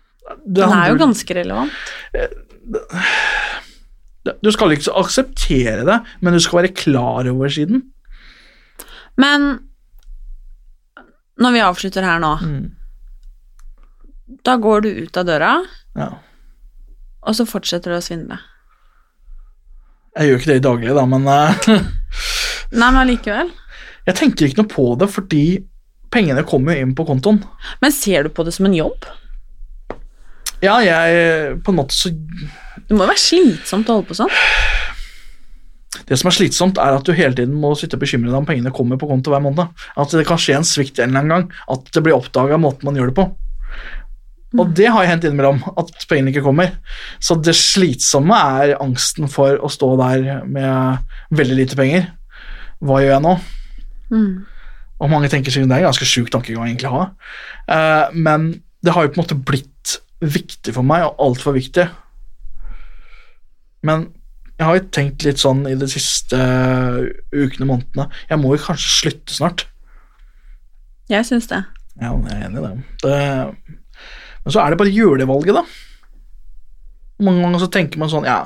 Den 0.45 0.75
er 0.77 0.93
jo 0.93 1.01
ganske 1.01 1.37
relevant. 1.41 1.73
Du 4.43 4.51
skal 4.55 4.73
ikke 4.75 4.95
akseptere 5.01 5.85
det, 5.89 5.99
men 6.21 6.35
du 6.37 6.41
skal 6.43 6.63
være 6.63 6.75
klar 6.77 7.29
over 7.31 7.49
siden. 7.53 7.83
Men 9.19 9.49
når 11.39 11.55
vi 11.55 11.63
avslutter 11.63 12.03
her 12.07 12.19
nå 12.23 12.33
Da 14.45 14.57
går 14.61 14.81
du 14.85 14.89
ut 15.05 15.17
av 15.17 15.27
døra, 15.29 15.53
Ja. 15.97 16.09
og 17.23 17.35
så 17.35 17.47
fortsetter 17.49 17.91
du 17.93 17.97
å 17.99 18.03
svindle. 18.05 18.39
Jeg 20.19 20.29
gjør 20.29 20.39
ikke 20.41 20.51
det 20.53 20.57
i 20.59 20.65
daglig, 20.67 20.95
da, 20.97 21.05
men 21.07 21.27
eh, 21.31 21.69
Nei, 22.79 22.91
men 22.91 23.01
allikevel. 23.05 23.51
jeg 24.07 24.15
tenker 24.19 24.47
ikke 24.49 24.63
noe 24.63 24.71
på 24.73 24.87
det 25.01 25.09
fordi 25.15 25.43
pengene 26.13 26.43
kommer 26.49 26.75
jo 26.77 26.85
inn 26.87 26.95
på 26.97 27.05
kontoen. 27.09 27.43
Men 27.83 27.93
ser 27.93 28.25
du 28.25 28.31
på 28.35 28.45
det 28.47 28.55
som 28.57 28.67
en 28.69 28.75
jobb? 28.77 29.05
Ja, 30.65 30.79
jeg 30.83 31.61
på 31.63 31.71
en 31.71 31.79
måte 31.79 31.95
så 31.95 32.11
Det 32.89 32.97
må 32.97 33.05
jo 33.05 33.11
være 33.11 33.21
slitsomt 33.21 33.91
å 33.91 33.99
holde 33.99 34.09
på 34.09 34.17
sånn. 34.17 34.33
Det 36.09 36.17
som 36.17 36.31
er 36.31 36.37
slitsomt, 36.37 36.79
er 36.81 36.97
at 36.97 37.05
du 37.05 37.13
hele 37.17 37.37
tiden 37.37 37.57
må 37.61 37.75
sitte 37.77 37.99
og 37.99 38.03
bekymre 38.05 38.31
deg 38.31 38.39
om 38.39 38.47
pengene 38.49 38.73
kommer 38.73 39.01
på 39.01 39.09
konto 39.11 39.33
hver 39.33 39.45
måned. 39.45 39.75
At 39.99 40.15
det 40.17 40.25
kan 40.29 40.41
skje 40.41 40.57
en 40.57 40.67
svikt 40.67 41.01
en 41.01 41.13
eller 41.13 41.21
annen 41.21 41.35
gang. 41.35 41.61
At 41.75 41.91
det 41.93 42.03
blir 42.05 42.17
oppdaga 42.17 42.57
måten 42.61 42.89
man 42.89 42.97
gjør 42.97 43.13
det 43.13 43.19
på. 43.19 43.27
Og 44.57 44.71
det 44.73 44.89
har 44.89 45.05
hendt 45.05 45.27
innimellom, 45.29 45.61
at 45.77 45.93
pengene 46.09 46.33
ikke 46.33 46.47
kommer. 46.47 46.73
Så 47.21 47.37
det 47.37 47.53
slitsomme 47.59 48.37
er 48.63 48.79
angsten 48.81 49.29
for 49.29 49.61
å 49.61 49.69
stå 49.73 49.91
der 50.01 50.47
med 50.49 51.37
veldig 51.37 51.59
lite 51.59 51.77
penger. 51.77 52.09
Hva 52.81 53.03
gjør 53.03 53.19
jeg 53.19 53.25
nå? 53.27 53.35
Og 54.99 55.13
mange 55.13 55.29
tenker 55.31 55.53
seg 55.53 55.69
det 55.69 55.77
er 55.77 55.85
en 55.85 55.91
ganske 55.91 56.09
sjuk 56.09 56.33
tankegang 56.33 56.71
egentlig 56.71 56.89
å 56.89 56.97
ha. 56.97 57.07
Eh, 57.69 58.17
men 58.17 58.51
det 58.81 58.95
har 58.95 59.05
jo 59.05 59.13
på 59.13 59.21
en 59.21 59.27
måte 59.27 59.37
blitt 59.51 59.99
viktig 60.25 60.73
for 60.75 60.87
meg, 60.87 61.05
og 61.05 61.21
altfor 61.29 61.55
viktig. 61.59 61.85
Men 63.87 64.09
jeg 64.59 64.67
har 64.67 64.79
jo 64.79 64.87
tenkt 64.95 65.25
litt 65.27 65.39
sånn 65.39 65.63
i 65.71 65.77
de 65.79 65.87
siste 65.91 66.39
ukene, 67.31 67.67
månedene 67.69 68.09
Jeg 68.27 68.41
må 68.43 68.57
jo 68.57 68.63
kanskje 68.65 68.95
slutte 68.97 69.37
snart. 69.37 69.69
Jeg 71.09 71.27
syns 71.29 71.47
det. 71.51 71.63
Ja, 71.99 72.11
jeg 72.11 72.35
er 72.35 72.49
enig 72.49 72.63
i 72.63 72.65
det. 72.65 72.73
det. 73.05 73.77
Men 74.45 74.55
så 74.55 74.63
er 74.63 74.73
det 74.73 74.81
bare 74.81 74.91
å 74.91 74.99
gjøre 74.99 75.21
det 75.23 75.29
valget, 75.31 75.57
da. 75.57 75.63
Mange 77.19 77.43
ganger 77.43 77.59
så 77.59 77.67
tenker 77.75 77.99
man 77.99 78.11
sånn 78.13 78.27
Ja, 78.29 78.37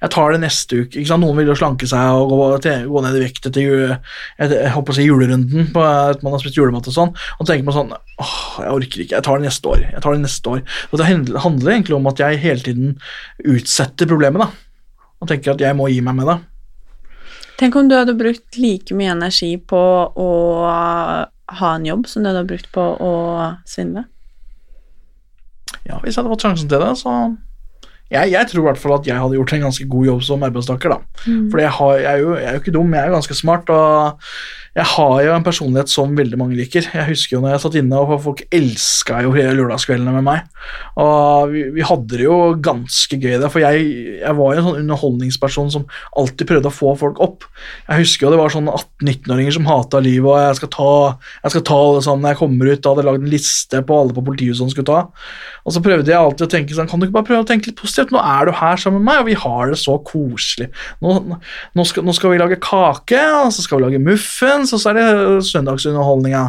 jeg 0.00 0.12
tar 0.14 0.32
det 0.32 0.40
neste 0.40 0.78
uke. 0.84 1.02
Noen 1.20 1.36
vil 1.36 1.50
jo 1.50 1.56
slanke 1.58 1.88
seg 1.88 2.16
og 2.16 2.32
gå, 2.32 2.46
til, 2.64 2.86
gå 2.88 3.02
ned 3.04 3.18
i 3.18 3.24
vekt 3.26 3.48
etter 3.50 3.66
jule, 3.66 3.98
jeg, 4.38 4.54
jeg 4.54 4.72
håper 4.72 4.94
å 4.94 4.96
si 4.96 5.04
julerunden 5.04 5.68
på 5.74 5.84
at 5.84 6.24
man 6.24 6.36
har 6.36 6.40
spist 6.40 6.56
julemat 6.56 6.88
og 6.88 6.96
sånn. 6.96 7.12
Og 7.12 7.42
så 7.42 7.50
tenker 7.50 7.68
man 7.68 7.76
sånn 7.76 7.92
åh, 7.92 8.38
jeg 8.64 8.76
orker 8.78 9.04
ikke, 9.04 9.16
jeg 9.18 9.26
tar 9.28 9.40
det 9.40 9.48
neste 9.48 9.72
år. 9.72 9.84
Jeg 9.88 10.04
tar 10.04 10.16
det 10.16 10.24
neste 10.24 10.54
år. 10.54 10.62
Og 10.88 11.00
det 11.00 11.08
handler 11.44 11.74
egentlig 11.74 11.98
om 11.98 12.08
at 12.12 12.24
jeg 12.24 12.44
hele 12.44 12.64
tiden 12.68 12.94
utsetter 13.52 14.08
problemet, 14.08 14.46
da. 14.46 14.71
Og 15.22 15.30
tenker 15.30 15.54
at 15.54 15.62
jeg 15.62 15.78
må 15.78 15.86
gi 15.92 16.00
meg 16.04 16.18
med 16.18 16.28
det. 16.32 16.38
Tenk 17.60 17.76
om 17.78 17.86
du 17.86 17.94
hadde 17.94 18.16
brukt 18.18 18.58
like 18.58 18.94
mye 18.98 19.12
energi 19.14 19.54
på 19.70 19.78
å 20.18 20.30
ha 21.52 21.70
en 21.76 21.86
jobb 21.86 22.08
som 22.10 22.24
du 22.24 22.32
hadde 22.32 22.48
brukt 22.48 22.68
på 22.74 22.82
å 22.98 23.12
svindle. 23.68 24.08
Ja, 25.86 25.98
hvis 26.02 26.16
jeg 26.16 26.22
hadde 26.22 26.32
fått 26.32 26.46
sjansen 26.46 26.70
til 26.70 26.82
det, 26.82 26.92
så 26.98 27.12
jeg, 28.12 28.32
jeg 28.34 28.48
tror 28.50 28.60
i 28.60 28.66
hvert 28.66 28.80
fall 28.80 28.96
at 28.98 29.06
jeg 29.08 29.18
hadde 29.18 29.38
gjort 29.38 29.54
en 29.56 29.64
ganske 29.66 29.86
god 29.88 30.08
jobb 30.08 30.24
som 30.26 30.42
arbeidstaker, 30.46 30.92
da. 30.92 30.98
For 31.24 31.62
jeg, 31.62 31.70
jeg, 31.72 32.08
er 32.10 32.20
jo, 32.20 32.34
jo 32.36 32.60
ikke 32.60 32.74
dum, 32.74 32.92
jeg 32.92 33.08
er 33.08 33.14
ganske 33.14 33.36
smart, 33.38 33.72
og 33.72 34.26
jeg 34.72 34.88
har 34.88 35.18
jo 35.20 35.32
en 35.34 35.44
personlighet 35.44 35.90
som 35.92 36.14
veldig 36.16 36.38
mange 36.40 36.56
liker. 36.56 36.86
Jeg 36.96 37.08
husker 37.10 37.36
jo 37.36 37.42
når 37.42 37.54
jeg 37.54 37.62
satt 37.66 37.74
inne, 37.76 37.98
og 38.00 38.22
folk 38.24 38.40
elska 38.56 39.18
jo 39.26 39.34
hele 39.34 39.52
lørdagskveldene 39.58 40.14
med 40.16 40.24
meg. 40.24 40.46
Og 41.02 41.52
vi, 41.52 41.66
vi 41.74 41.84
hadde 41.84 42.16
det 42.16 42.24
jo 42.24 42.38
ganske 42.64 43.18
gøy 43.20 43.34
der, 43.34 43.50
for 43.52 43.60
jeg, 43.60 43.84
jeg 44.22 44.38
var 44.38 44.54
jo 44.54 44.62
en 44.62 44.68
sånn 44.68 44.80
underholdningsperson 44.80 45.72
som 45.74 45.84
alltid 46.16 46.48
prøvde 46.48 46.72
å 46.72 46.74
få 46.74 46.94
folk 47.00 47.20
opp. 47.20 47.44
Jeg 47.88 48.04
husker 48.04 48.26
jo 48.26 48.32
det 48.32 48.40
var 48.40 48.54
sånn 48.54 48.70
18-19-åringer 48.72 49.58
som 49.58 49.68
hata 49.68 50.00
livet, 50.04 50.30
og 50.30 50.40
jeg 50.40 50.60
skal 50.62 50.72
ta, 50.78 50.92
jeg 51.42 51.54
skal 51.56 51.66
ta 51.68 51.80
alle 51.90 52.04
sammen 52.06 52.24
når 52.24 52.32
jeg 52.32 52.40
kommer 52.40 52.70
ut. 52.70 52.78
Jeg 52.78 52.88
hadde 52.88 53.06
lagd 53.10 53.26
en 53.26 53.34
liste 53.34 53.82
på 53.88 53.98
alle 54.00 54.16
på 54.16 54.24
politihuset 54.30 54.62
som 54.62 54.72
skulle 54.72 54.88
ta. 54.88 55.02
Og 55.62 55.76
så 55.76 55.82
prøvde 55.84 56.10
jeg 56.10 56.18
alltid 56.18 56.46
å 56.46 56.52
tenke 56.56 56.76
sånn, 56.78 56.88
kan 56.90 57.02
du 57.02 57.06
ikke 57.06 57.18
bare 57.18 57.28
prøve 57.28 57.44
å 57.44 57.48
tenke 57.52 57.70
litt 57.70 57.78
positivt? 57.78 58.14
Nå 58.14 58.22
er 58.22 58.48
du 58.48 58.54
her 58.56 58.80
sammen 58.80 59.02
med 59.02 59.10
meg, 59.10 59.20
og 59.20 59.28
vi 59.28 59.36
har 59.44 59.70
det 59.70 59.78
så 59.82 59.98
koselig. 60.06 60.70
Nå, 61.04 61.18
nå, 61.28 61.84
skal, 61.86 62.06
nå 62.08 62.14
skal 62.16 62.32
vi 62.32 62.40
lage 62.40 62.58
kake, 62.62 63.20
og 63.42 63.52
så 63.52 63.64
skal 63.66 63.78
vi 63.78 63.86
lage 63.86 64.02
muffins, 64.02 64.61
og 64.70 64.78
så 64.78 64.92
er 64.92 64.98
det 65.00 65.42
søndagsunderholdninga. 65.50 66.44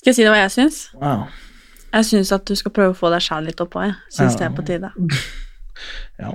Skal 0.00 0.10
jeg 0.10 0.18
si 0.18 0.24
deg 0.26 0.32
hva 0.34 0.40
jeg 0.42 0.54
syns? 0.56 0.80
Ja. 0.98 1.14
Jeg 1.94 2.08
syns 2.10 2.32
at 2.34 2.44
du 2.50 2.54
skal 2.58 2.74
prøve 2.74 2.92
å 2.92 2.98
få 2.98 3.08
deg 3.14 3.22
sjæl 3.22 3.46
litt 3.46 3.62
oppå. 3.62 3.84
Jeg 3.86 3.94
syns 4.10 4.34
Ja. 4.34 4.38
det 4.42 4.46
er 4.50 4.56
på 4.58 4.66
tide. 4.66 4.90
ja. 6.24 6.34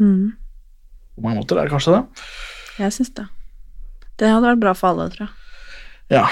Mm. 0.00 0.32
På 1.16 1.22
mange 1.26 1.36
måter 1.42 1.58
er 1.58 1.66
det 1.68 1.74
kanskje 1.74 1.96
det. 1.98 2.02
Jeg 2.78 2.94
syns 2.96 3.10
det. 3.18 3.26
Det 4.20 4.30
hadde 4.30 4.46
vært 4.52 4.62
bra 4.62 4.72
for 4.78 4.92
alle, 4.92 5.10
tror 5.12 5.26
jeg. 5.26 5.34
Ja. 6.14 6.24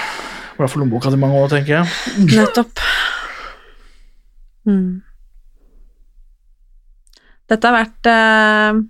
Bra 0.57 0.67
for 0.69 0.79
lommeboka 0.81 1.09
til 1.11 1.19
mange 1.21 1.37
år, 1.41 1.51
tenker 1.51 1.79
jeg. 1.81 1.85
Nettopp. 2.39 2.81
Mm. 4.69 5.01
Dette 7.51 7.67
har 7.67 7.75
vært 7.81 8.07
eh, 8.07 8.81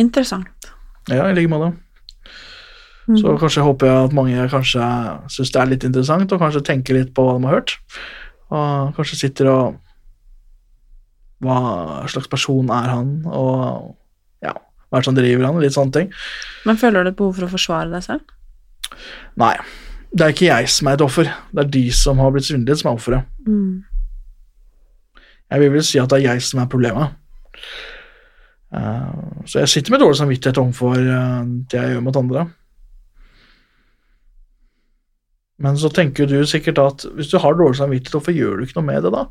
interessant. 0.00 0.70
Ja, 1.10 1.26
i 1.28 1.34
like 1.36 1.50
måte. 1.52 1.72
Mm. 3.04 3.18
Så 3.20 3.34
kanskje 3.40 3.64
håper 3.66 3.90
jeg 3.90 4.08
at 4.08 4.14
mange 4.16 4.46
kanskje 4.48 4.84
syns 5.32 5.52
det 5.52 5.60
er 5.60 5.70
litt 5.70 5.84
interessant, 5.84 6.32
og 6.32 6.40
kanskje 6.40 6.64
tenker 6.64 6.96
litt 6.96 7.12
på 7.16 7.26
hva 7.26 7.36
de 7.36 7.48
har 7.48 7.58
hørt. 7.58 7.74
Og 8.54 8.94
kanskje 8.98 9.24
sitter 9.26 9.50
og 9.52 9.80
Hva 11.44 12.06
slags 12.08 12.30
person 12.30 12.70
er 12.72 12.86
han, 12.88 13.08
og 13.28 13.90
ja, 14.40 14.54
hva 14.54 14.96
er 14.96 15.02
det 15.02 15.08
som 15.10 15.16
driver 15.18 15.44
han, 15.44 15.58
og 15.58 15.64
litt 15.64 15.74
sånne 15.74 15.92
ting. 15.92 16.12
Men 16.64 16.78
føler 16.80 17.04
du 17.04 17.10
et 17.10 17.18
behov 17.18 17.34
for 17.36 17.44
å 17.44 17.50
forsvare 17.52 17.90
deg 17.92 18.04
selv? 18.06 18.30
Nei, 19.42 19.50
det 20.14 20.24
er 20.24 20.32
ikke 20.32 20.46
jeg 20.46 20.70
som 20.72 20.88
er 20.88 20.96
et 20.96 21.04
offer. 21.04 21.28
Det 21.50 21.64
er 21.66 21.72
de 21.74 21.82
som 21.92 22.22
har 22.22 22.32
blitt 22.32 22.46
svindlet, 22.48 22.80
som 22.80 22.88
er 22.88 22.96
offeret. 22.96 23.28
Mm. 23.44 23.82
Jeg 25.50 25.60
vil 25.60 25.74
vel 25.74 25.84
si 25.84 26.00
at 26.00 26.14
det 26.14 26.22
er 26.22 26.30
jeg 26.30 26.46
som 26.46 26.62
er 26.62 26.70
problemet. 26.70 27.12
Eh, 28.74 29.14
så 29.46 29.62
jeg 29.62 29.70
sitter 29.70 29.94
med 29.94 30.02
dårlig 30.02 30.18
samvittighet 30.18 30.58
overfor 30.58 30.98
eh, 30.98 31.40
det 31.70 31.80
jeg 31.80 31.94
gjør 31.94 32.04
mot 32.06 32.20
andre. 32.20 32.44
Men 35.64 35.78
så 35.78 35.88
tenker 35.94 36.26
du 36.26 36.40
sikkert 36.48 36.80
at 36.82 37.06
hvis 37.14 37.30
du 37.30 37.38
har 37.38 37.54
dårlig 37.54 37.78
samvittighet, 37.78 38.16
hvorfor 38.16 38.34
gjør 38.34 38.58
du 38.58 38.66
ikke 38.66 38.80
noe 38.80 38.88
med 38.88 39.06
det 39.06 39.14
da? 39.14 39.24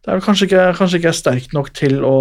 Det 0.00 0.12
er 0.12 0.22
kanskje 0.24 0.48
ikke, 0.48 0.66
kanskje 0.78 1.00
ikke 1.00 1.12
er 1.12 1.18
sterk 1.18 1.54
nok 1.56 1.72
til 1.76 2.04
å 2.04 2.16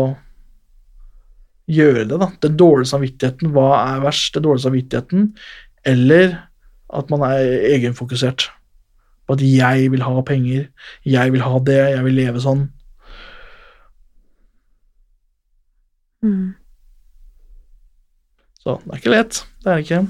gjøre 1.70 2.06
det, 2.10 2.18
da. 2.20 2.30
Den 2.44 2.58
dårlige 2.60 2.92
samvittigheten, 2.92 3.52
hva 3.56 3.68
er 3.78 4.04
verst? 4.04 4.34
Den 4.36 4.48
dårlige 4.48 4.66
samvittigheten, 4.66 5.28
eller 5.88 6.34
at 6.90 7.12
man 7.14 7.24
er 7.28 7.68
egenfokusert? 7.76 8.50
På 9.28 9.38
at 9.38 9.44
jeg 9.46 9.92
vil 9.94 10.04
ha 10.04 10.24
penger, 10.26 10.68
jeg 11.06 11.36
vil 11.36 11.46
ha 11.46 11.62
det, 11.62 11.80
jeg 11.94 12.04
vil 12.08 12.18
leve 12.18 12.44
sånn. 12.44 12.66
Mm. 16.26 16.56
Så 18.60 18.76
det 18.84 18.92
er 18.92 19.00
ikke 19.02 19.14
lett. 19.14 19.44
Det 19.64 19.72
er 19.72 19.78
det 19.80 19.86
ikke. 19.86 20.02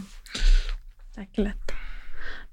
Det 1.14 1.22
er 1.22 1.28
ikke 1.28 1.46
lett. 1.50 1.76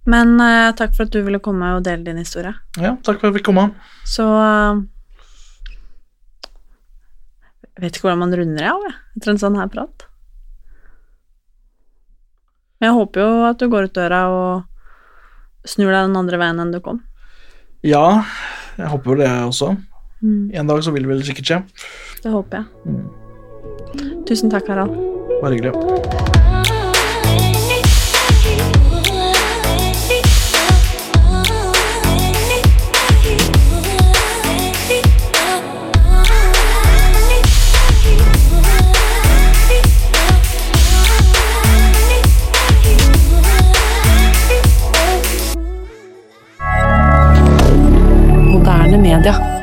Men 0.06 0.36
uh, 0.38 0.70
takk 0.78 0.92
for 0.94 1.08
at 1.08 1.14
du 1.14 1.22
ville 1.26 1.42
komme 1.42 1.72
og 1.74 1.86
dele 1.86 2.06
din 2.06 2.20
historie. 2.20 2.52
Ja, 2.78 2.94
takk 3.02 3.18
for 3.18 3.26
at 3.26 3.32
jeg 3.32 3.40
fikk 3.40 3.48
komme. 3.48 3.70
Så 4.06 4.26
uh, 4.26 4.84
Jeg 7.76 7.82
vet 7.84 7.96
ikke 7.96 8.06
hvordan 8.06 8.22
man 8.22 8.36
runder 8.38 8.70
av 8.70 8.86
etter 8.88 9.32
en 9.34 9.42
sånn 9.42 9.58
her 9.58 9.68
prat. 9.72 10.06
Men 12.78 12.90
Jeg 12.90 12.98
håper 13.00 13.24
jo 13.24 13.44
at 13.48 13.60
du 13.60 13.68
går 13.72 13.88
ut 13.88 13.96
døra 13.96 14.22
og 14.30 15.68
snur 15.68 15.90
deg 15.90 16.06
den 16.06 16.16
andre 16.20 16.40
veien 16.40 16.62
enn 16.62 16.72
du 16.72 16.80
kom. 16.84 17.02
Ja, 17.84 18.22
jeg 18.78 18.88
håper 18.92 19.12
jo 19.12 19.20
det 19.20 19.30
også. 19.48 19.74
Mm. 20.22 20.50
En 20.56 20.70
dag 20.70 20.82
så 20.84 20.92
vil 20.94 21.04
det 21.04 21.12
vel 21.12 21.24
sikkert 21.26 21.50
skje. 21.50 21.62
Det 22.24 22.32
håper 22.32 22.62
jeg. 22.62 23.25
Tusen 24.26 24.50
takk, 24.50 24.66
Harald. 24.68 24.90
Bare 25.40 25.54
hyggelig. 25.54 25.72
moderne 48.50 48.98
media. 48.98 49.55